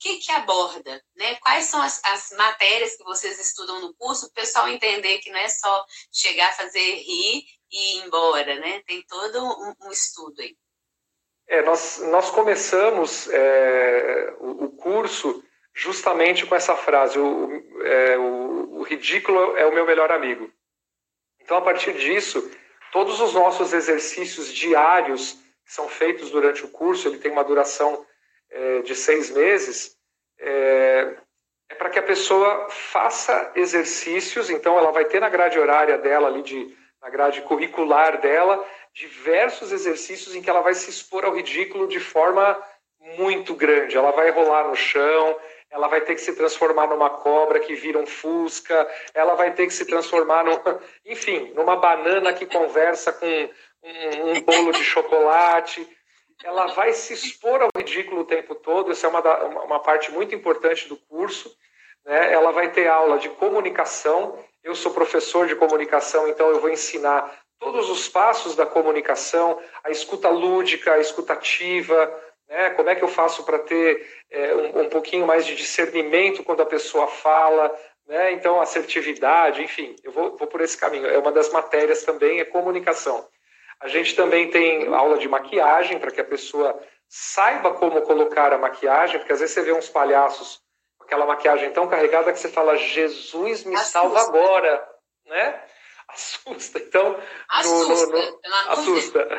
que, 0.04 0.16
que 0.18 0.32
aborda? 0.32 1.02
Né? 1.16 1.36
Quais 1.36 1.64
são 1.64 1.80
as, 1.80 1.98
as 2.04 2.30
matérias 2.36 2.94
que 2.94 3.04
vocês 3.04 3.40
estudam 3.40 3.80
no 3.80 3.94
curso? 3.94 4.26
O 4.26 4.32
pessoal 4.34 4.68
entender 4.68 5.18
que 5.18 5.30
não 5.30 5.38
é 5.38 5.48
só 5.48 5.86
chegar, 6.12 6.54
fazer 6.54 6.96
rir 6.96 7.42
e 7.72 7.96
ir 7.96 8.04
embora, 8.04 8.54
né? 8.60 8.82
Tem 8.86 9.02
todo 9.08 9.42
um, 9.42 9.74
um 9.86 9.90
estudo 9.90 10.42
aí. 10.42 10.54
É, 11.48 11.62
nós, 11.62 12.00
nós 12.10 12.30
começamos 12.30 13.28
é, 13.30 14.34
o, 14.40 14.64
o, 14.64 14.76
curso 14.76 15.42
justamente 15.72 16.44
com 16.44 16.54
essa 16.54 16.76
frase: 16.76 17.18
o, 17.18 17.82
é, 17.82 18.18
o, 18.18 18.80
o 18.80 18.82
ridículo 18.82 19.56
é 19.56 19.64
o 19.64 19.74
meu 19.74 19.86
melhor 19.86 20.12
amigo. 20.12 20.52
Então, 21.40 21.56
a 21.56 21.62
partir 21.62 21.94
disso, 21.94 22.50
todos 22.92 23.20
os 23.22 23.32
nossos 23.32 23.72
exercícios 23.72 24.52
diários 24.52 25.32
que 25.64 25.72
são 25.72 25.88
feitos 25.88 26.30
durante 26.30 26.62
o 26.62 26.68
curso, 26.68 27.08
ele 27.08 27.18
tem 27.18 27.32
uma 27.32 27.44
duração 27.44 28.04
é, 28.54 28.82
de 28.82 28.94
seis 28.94 29.30
meses, 29.30 29.96
é, 30.38 31.16
é 31.68 31.74
para 31.74 31.90
que 31.90 31.98
a 31.98 32.02
pessoa 32.02 32.68
faça 32.70 33.52
exercícios, 33.56 34.48
então 34.48 34.78
ela 34.78 34.92
vai 34.92 35.04
ter 35.04 35.20
na 35.20 35.28
grade 35.28 35.58
horária 35.58 35.98
dela, 35.98 36.28
ali 36.28 36.42
de, 36.42 36.74
na 37.02 37.10
grade 37.10 37.42
curricular 37.42 38.20
dela, 38.20 38.64
diversos 38.94 39.72
exercícios 39.72 40.36
em 40.36 40.40
que 40.40 40.48
ela 40.48 40.60
vai 40.60 40.74
se 40.74 40.88
expor 40.88 41.24
ao 41.24 41.34
ridículo 41.34 41.88
de 41.88 41.98
forma 41.98 42.56
muito 43.18 43.54
grande. 43.54 43.96
Ela 43.96 44.12
vai 44.12 44.30
rolar 44.30 44.68
no 44.68 44.76
chão, 44.76 45.36
ela 45.68 45.88
vai 45.88 46.00
ter 46.02 46.14
que 46.14 46.20
se 46.20 46.36
transformar 46.36 46.86
numa 46.86 47.10
cobra 47.10 47.58
que 47.58 47.74
vira 47.74 47.98
um 47.98 48.06
fusca, 48.06 48.88
ela 49.12 49.34
vai 49.34 49.52
ter 49.52 49.66
que 49.66 49.74
se 49.74 49.84
transformar, 49.84 50.44
num, 50.44 50.60
enfim, 51.04 51.52
numa 51.54 51.74
banana 51.74 52.32
que 52.32 52.46
conversa 52.46 53.12
com 53.12 53.26
um, 53.82 54.30
um 54.30 54.40
bolo 54.42 54.70
de 54.70 54.84
chocolate 54.84 55.86
ela 56.44 56.66
vai 56.66 56.92
se 56.92 57.14
expor 57.14 57.62
ao 57.62 57.70
ridículo 57.74 58.20
o 58.20 58.26
tempo 58.26 58.54
todo, 58.54 58.92
essa 58.92 59.06
é 59.06 59.10
uma, 59.10 59.22
da, 59.22 59.44
uma 59.46 59.80
parte 59.80 60.12
muito 60.12 60.34
importante 60.34 60.86
do 60.86 60.96
curso. 60.96 61.50
Né? 62.04 62.32
Ela 62.32 62.52
vai 62.52 62.70
ter 62.70 62.86
aula 62.86 63.18
de 63.18 63.30
comunicação, 63.30 64.38
eu 64.62 64.74
sou 64.74 64.92
professor 64.92 65.46
de 65.46 65.56
comunicação, 65.56 66.28
então 66.28 66.50
eu 66.50 66.60
vou 66.60 66.70
ensinar 66.70 67.34
todos 67.58 67.88
os 67.88 68.08
passos 68.08 68.54
da 68.54 68.66
comunicação, 68.66 69.58
a 69.82 69.90
escuta 69.90 70.28
lúdica, 70.28 70.92
a 70.92 71.00
escutativa, 71.00 72.14
né? 72.46 72.70
como 72.70 72.90
é 72.90 72.94
que 72.94 73.02
eu 73.02 73.08
faço 73.08 73.42
para 73.44 73.58
ter 73.60 74.06
é, 74.30 74.54
um, 74.54 74.82
um, 74.82 74.88
pouquinho 74.90 75.26
mais 75.26 75.46
de 75.46 75.56
discernimento 75.56 76.44
quando 76.44 76.60
a 76.60 76.66
pessoa 76.66 77.06
fala, 77.06 77.74
né? 78.06 78.32
então 78.32 78.60
assertividade, 78.60 79.62
enfim, 79.62 79.96
eu 80.04 80.12
vou, 80.12 80.36
vou 80.36 80.46
por 80.46 80.60
esse 80.60 80.76
caminho. 80.76 81.06
É 81.06 81.16
uma 81.16 81.32
das 81.32 81.50
matérias 81.50 82.02
também, 82.02 82.38
é 82.38 82.44
comunicação. 82.44 83.26
A 83.80 83.88
gente 83.88 84.14
também 84.14 84.50
tem 84.50 84.92
aula 84.94 85.18
de 85.18 85.28
maquiagem 85.28 85.98
para 85.98 86.10
que 86.10 86.20
a 86.20 86.24
pessoa 86.24 86.78
saiba 87.08 87.72
como 87.74 88.02
colocar 88.02 88.52
a 88.52 88.58
maquiagem, 88.58 89.18
porque 89.18 89.32
às 89.32 89.40
vezes 89.40 89.54
você 89.54 89.62
vê 89.62 89.72
uns 89.72 89.88
palhaços 89.88 90.60
com 90.98 91.04
aquela 91.04 91.26
maquiagem 91.26 91.70
tão 91.72 91.86
carregada 91.86 92.32
que 92.32 92.38
você 92.38 92.48
fala, 92.48 92.76
Jesus 92.76 93.64
me 93.64 93.74
Assusta. 93.74 93.92
salva 93.92 94.20
agora, 94.20 94.88
né? 95.26 95.62
Assusta. 96.08 96.78
Então, 96.78 97.18
assusta. 97.48 98.06
No, 98.06 98.12
no, 98.12 98.30
no, 98.30 98.72
assusta. 98.72 99.38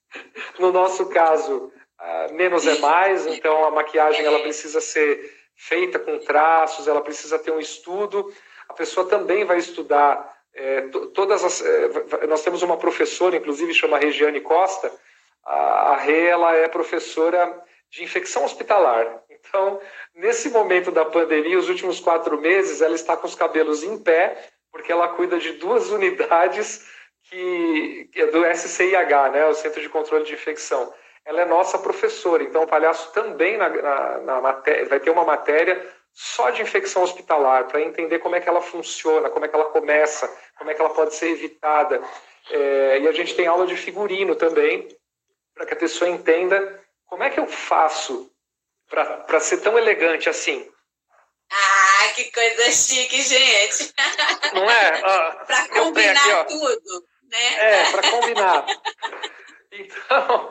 no 0.58 0.72
nosso 0.72 1.08
caso, 1.08 1.72
uh, 2.00 2.32
menos 2.32 2.66
é 2.66 2.78
mais, 2.78 3.26
então 3.26 3.64
a 3.64 3.70
maquiagem 3.70 4.24
ela 4.24 4.38
precisa 4.40 4.80
ser 4.80 5.34
feita 5.56 5.98
com 5.98 6.18
traços, 6.18 6.86
ela 6.86 7.00
precisa 7.00 7.38
ter 7.38 7.50
um 7.50 7.58
estudo. 7.58 8.32
a 8.68 8.74
pessoa 8.74 9.08
também 9.08 9.44
vai 9.44 9.58
estudar 9.58 10.35
é, 10.56 10.80
todas 11.14 11.44
as. 11.44 11.62
É, 11.62 12.26
nós 12.26 12.42
temos 12.42 12.62
uma 12.62 12.78
professora, 12.78 13.36
inclusive, 13.36 13.74
chama 13.74 13.98
Regiane 13.98 14.40
Costa. 14.40 14.90
A, 15.44 15.92
a 15.92 15.96
Rê, 15.96 16.26
ela 16.26 16.56
é 16.56 16.66
professora 16.66 17.62
de 17.90 18.02
infecção 18.02 18.42
hospitalar. 18.44 19.22
Então, 19.30 19.78
nesse 20.14 20.48
momento 20.48 20.90
da 20.90 21.04
pandemia, 21.04 21.58
os 21.58 21.68
últimos 21.68 22.00
quatro 22.00 22.40
meses, 22.40 22.80
ela 22.80 22.94
está 22.94 23.16
com 23.16 23.26
os 23.26 23.34
cabelos 23.34 23.82
em 23.82 23.98
pé, 23.98 24.48
porque 24.72 24.90
ela 24.90 25.08
cuida 25.08 25.38
de 25.38 25.52
duas 25.52 25.90
unidades 25.92 26.86
que, 27.24 28.08
que 28.12 28.22
é 28.22 28.26
do 28.26 28.44
SCIH, 28.46 29.30
né, 29.30 29.46
o 29.46 29.54
Centro 29.54 29.80
de 29.80 29.88
Controle 29.90 30.24
de 30.24 30.32
Infecção. 30.32 30.92
Ela 31.24 31.42
é 31.42 31.44
nossa 31.44 31.78
professora, 31.78 32.42
então 32.42 32.62
o 32.62 32.68
palhaço 32.68 33.12
também 33.12 33.56
na, 33.56 33.68
na, 33.68 34.18
na 34.18 34.40
matéria, 34.40 34.86
vai 34.86 35.00
ter 35.00 35.10
uma 35.10 35.24
matéria 35.24 35.84
só 36.18 36.48
de 36.48 36.62
infecção 36.62 37.02
hospitalar, 37.02 37.66
para 37.66 37.82
entender 37.82 38.20
como 38.20 38.34
é 38.34 38.40
que 38.40 38.48
ela 38.48 38.62
funciona, 38.62 39.28
como 39.28 39.44
é 39.44 39.48
que 39.48 39.54
ela 39.54 39.66
começa, 39.66 40.26
como 40.56 40.70
é 40.70 40.74
que 40.74 40.80
ela 40.80 40.94
pode 40.94 41.14
ser 41.14 41.28
evitada. 41.28 42.02
É, 42.50 43.00
e 43.00 43.06
a 43.06 43.12
gente 43.12 43.34
tem 43.34 43.46
aula 43.46 43.66
de 43.66 43.76
figurino 43.76 44.34
também, 44.34 44.88
para 45.54 45.66
que 45.66 45.74
a 45.74 45.76
pessoa 45.76 46.08
entenda 46.08 46.82
como 47.04 47.22
é 47.22 47.28
que 47.28 47.38
eu 47.38 47.46
faço 47.46 48.32
para 48.88 49.40
ser 49.40 49.58
tão 49.58 49.76
elegante 49.76 50.26
assim. 50.30 50.66
Ah, 51.52 52.08
que 52.14 52.32
coisa 52.32 52.72
chique, 52.72 53.20
gente! 53.20 53.92
Não 54.54 54.70
é? 54.70 55.00
para 55.44 55.68
combinar 55.68 56.40
aqui, 56.40 56.54
tudo, 56.54 57.06
né? 57.30 57.54
É, 57.58 57.90
para 57.92 58.10
combinar. 58.10 58.66
Então, 59.78 60.48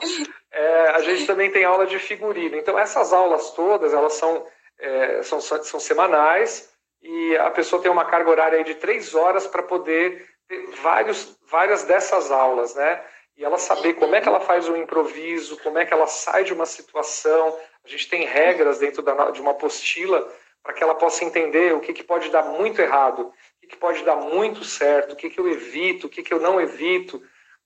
é, 0.51 0.89
a 0.89 1.01
gente 1.01 1.25
também 1.25 1.49
tem 1.49 1.63
aula 1.63 1.87
de 1.87 1.97
figurino. 1.97 2.55
Então, 2.57 2.77
essas 2.77 3.11
aulas 3.11 3.49
todas, 3.51 3.91
elas 3.91 4.13
são 4.13 4.45
é, 4.79 5.23
são, 5.23 5.39
são 5.41 5.79
semanais 5.79 6.69
e 7.01 7.37
a 7.37 7.51
pessoa 7.51 7.81
tem 7.81 7.91
uma 7.91 8.05
carga 8.05 8.29
horária 8.29 8.63
de 8.63 8.75
três 8.75 9.13
horas 9.13 9.45
para 9.45 9.63
poder 9.63 10.27
ter 10.47 10.67
vários, 10.81 11.37
várias 11.49 11.83
dessas 11.83 12.31
aulas, 12.31 12.73
né? 12.75 13.03
E 13.37 13.43
ela 13.43 13.57
saber 13.57 13.93
como 13.95 14.15
é 14.15 14.21
que 14.21 14.27
ela 14.27 14.39
faz 14.39 14.69
o 14.69 14.77
improviso, 14.77 15.57
como 15.57 15.77
é 15.77 15.85
que 15.85 15.93
ela 15.93 16.07
sai 16.07 16.43
de 16.43 16.53
uma 16.53 16.65
situação. 16.65 17.57
A 17.83 17.87
gente 17.87 18.09
tem 18.09 18.25
regras 18.25 18.79
dentro 18.79 19.01
da, 19.01 19.31
de 19.31 19.41
uma 19.41 19.51
apostila 19.51 20.31
para 20.63 20.73
que 20.73 20.81
ela 20.81 20.95
possa 20.95 21.23
entender 21.23 21.73
o 21.73 21.79
que, 21.79 21.93
que 21.93 22.03
pode 22.03 22.29
dar 22.29 22.43
muito 22.43 22.81
errado, 22.81 23.27
o 23.27 23.33
que, 23.61 23.67
que 23.67 23.77
pode 23.77 24.03
dar 24.03 24.15
muito 24.15 24.63
certo, 24.63 25.13
o 25.13 25.15
que, 25.15 25.29
que 25.29 25.39
eu 25.39 25.47
evito, 25.47 26.07
o 26.07 26.09
que, 26.09 26.23
que 26.23 26.33
eu 26.33 26.39
não 26.39 26.59
evito. 26.59 27.21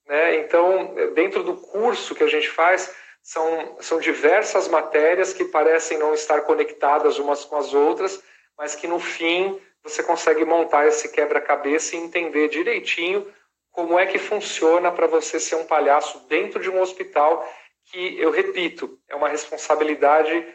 Né? 0.06 0.36
Então, 0.40 0.94
dentro 1.14 1.42
do 1.42 1.56
curso 1.56 2.14
que 2.14 2.24
a 2.24 2.28
gente 2.28 2.50
faz, 2.50 2.94
são, 3.22 3.76
são 3.80 3.98
diversas 3.98 4.68
matérias 4.68 5.32
que 5.32 5.44
parecem 5.44 5.98
não 5.98 6.14
estar 6.14 6.42
conectadas 6.42 7.18
umas 7.18 7.44
com 7.44 7.56
as 7.56 7.74
outras, 7.74 8.22
mas 8.56 8.74
que 8.74 8.86
no 8.86 8.98
fim 8.98 9.60
você 9.82 10.02
consegue 10.02 10.44
montar 10.44 10.86
esse 10.86 11.08
quebra-cabeça 11.10 11.96
e 11.96 11.98
entender 11.98 12.48
direitinho 12.48 13.26
como 13.70 13.98
é 13.98 14.06
que 14.06 14.18
funciona 14.18 14.90
para 14.90 15.06
você 15.06 15.38
ser 15.38 15.54
um 15.54 15.64
palhaço 15.64 16.26
dentro 16.28 16.60
de 16.60 16.68
um 16.68 16.80
hospital 16.80 17.46
que, 17.84 18.18
eu 18.20 18.30
repito, 18.30 18.98
é 19.08 19.14
uma 19.14 19.28
responsabilidade 19.28 20.46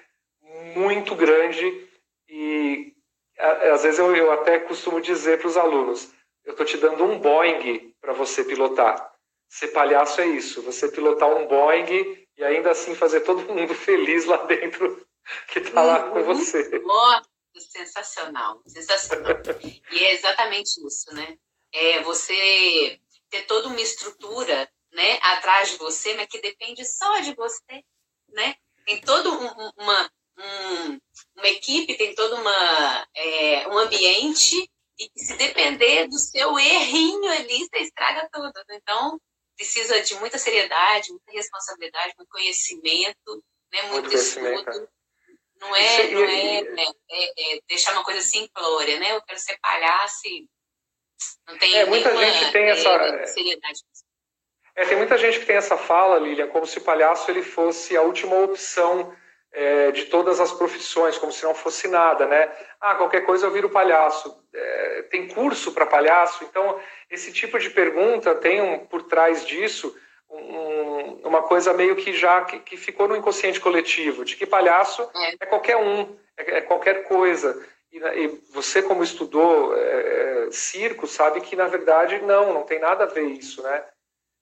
muito 0.76 1.16
grande 1.16 1.88
e 2.28 2.94
às 3.38 3.84
vezes 3.84 4.00
eu, 4.00 4.16
eu 4.16 4.32
até 4.32 4.60
costumo 4.60 5.02
dizer 5.02 5.40
para 5.40 5.48
os 5.48 5.58
alunos, 5.58 6.12
eu 6.46 6.52
estou 6.52 6.66
te 6.66 6.78
dando 6.78 7.04
um 7.04 7.20
Boeing 7.20 7.94
para 8.00 8.14
você 8.14 8.44
pilotar. 8.44 9.14
Ser 9.50 9.70
palhaço 9.70 10.22
é 10.22 10.28
isso, 10.28 10.62
você 10.62 10.88
pilotar 10.90 11.30
um 11.30 11.48
Boeing 11.48 12.25
e 12.38 12.44
ainda 12.44 12.72
assim 12.72 12.96
fazer 12.96 13.22
todo 13.22 13.54
mundo 13.54 13.74
feliz 13.76 14.26
lá 14.26 14.38
dentro 14.46 15.06
que 15.48 15.60
está 15.60 15.82
lá 15.82 16.10
com 16.10 16.20
uhum. 16.20 16.26
você. 16.26 16.80
Nossa, 16.80 17.30
sensacional, 17.60 18.62
sensacional. 18.68 19.36
e 19.92 20.04
é 20.04 20.14
exatamente 20.14 20.86
isso, 20.86 21.14
né? 21.14 21.38
É 21.74 22.02
você 22.02 23.00
ter 23.30 23.44
toda 23.44 23.68
uma 23.68 23.82
estrutura, 23.82 24.70
né, 24.94 25.20
atrás 25.22 25.72
de 25.72 25.78
você, 25.78 26.14
mas 26.14 26.28
que 26.28 26.40
depende 26.40 26.86
só 26.86 27.20
de 27.20 27.34
você, 27.36 27.84
né? 28.30 28.56
Tem 28.86 29.02
toda 29.02 29.30
um, 29.32 29.72
uma 29.78 30.12
um, 30.38 31.00
uma 31.38 31.48
equipe, 31.48 31.98
tem 31.98 32.14
todo 32.14 32.36
uma 32.36 33.08
é, 33.16 33.68
um 33.68 33.78
ambiente 33.78 34.70
e 34.98 35.12
se 35.16 35.36
depender 35.38 36.08
do 36.08 36.18
seu 36.18 36.58
errinho 36.58 37.32
ali, 37.32 37.68
você 37.68 37.80
estraga 37.80 38.30
tudo. 38.32 38.54
Então, 38.72 39.20
precisa 39.56 40.02
de 40.02 40.16
muita 40.16 40.38
seriedade, 40.38 41.12
muita 41.12 41.32
responsabilidade, 41.32 42.14
muito 42.18 42.30
conhecimento, 42.30 43.44
né, 43.72 43.82
muito, 43.84 44.10
muito 44.10 44.16
estudo. 44.16 44.90
Não 45.60 45.76
é, 45.76 46.12
não 46.12 46.24
é, 46.24 46.60
é, 47.10 47.56
é, 47.56 47.60
deixar 47.68 47.94
uma 47.94 48.04
coisa 48.04 48.22
simplória, 48.22 49.00
né? 49.00 49.14
Eu 49.14 49.22
quero 49.22 49.40
ser 49.40 49.58
palhaço 49.60 50.28
e 50.28 50.48
não 51.48 51.58
tem 51.58 51.76
é, 51.76 51.86
muita 51.86 52.16
gente 52.16 52.52
tem 52.52 52.70
essa 52.70 52.90
é, 52.90 53.26
seriedade. 53.26 53.80
É, 54.76 54.86
tem 54.86 54.98
muita 54.98 55.18
gente 55.18 55.40
que 55.40 55.46
tem 55.46 55.56
essa 55.56 55.78
fala, 55.78 56.20
Lilian, 56.20 56.48
como 56.48 56.66
se 56.66 56.82
palhaço 56.82 57.32
ele 57.32 57.42
fosse 57.42 57.96
a 57.96 58.02
última 58.02 58.36
opção 58.38 59.16
é, 59.56 59.92
de 59.92 60.06
todas 60.06 60.42
as 60.42 60.52
profissões, 60.52 61.18
como 61.18 61.32
se 61.32 61.44
não 61.46 61.56
fosse 61.56 61.88
nada, 61.88 62.26
né? 62.26 62.52
Ah, 62.80 62.96
qualquer 62.96 63.22
coisa 63.22 63.48
eu 63.48 63.52
viro 63.52 63.70
palhaço. 63.70 64.36
É, 64.54 65.02
tem 65.04 65.30
curso 65.30 65.72
para 65.72 65.86
palhaço? 65.86 66.44
Então, 66.44 66.78
esse 67.10 67.32
tipo 67.32 67.58
de 67.58 67.70
pergunta 67.70 68.36
tem 68.36 68.62
um, 68.62 68.80
por 68.80 69.04
trás 69.04 69.46
disso 69.46 69.96
um, 70.30 71.22
uma 71.28 71.44
coisa 71.44 71.74
meio 71.74 71.96
que 71.96 72.12
já 72.12 72.44
que, 72.44 72.60
que, 72.60 72.76
ficou 72.76 73.08
no 73.08 73.16
inconsciente 73.16 73.62
coletivo, 73.62 74.26
de 74.26 74.36
que 74.36 74.46
palhaço 74.46 75.10
é, 75.16 75.36
é 75.40 75.46
qualquer 75.46 75.78
um, 75.78 76.18
é, 76.38 76.58
é 76.58 76.62
qualquer 76.62 77.04
coisa. 77.08 77.66
E, 77.94 77.98
e, 77.98 78.28
você, 78.52 78.84
como 78.84 79.04
estudou 79.04 79.74
é, 79.74 80.50
circo, 80.52 81.08
sabe 81.08 81.40
que, 81.40 81.56
na 81.56 81.68
verdade, 81.68 82.20
não, 82.22 82.54
não 82.54 82.64
tem 82.64 82.80
nada 82.80 83.06
a 83.06 83.08
ver 83.08 83.24
isso, 83.24 83.64
né? 83.64 83.86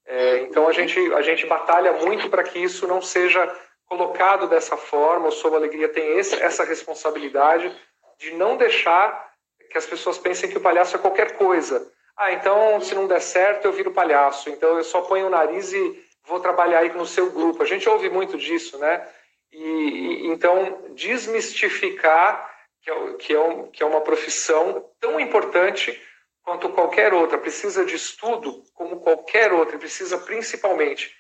É, 0.06 0.40
então, 0.40 0.68
a 0.68 0.72
gente, 0.74 1.00
a 1.14 1.22
gente 1.22 1.46
batalha 1.46 1.94
muito 1.94 2.30
para 2.30 2.44
que 2.44 2.58
isso 2.58 2.88
não 2.88 3.00
seja 3.00 3.48
colocado 3.94 4.48
dessa 4.48 4.76
forma, 4.76 5.28
o 5.28 5.32
Sob 5.32 5.56
Alegria 5.56 5.88
tem 5.88 6.18
esse, 6.18 6.36
essa 6.42 6.64
responsabilidade 6.64 7.72
de 8.18 8.32
não 8.32 8.58
deixar 8.58 9.32
que 9.70 9.78
as 9.78 9.86
pessoas 9.86 10.18
pensem 10.18 10.50
que 10.50 10.58
o 10.58 10.62
palhaço 10.62 10.96
é 10.96 11.00
qualquer 11.00 11.38
coisa. 11.38 11.92
Ah, 12.18 12.32
então 12.32 12.82
se 12.82 12.96
não 12.96 13.08
der 13.08 13.22
certo 13.22 13.66
eu 13.66 13.72
viro 13.72 13.92
palhaço, 13.92 14.50
então 14.50 14.78
eu 14.78 14.84
só 14.84 15.02
ponho 15.02 15.28
o 15.28 15.30
nariz 15.30 15.72
e 15.72 16.04
vou 16.26 16.40
trabalhar 16.40 16.80
aí 16.80 16.90
no 16.90 17.06
seu 17.06 17.32
grupo. 17.32 17.62
A 17.62 17.66
gente 17.68 17.88
ouve 17.88 18.10
muito 18.10 18.36
disso, 18.36 18.80
né? 18.80 19.08
E, 19.52 19.64
e 19.64 20.28
então 20.28 20.86
desmistificar 20.96 22.52
que 22.82 22.90
é, 22.90 23.14
que, 23.14 23.34
é 23.34 23.40
um, 23.40 23.68
que 23.68 23.84
é 23.84 23.86
uma 23.86 24.02
profissão 24.02 24.90
tão 25.00 25.20
importante 25.20 26.02
quanto 26.44 26.70
qualquer 26.70 27.14
outra. 27.14 27.38
Precisa 27.38 27.86
de 27.86 27.96
estudo 27.96 28.64
como 28.74 29.02
qualquer 29.02 29.54
outra, 29.54 29.78
precisa 29.78 30.18
principalmente 30.18 31.16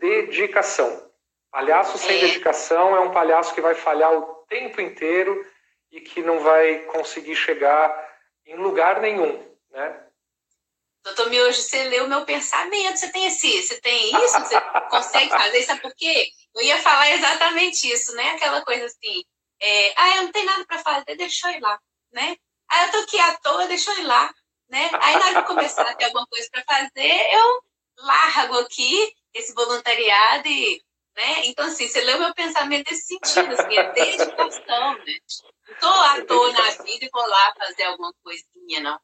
dedicação. 0.00 1.06
Palhaço 1.56 1.96
sem 1.96 2.18
é. 2.18 2.20
dedicação 2.20 2.94
é 2.94 3.00
um 3.00 3.12
palhaço 3.12 3.54
que 3.54 3.62
vai 3.62 3.74
falhar 3.74 4.12
o 4.12 4.44
tempo 4.46 4.78
inteiro 4.78 5.42
e 5.90 6.02
que 6.02 6.20
não 6.20 6.40
vai 6.40 6.80
conseguir 6.80 7.34
chegar 7.34 7.88
em 8.44 8.56
lugar 8.56 9.00
nenhum, 9.00 9.42
né? 9.70 10.04
Doutor 11.02 11.30
Miojo, 11.30 11.62
você 11.62 11.84
leu 11.84 12.04
o 12.04 12.08
meu 12.08 12.26
pensamento, 12.26 12.98
você 12.98 13.10
tem 13.10 13.24
esse, 13.24 13.62
você 13.62 13.80
tem 13.80 14.22
isso, 14.22 14.38
você 14.38 14.60
consegue 14.90 15.30
fazer, 15.30 15.62
sabe 15.62 15.80
por 15.80 15.94
quê? 15.94 16.28
Eu 16.54 16.62
ia 16.62 16.76
falar 16.82 17.10
exatamente 17.12 17.90
isso, 17.90 18.14
né? 18.14 18.32
Aquela 18.32 18.62
coisa 18.62 18.84
assim, 18.84 19.24
é, 19.58 19.94
ah, 19.96 20.16
eu 20.16 20.24
não 20.24 20.32
tenho 20.32 20.44
nada 20.44 20.66
para 20.66 20.80
fazer, 20.80 21.16
deixa 21.16 21.50
eu 21.50 21.54
ir 21.54 21.60
lá, 21.60 21.80
né? 22.12 22.36
Ah, 22.70 22.84
eu 22.84 22.92
tô 22.92 22.98
aqui 22.98 23.18
à 23.18 23.34
toa, 23.38 23.66
deixa 23.66 23.90
eu 23.92 24.00
ir 24.00 24.04
lá, 24.04 24.30
né? 24.68 24.90
Aí 25.00 25.18
na 25.18 25.26
hora 25.28 25.40
de 25.40 25.46
começar 25.46 25.88
a 25.88 25.94
ter 25.94 26.04
alguma 26.04 26.26
coisa 26.26 26.46
para 26.52 26.64
fazer, 26.64 27.32
eu 27.32 27.62
largo 28.04 28.58
aqui 28.58 29.10
esse 29.32 29.54
voluntariado 29.54 30.48
e 30.48 30.84
né? 31.16 31.46
Então, 31.46 31.66
assim, 31.66 31.88
você 31.88 32.00
leu 32.02 32.18
meu 32.18 32.34
pensamento 32.34 32.90
nesse 32.90 33.06
sentido, 33.06 33.54
assim, 33.54 33.76
é 33.76 33.92
dedicação, 33.92 34.92
né? 34.98 35.14
Não 35.66 35.74
estou 35.74 35.90
à 35.90 36.24
toa 36.24 36.52
na 36.52 36.70
vida 36.84 37.04
e 37.04 37.10
vou 37.12 37.26
lá 37.26 37.54
fazer 37.58 37.84
alguma 37.84 38.12
coisinha, 38.22 38.80
não. 38.80 38.98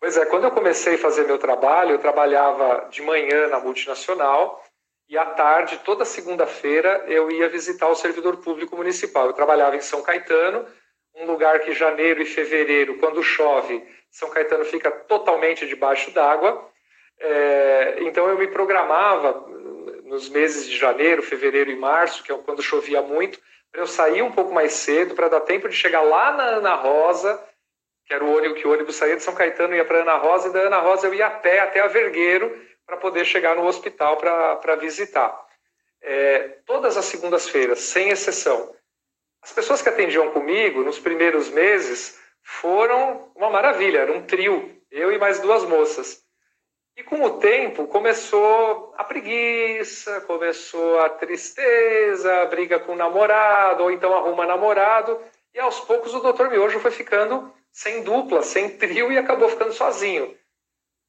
Pois 0.00 0.16
é, 0.16 0.26
quando 0.26 0.44
eu 0.44 0.50
comecei 0.50 0.96
a 0.96 0.98
fazer 0.98 1.24
meu 1.24 1.38
trabalho, 1.38 1.92
eu 1.92 1.98
trabalhava 1.98 2.88
de 2.90 3.00
manhã 3.00 3.48
na 3.48 3.60
multinacional 3.60 4.62
e 5.08 5.16
à 5.16 5.26
tarde, 5.26 5.80
toda 5.84 6.04
segunda-feira, 6.04 7.04
eu 7.06 7.30
ia 7.30 7.48
visitar 7.48 7.88
o 7.88 7.94
servidor 7.94 8.38
público 8.38 8.76
municipal. 8.76 9.26
Eu 9.26 9.32
trabalhava 9.32 9.76
em 9.76 9.80
São 9.80 10.02
Caetano, 10.02 10.66
um 11.14 11.26
lugar 11.26 11.60
que 11.60 11.72
janeiro 11.72 12.22
e 12.22 12.26
fevereiro, 12.26 12.98
quando 12.98 13.22
chove, 13.22 13.86
São 14.10 14.30
Caetano 14.30 14.64
fica 14.64 14.90
totalmente 14.90 15.66
debaixo 15.66 16.10
d'água. 16.10 16.68
É, 17.20 17.98
então 18.00 18.28
eu 18.28 18.36
me 18.36 18.48
programava 18.48 19.32
nos 20.14 20.28
meses 20.28 20.68
de 20.68 20.76
janeiro, 20.76 21.22
fevereiro 21.22 21.70
e 21.70 21.76
março, 21.76 22.22
que 22.22 22.32
é 22.32 22.38
quando 22.38 22.62
chovia 22.62 23.02
muito, 23.02 23.40
para 23.72 23.82
eu 23.82 23.86
sair 23.86 24.22
um 24.22 24.30
pouco 24.30 24.54
mais 24.54 24.72
cedo, 24.72 25.14
para 25.14 25.28
dar 25.28 25.40
tempo 25.40 25.68
de 25.68 25.74
chegar 25.74 26.02
lá 26.02 26.32
na 26.32 26.44
Ana 26.44 26.74
Rosa, 26.76 27.42
que 28.06 28.14
era 28.14 28.24
o 28.24 28.36
ônibus 28.36 28.60
que 28.60 28.68
o 28.68 28.72
ônibus 28.72 28.94
saía 28.94 29.16
de 29.16 29.22
São 29.24 29.34
Caetano 29.34 29.74
e 29.74 29.78
ia 29.78 29.84
para 29.84 30.02
Ana 30.02 30.16
Rosa, 30.16 30.48
e 30.48 30.52
da 30.52 30.60
Ana 30.60 30.78
Rosa 30.78 31.08
eu 31.08 31.14
ia 31.14 31.26
a 31.26 31.30
pé 31.30 31.58
até 31.58 31.80
a 31.80 31.88
Vergueiro 31.88 32.56
para 32.86 32.96
poder 32.96 33.24
chegar 33.24 33.56
no 33.56 33.66
hospital 33.66 34.16
para 34.16 34.76
visitar. 34.76 35.36
É, 36.00 36.58
todas 36.64 36.96
as 36.96 37.06
segundas-feiras, 37.06 37.80
sem 37.80 38.10
exceção. 38.10 38.72
As 39.42 39.52
pessoas 39.52 39.82
que 39.82 39.88
atendiam 39.88 40.30
comigo 40.30 40.84
nos 40.84 41.00
primeiros 41.00 41.48
meses 41.48 42.20
foram 42.40 43.32
uma 43.34 43.50
maravilha, 43.50 43.98
era 43.98 44.12
um 44.12 44.22
trio, 44.22 44.80
eu 44.92 45.10
e 45.10 45.18
mais 45.18 45.40
duas 45.40 45.64
moças. 45.64 46.23
E 46.96 47.02
com 47.02 47.22
o 47.22 47.38
tempo 47.38 47.88
começou 47.88 48.94
a 48.96 49.02
preguiça, 49.02 50.20
começou 50.22 51.00
a 51.00 51.08
tristeza, 51.08 52.42
a 52.42 52.46
briga 52.46 52.78
com 52.78 52.92
o 52.92 52.96
namorado, 52.96 53.82
ou 53.82 53.90
então 53.90 54.16
arruma 54.16 54.46
namorado, 54.46 55.20
e 55.52 55.58
aos 55.58 55.80
poucos 55.80 56.14
o 56.14 56.20
Dr. 56.20 56.48
Miojo 56.48 56.78
foi 56.78 56.92
ficando 56.92 57.52
sem 57.72 58.04
dupla, 58.04 58.42
sem 58.42 58.76
trio 58.76 59.10
e 59.10 59.18
acabou 59.18 59.48
ficando 59.48 59.72
sozinho. 59.72 60.36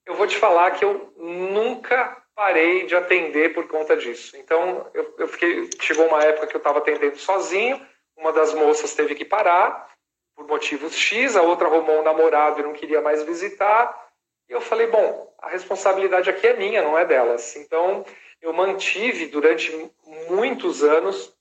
Eu 0.06 0.16
vou 0.16 0.26
te 0.26 0.38
falar 0.38 0.72
que 0.72 0.84
eu 0.84 1.14
nunca 1.18 2.18
parei 2.36 2.86
de 2.86 2.96
atender 2.96 3.54
por 3.54 3.68
conta 3.68 3.96
disso. 3.96 4.36
Então, 4.38 4.90
eu, 4.94 5.16
eu 5.20 5.28
fiquei, 5.28 5.70
chegou 5.80 6.08
uma 6.08 6.24
época 6.24 6.48
que 6.48 6.56
eu 6.56 6.60
estava 6.60 6.80
atendendo 6.80 7.18
sozinho, 7.18 7.80
uma 8.18 8.34
das 8.34 8.54
moças 8.54 8.94
teve 8.94 9.16
que 9.16 9.26
parar 9.26 9.90
por 10.36 10.48
motivos 10.48 10.96
X, 10.96 11.36
a 11.36 11.42
outra 11.42 11.68
arrumou 11.68 12.00
um 12.00 12.04
namorado 12.04 12.60
e 12.60 12.64
não 12.64 12.74
queria 12.74 13.02
mais 13.02 13.24
visitar. 13.24 14.05
E 14.50 14.54
eu 14.54 14.62
falei, 14.62 14.88
bom, 14.88 15.34
a 15.40 15.50
responsabilidade 15.50 16.30
aqui 16.30 16.48
é 16.48 16.56
minha, 16.56 16.82
não 16.82 16.98
é 16.98 17.06
delas. 17.06 17.56
Então, 17.56 18.06
eu 18.42 18.54
mantive 18.54 19.28
durante 19.28 19.92
muitos 20.30 20.84
anos 20.84 21.34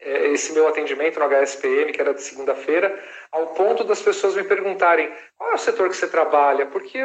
é, 0.00 0.28
esse 0.28 0.52
meu 0.52 0.66
atendimento 0.68 1.18
no 1.18 1.26
HSPM, 1.26 1.92
que 1.92 2.00
era 2.00 2.14
de 2.14 2.22
segunda-feira, 2.22 3.02
ao 3.30 3.48
ponto 3.48 3.84
das 3.84 4.00
pessoas 4.00 4.34
me 4.34 4.44
perguntarem 4.44 5.12
qual 5.36 5.50
é 5.50 5.54
o 5.54 5.58
setor 5.58 5.88
que 5.88 5.96
você 5.96 6.08
trabalha, 6.08 6.66
porque 6.66 6.98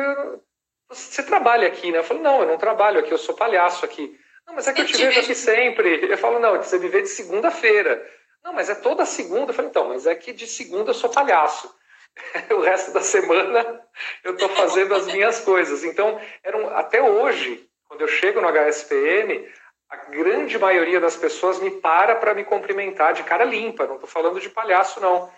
você 0.87 1.23
trabalha 1.23 1.67
aqui, 1.67 1.91
né? 1.91 1.99
Eu 1.99 2.03
falo, 2.03 2.21
não, 2.21 2.41
eu 2.41 2.47
não 2.47 2.57
trabalho 2.57 2.99
aqui, 2.99 3.11
eu 3.11 3.17
sou 3.17 3.35
palhaço 3.35 3.83
aqui. 3.83 4.17
Não, 4.45 4.53
mas 4.53 4.67
é 4.67 4.73
que 4.73 4.81
eu 4.81 4.85
te 4.85 4.95
vejo 4.95 5.19
aqui 5.19 5.33
sempre. 5.33 6.09
Eu 6.09 6.17
falo, 6.17 6.39
não, 6.39 6.55
você 6.57 6.77
me 6.77 6.87
vê 6.87 7.01
de 7.01 7.09
segunda-feira. 7.09 8.07
Não, 8.43 8.53
mas 8.53 8.69
é 8.69 8.75
toda 8.75 9.05
segunda. 9.05 9.51
Eu 9.51 9.55
falo, 9.55 9.67
então, 9.67 9.89
mas 9.89 10.05
é 10.05 10.13
que 10.13 10.31
de 10.31 10.45
segunda 10.45 10.91
eu 10.91 10.93
sou 10.93 11.09
palhaço. 11.09 11.73
o 12.51 12.61
resto 12.61 12.91
da 12.91 13.01
semana 13.01 13.81
eu 14.23 14.33
estou 14.33 14.49
fazendo 14.49 14.95
as 14.95 15.05
minhas 15.07 15.39
coisas. 15.39 15.83
Então, 15.83 16.19
eram, 16.43 16.69
até 16.75 17.01
hoje, 17.01 17.67
quando 17.87 18.01
eu 18.01 18.07
chego 18.07 18.41
no 18.41 18.47
HSPM, 18.47 19.47
a 19.89 19.95
grande 20.09 20.57
maioria 20.57 20.99
das 20.99 21.15
pessoas 21.15 21.59
me 21.59 21.71
para 21.71 22.15
para 22.15 22.33
me 22.33 22.43
cumprimentar 22.43 23.13
de 23.13 23.23
cara 23.23 23.43
limpa. 23.43 23.85
Não 23.85 23.95
estou 23.95 24.09
falando 24.09 24.39
de 24.39 24.49
palhaço, 24.49 24.99
não. 24.99 25.31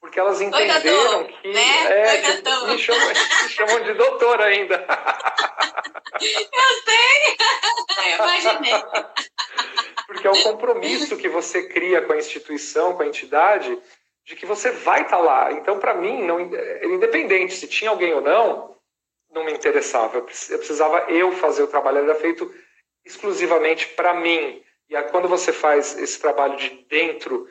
Porque 0.00 0.18
elas 0.18 0.40
entenderam 0.40 1.18
Oi, 1.18 1.24
que, 1.42 1.48
né? 1.52 2.14
é, 2.14 2.18
que 2.22 2.66
me, 2.68 2.78
chamam, 2.78 3.08
me 3.42 3.48
chamam 3.50 3.80
de 3.82 3.92
doutor 3.94 4.40
ainda. 4.40 4.86
Eu 6.20 6.28
sei! 6.84 7.36
Eu 8.12 8.16
imaginei. 8.24 8.82
Porque 10.06 10.26
é 10.26 10.30
o 10.30 10.42
compromisso 10.42 11.16
que 11.18 11.28
você 11.28 11.68
cria 11.68 12.00
com 12.00 12.14
a 12.14 12.16
instituição, 12.16 12.94
com 12.94 13.02
a 13.02 13.06
entidade, 13.06 13.78
de 14.24 14.36
que 14.36 14.46
você 14.46 14.70
vai 14.70 15.02
estar 15.02 15.16
tá 15.16 15.22
lá. 15.22 15.52
Então, 15.52 15.78
para 15.78 15.94
mim, 15.94 16.22
não, 16.22 16.38
é, 16.38 16.86
independente 16.86 17.54
se 17.54 17.66
tinha 17.66 17.90
alguém 17.90 18.12
ou 18.14 18.20
não, 18.20 18.76
não 19.30 19.44
me 19.44 19.52
interessava. 19.52 20.18
Eu 20.18 20.22
precisava 20.22 21.10
eu 21.10 21.32
fazer 21.32 21.62
o 21.62 21.68
trabalho, 21.68 21.98
era 21.98 22.14
feito 22.14 22.52
exclusivamente 23.04 23.88
para 23.88 24.14
mim. 24.14 24.62
E 24.88 25.02
quando 25.04 25.28
você 25.28 25.52
faz 25.52 25.96
esse 25.98 26.18
trabalho 26.20 26.56
de 26.56 26.68
dentro 26.88 27.48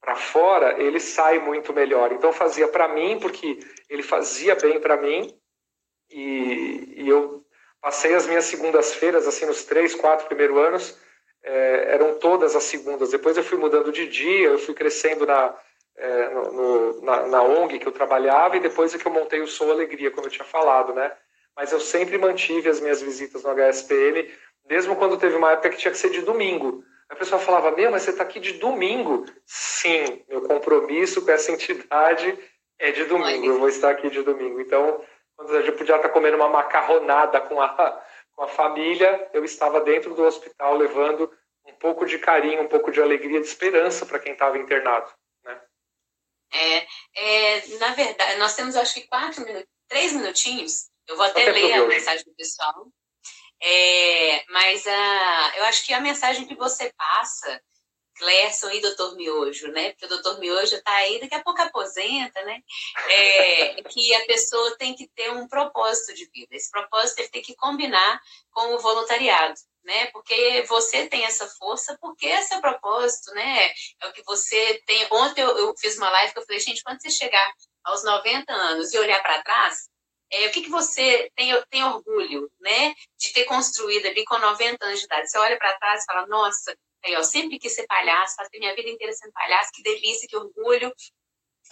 para 0.00 0.16
fora, 0.16 0.80
ele 0.82 0.98
sai 0.98 1.38
muito 1.38 1.72
melhor. 1.72 2.12
Então, 2.12 2.30
eu 2.30 2.34
fazia 2.34 2.66
para 2.68 2.88
mim, 2.88 3.18
porque 3.20 3.60
ele 3.88 4.02
fazia 4.02 4.54
bem 4.54 4.80
para 4.80 4.96
mim, 4.96 5.36
e, 6.10 6.94
e, 6.96 7.08
eu 7.08 7.44
passei 7.80 8.14
as 8.14 8.26
minhas 8.26 8.46
segundas-feiras, 8.46 9.28
assim, 9.28 9.46
nos 9.46 9.64
três, 9.64 9.94
quatro 9.94 10.26
primeiros 10.26 10.56
anos, 10.56 10.98
é, 11.42 11.94
eram 11.94 12.18
todas 12.18 12.56
as 12.56 12.64
segundas. 12.64 13.10
Depois 13.10 13.36
eu 13.36 13.44
fui 13.44 13.58
mudando 13.58 13.92
de 13.92 14.08
dia, 14.08 14.48
eu 14.48 14.58
fui 14.58 14.74
crescendo 14.74 15.24
na, 15.24 15.56
é, 16.00 16.30
no, 16.30 16.52
no, 16.52 17.02
na, 17.02 17.26
na, 17.26 17.42
ONG 17.42 17.78
que 17.78 17.86
eu 17.86 17.92
trabalhava 17.92 18.56
e 18.56 18.60
depois 18.60 18.94
é 18.94 18.98
que 18.98 19.06
eu 19.06 19.12
montei 19.12 19.40
o 19.40 19.46
Sou 19.46 19.70
Alegria, 19.70 20.10
como 20.10 20.26
eu 20.26 20.30
tinha 20.30 20.44
falado, 20.44 20.94
né? 20.94 21.12
Mas 21.54 21.72
eu 21.72 21.80
sempre 21.80 22.16
mantive 22.16 22.70
as 22.70 22.80
minhas 22.80 23.02
visitas 23.02 23.42
no 23.42 23.50
HSPM, 23.50 24.30
mesmo 24.68 24.96
quando 24.96 25.18
teve 25.18 25.36
uma 25.36 25.52
época 25.52 25.70
que 25.70 25.76
tinha 25.76 25.92
que 25.92 25.98
ser 25.98 26.10
de 26.10 26.22
domingo. 26.22 26.82
A 27.10 27.14
pessoa 27.14 27.38
falava, 27.40 27.70
meu, 27.72 27.90
mas 27.90 28.02
você 28.02 28.10
está 28.10 28.22
aqui 28.22 28.40
de 28.40 28.54
domingo. 28.54 29.26
Sim, 29.44 30.24
meu 30.28 30.40
compromisso 30.42 31.22
com 31.22 31.30
essa 31.30 31.52
entidade 31.52 32.38
é 32.78 32.92
de 32.92 33.04
domingo, 33.04 33.46
eu 33.46 33.58
vou 33.58 33.68
estar 33.68 33.90
aqui 33.90 34.08
de 34.08 34.22
domingo. 34.22 34.58
Então, 34.58 35.02
quando 35.36 35.60
gente 35.60 35.76
podia 35.76 35.96
estar 35.96 36.08
comendo 36.08 36.36
uma 36.36 36.48
macarronada 36.48 37.40
com 37.42 37.60
a, 37.60 37.68
com 38.34 38.42
a 38.42 38.48
família, 38.48 39.28
eu 39.34 39.44
estava 39.44 39.82
dentro 39.82 40.14
do 40.14 40.22
hospital 40.22 40.76
levando 40.78 41.30
um 41.66 41.74
pouco 41.74 42.06
de 42.06 42.18
carinho, 42.18 42.62
um 42.62 42.68
pouco 42.68 42.90
de 42.90 43.02
alegria, 43.02 43.40
de 43.40 43.46
esperança 43.46 44.06
para 44.06 44.18
quem 44.18 44.32
estava 44.32 44.56
internado. 44.56 45.10
É, 46.52 46.86
é, 47.14 47.66
na 47.78 47.94
verdade, 47.94 48.38
nós 48.38 48.54
temos 48.54 48.76
acho 48.76 48.94
que 48.94 49.06
quatro 49.06 49.44
minutos, 49.44 49.68
três 49.88 50.12
minutinhos. 50.12 50.88
Eu 51.06 51.16
vou 51.16 51.26
até 51.26 51.50
ler 51.50 51.72
a 51.74 51.86
mensagem 51.86 52.24
do 52.24 52.34
pessoal. 52.34 52.86
É, 53.62 54.44
mas 54.48 54.86
a, 54.86 55.52
eu 55.56 55.64
acho 55.64 55.84
que 55.84 55.92
a 55.92 56.00
mensagem 56.00 56.46
que 56.46 56.54
você 56.54 56.92
passa, 56.96 57.60
Clerson 58.16 58.70
e 58.70 58.80
doutor 58.80 59.16
Miojo, 59.16 59.68
né? 59.68 59.90
Porque 59.90 60.06
o 60.06 60.08
doutor 60.08 60.38
Miojo 60.38 60.76
está 60.76 60.92
aí, 60.92 61.20
daqui 61.20 61.34
a 61.34 61.42
pouco 61.42 61.60
aposenta, 61.60 62.42
né? 62.42 62.62
É, 63.08 63.82
que 63.82 64.14
a 64.14 64.26
pessoa 64.26 64.76
tem 64.76 64.94
que 64.94 65.08
ter 65.08 65.30
um 65.32 65.48
propósito 65.48 66.14
de 66.14 66.26
vida. 66.26 66.54
Esse 66.54 66.70
propósito 66.70 67.20
ele 67.20 67.28
tem 67.28 67.42
que 67.42 67.56
combinar 67.56 68.20
com 68.50 68.74
o 68.74 68.78
voluntariado 68.78 69.60
né? 69.84 70.06
Porque 70.06 70.62
você 70.68 71.06
tem 71.08 71.24
essa 71.24 71.46
força, 71.46 71.96
porque 72.00 72.26
é 72.26 72.60
propósito, 72.60 73.32
né? 73.34 73.70
É 74.00 74.06
o 74.08 74.12
que 74.12 74.22
você 74.24 74.82
tem. 74.86 75.06
Ontem 75.10 75.42
eu, 75.42 75.56
eu 75.58 75.74
fiz 75.78 75.96
uma 75.96 76.10
live 76.10 76.32
que 76.32 76.38
eu 76.38 76.44
falei, 76.44 76.60
gente, 76.60 76.82
quando 76.82 77.00
você 77.00 77.10
chegar 77.10 77.52
aos 77.84 78.04
90 78.04 78.52
anos 78.52 78.92
e 78.92 78.98
olhar 78.98 79.22
para 79.22 79.42
trás, 79.42 79.88
é, 80.32 80.46
o 80.46 80.52
que, 80.52 80.62
que 80.62 80.70
você 80.70 81.30
tem, 81.34 81.52
tem 81.70 81.84
orgulho, 81.84 82.50
né? 82.60 82.94
De 83.18 83.32
ter 83.32 83.44
construído 83.44 84.06
ali 84.06 84.24
com 84.24 84.38
90 84.38 84.84
anos 84.84 85.00
de 85.00 85.06
idade. 85.06 85.30
Você 85.30 85.38
olha 85.38 85.58
para 85.58 85.76
trás 85.78 86.02
e 86.02 86.06
fala, 86.06 86.26
nossa, 86.26 86.76
aí, 87.04 87.24
sempre 87.24 87.58
quis 87.58 87.74
ser 87.74 87.86
palhaço, 87.86 88.36
passei 88.36 88.60
minha 88.60 88.74
vida 88.74 88.88
inteira 88.88 89.12
sendo 89.12 89.32
palhaço, 89.32 89.70
que 89.72 89.82
delícia, 89.82 90.28
que 90.28 90.36
orgulho. 90.36 90.94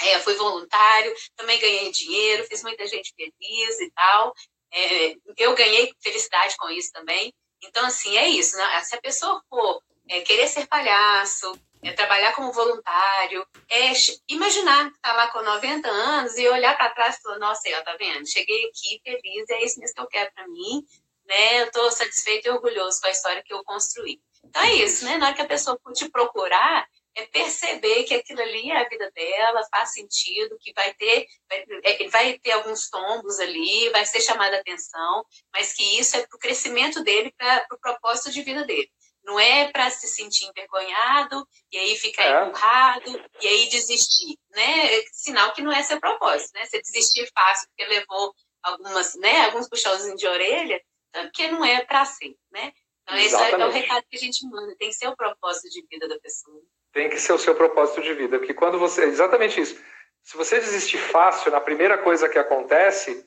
É, 0.00 0.20
fui 0.20 0.34
voluntário, 0.34 1.12
também 1.34 1.58
ganhei 1.58 1.90
dinheiro, 1.90 2.44
fiz 2.44 2.62
muita 2.62 2.86
gente 2.86 3.12
feliz 3.16 3.80
e 3.80 3.90
tal. 3.92 4.32
É, 4.72 5.14
eu 5.36 5.54
ganhei 5.54 5.92
felicidade 6.00 6.56
com 6.56 6.68
isso 6.70 6.90
também. 6.92 7.32
Então, 7.62 7.84
assim, 7.86 8.16
é 8.16 8.28
isso. 8.28 8.56
Né? 8.56 8.80
Se 8.82 8.96
a 8.96 9.00
pessoa 9.00 9.42
for 9.48 9.82
é, 10.08 10.20
querer 10.20 10.48
ser 10.48 10.66
palhaço, 10.66 11.52
é, 11.82 11.92
trabalhar 11.92 12.32
como 12.34 12.52
voluntário, 12.52 13.46
é 13.70 13.92
imaginar 14.28 14.90
que 14.90 14.96
está 14.96 15.12
lá 15.12 15.28
com 15.28 15.42
90 15.42 15.88
anos 15.88 16.36
e 16.36 16.48
olhar 16.48 16.76
para 16.76 16.90
trás 16.90 17.16
e 17.16 17.22
falar, 17.22 17.38
nossa, 17.38 17.68
ó, 17.78 17.82
tá 17.82 17.96
vendo? 17.96 18.28
Cheguei 18.28 18.66
aqui 18.66 19.00
feliz, 19.04 19.48
é 19.50 19.64
isso 19.64 19.78
mesmo 19.78 19.94
que 19.94 20.00
eu 20.02 20.08
quero 20.08 20.32
para 20.34 20.48
mim, 20.48 20.84
né? 21.26 21.60
Eu 21.60 21.66
estou 21.66 21.90
satisfeito 21.92 22.46
e 22.46 22.50
orgulhoso 22.50 23.00
com 23.00 23.06
a 23.06 23.12
história 23.12 23.42
que 23.44 23.52
eu 23.52 23.62
construí. 23.62 24.20
Então 24.44 24.62
é 24.62 24.74
isso, 24.74 25.04
né? 25.04 25.18
Na 25.18 25.26
hora 25.26 25.34
que 25.34 25.42
a 25.42 25.46
pessoa 25.46 25.78
for 25.82 25.92
te 25.92 26.08
procurar, 26.08 26.86
é 27.14 27.26
perceber 27.26 28.04
que 28.04 28.14
aquilo 28.14 28.40
ali 28.40 28.70
é 28.70 28.76
a 28.78 28.88
vida 28.88 29.10
dela, 29.10 29.66
faz 29.70 29.92
sentido, 29.92 30.58
que 30.60 30.72
vai 30.72 30.94
ter, 30.94 31.26
vai, 31.48 31.64
é, 31.84 32.08
vai 32.08 32.38
ter 32.38 32.52
alguns 32.52 32.88
tombos 32.88 33.38
ali, 33.40 33.88
vai 33.90 34.06
ser 34.06 34.20
chamada 34.20 34.58
atenção, 34.58 35.24
mas 35.52 35.72
que 35.72 35.98
isso 35.98 36.16
é 36.16 36.26
para 36.26 36.36
o 36.36 36.38
crescimento 36.38 37.02
dele, 37.02 37.32
para 37.36 37.64
o 37.64 37.68
pro 37.68 37.78
propósito 37.80 38.30
de 38.30 38.42
vida 38.42 38.64
dele. 38.64 38.90
Não 39.24 39.38
é 39.38 39.70
para 39.70 39.90
se 39.90 40.06
sentir 40.06 40.46
envergonhado 40.46 41.46
e 41.70 41.76
aí 41.76 41.96
ficar 41.96 42.24
é. 42.24 42.46
empurrado 42.46 43.28
e 43.40 43.48
aí 43.48 43.68
desistir, 43.68 44.38
né? 44.50 45.02
Sinal 45.12 45.52
que 45.52 45.60
não 45.60 45.72
é 45.72 45.82
seu 45.82 46.00
propósito, 46.00 46.52
né? 46.54 46.64
Você 46.64 46.80
desistir 46.80 47.30
fácil 47.34 47.68
porque 47.68 47.84
levou 47.92 48.32
algumas, 48.62 49.14
né? 49.16 49.44
Alguns 49.44 49.68
puxãozinhos 49.68 50.18
de 50.18 50.26
orelha, 50.26 50.80
porque 51.12 51.48
não 51.50 51.64
é 51.64 51.84
para 51.84 52.04
ser, 52.06 52.36
né? 52.50 52.72
Então, 53.02 53.16
Exatamente. 53.16 53.54
esse 53.54 53.62
é 53.62 53.66
o 53.66 53.70
recado 53.70 54.04
que 54.10 54.16
a 54.16 54.20
gente 54.20 54.46
manda, 54.46 54.76
tem 54.76 54.88
que 54.88 54.94
ser 54.94 55.08
o 55.08 55.16
propósito 55.16 55.68
de 55.70 55.86
vida 55.86 56.06
da 56.08 56.18
pessoa. 56.20 56.62
Tem 56.92 57.08
que 57.08 57.20
ser 57.20 57.32
o 57.32 57.38
seu 57.38 57.54
propósito 57.54 58.00
de 58.00 58.14
vida, 58.14 58.38
porque 58.38 58.54
quando 58.54 58.78
você. 58.78 59.04
Exatamente 59.04 59.60
isso. 59.60 59.80
Se 60.22 60.36
você 60.36 60.60
desistir 60.60 60.98
fácil 60.98 61.50
na 61.50 61.60
primeira 61.60 61.98
coisa 61.98 62.28
que 62.28 62.38
acontece, 62.38 63.24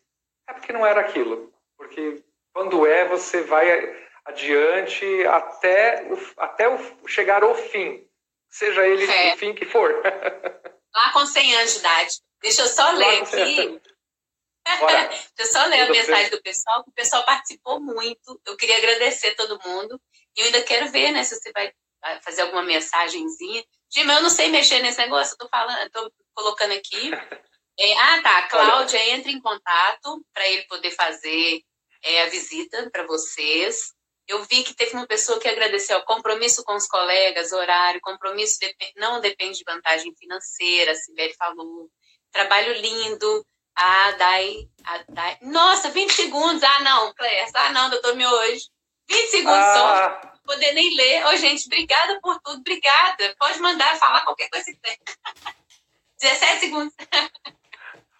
é 0.47 0.53
porque 0.53 0.73
não 0.73 0.85
era 0.85 1.01
aquilo. 1.01 1.53
Porque 1.77 2.23
quando 2.53 2.85
é, 2.85 3.07
você 3.07 3.41
vai 3.41 3.67
adiante 4.25 5.05
até, 5.25 6.03
o, 6.03 6.19
até 6.37 6.69
o, 6.69 7.07
chegar 7.07 7.43
ao 7.43 7.55
fim, 7.55 8.07
seja 8.49 8.85
ele 8.85 9.05
é. 9.05 9.33
o 9.33 9.37
fim 9.37 9.53
que 9.53 9.65
for. 9.65 10.01
Lá 10.93 11.13
com 11.13 11.25
100 11.25 11.55
anos 11.55 11.73
de 11.73 11.79
idade. 11.79 12.21
Deixa 12.41 12.61
eu 12.63 12.67
só 12.67 12.83
Lá 12.83 12.91
ler 12.91 13.21
aqui. 13.23 13.81
Deixa 14.63 15.31
eu 15.39 15.45
só 15.47 15.65
ler 15.65 15.81
a 15.81 15.89
mensagem 15.89 16.29
do 16.29 16.41
pessoal, 16.41 16.83
que 16.83 16.91
o 16.91 16.93
pessoal 16.93 17.25
participou 17.25 17.79
muito. 17.79 18.39
Eu 18.45 18.55
queria 18.55 18.77
agradecer 18.77 19.35
todo 19.35 19.59
mundo. 19.65 19.99
E 20.35 20.41
eu 20.41 20.45
ainda 20.45 20.61
quero 20.61 20.89
ver 20.91 21.11
né, 21.11 21.23
se 21.23 21.35
você 21.35 21.51
vai 21.51 21.73
fazer 22.23 22.43
alguma 22.43 22.63
mensagenzinha. 22.63 23.63
Gima, 23.93 24.13
eu 24.13 24.21
não 24.21 24.29
sei 24.29 24.49
mexer 24.49 24.81
nesse 24.81 24.97
negócio, 24.99 25.33
eu 25.33 25.37
tô 25.37 25.49
falando, 25.49 25.89
tô 25.89 26.11
colocando 26.33 26.73
aqui. 26.73 27.11
É, 27.77 27.97
ah, 27.97 28.21
tá. 28.21 28.43
Cláudia 28.43 29.09
entra 29.11 29.31
em 29.31 29.41
contato 29.41 30.25
para 30.33 30.47
ele 30.47 30.63
poder 30.63 30.91
fazer 30.91 31.61
é, 32.03 32.23
a 32.23 32.29
visita 32.29 32.89
para 32.91 33.05
vocês. 33.05 33.93
Eu 34.27 34.43
vi 34.43 34.63
que 34.63 34.73
teve 34.73 34.93
uma 34.93 35.07
pessoa 35.07 35.39
que 35.39 35.47
agradeceu 35.47 35.97
o 35.97 36.05
compromisso 36.05 36.63
com 36.63 36.75
os 36.75 36.87
colegas, 36.87 37.51
horário, 37.51 37.99
compromisso 38.01 38.59
não 38.95 39.19
depende 39.19 39.57
de 39.57 39.63
vantagem 39.65 40.13
financeira, 40.15 40.91
a 40.91 40.95
Sibeli 40.95 41.33
falou. 41.33 41.89
trabalho 42.31 42.73
lindo. 42.73 43.45
A 43.73 44.11
Dai, 44.11 44.69
a 44.83 45.03
Dai. 45.09 45.37
Nossa, 45.41 45.89
20 45.89 46.11
segundos. 46.11 46.61
Ah, 46.61 46.79
não, 46.81 47.13
Clécia. 47.13 47.51
Ah, 47.55 47.69
não, 47.71 47.89
doutor 47.89 48.15
hoje. 48.15 48.69
20 49.09 49.27
segundos 49.29 49.57
ah. 49.57 50.21
só. 50.23 50.30
Poder 50.45 50.71
nem 50.73 50.95
ler. 50.95 51.25
Ô, 51.25 51.29
oh, 51.29 51.37
gente, 51.37 51.65
obrigada 51.67 52.19
por 52.21 52.39
tudo. 52.41 52.59
Obrigada. 52.59 53.35
Pode 53.39 53.59
mandar 53.59 53.97
falar 53.97 54.21
qualquer 54.21 54.49
coisa 54.49 54.65
que 54.65 54.79
tem. 54.79 54.97
17 56.19 56.59
segundos. 56.59 56.93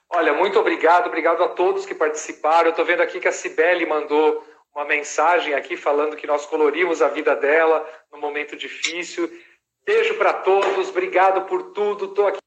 Olha, 0.10 0.34
muito 0.34 0.60
obrigado. 0.60 1.08
Obrigado 1.08 1.44
a 1.44 1.50
todos 1.50 1.86
que 1.86 1.96
participaram. 1.96 2.66
Eu 2.66 2.72
estou 2.72 2.84
vendo 2.84 3.02
aqui 3.02 3.20
que 3.20 3.28
a 3.28 3.32
Cibele 3.32 3.86
mandou 3.86 4.46
uma 4.74 4.86
mensagem 4.86 5.54
aqui 5.54 5.78
falando 5.78 6.16
que 6.16 6.28
nós 6.28 6.46
colorimos 6.46 7.02
a 7.02 7.10
vida 7.10 7.36
dela 7.36 7.88
num 8.12 8.20
momento 8.20 8.56
difícil. 8.56 9.30
Beijo 9.86 10.16
para 10.16 10.34
todos. 10.34 10.90
Obrigado 10.90 11.46
por 11.46 11.72
tudo. 11.72 12.06
Estou 12.06 12.28
aqui. 12.28 12.41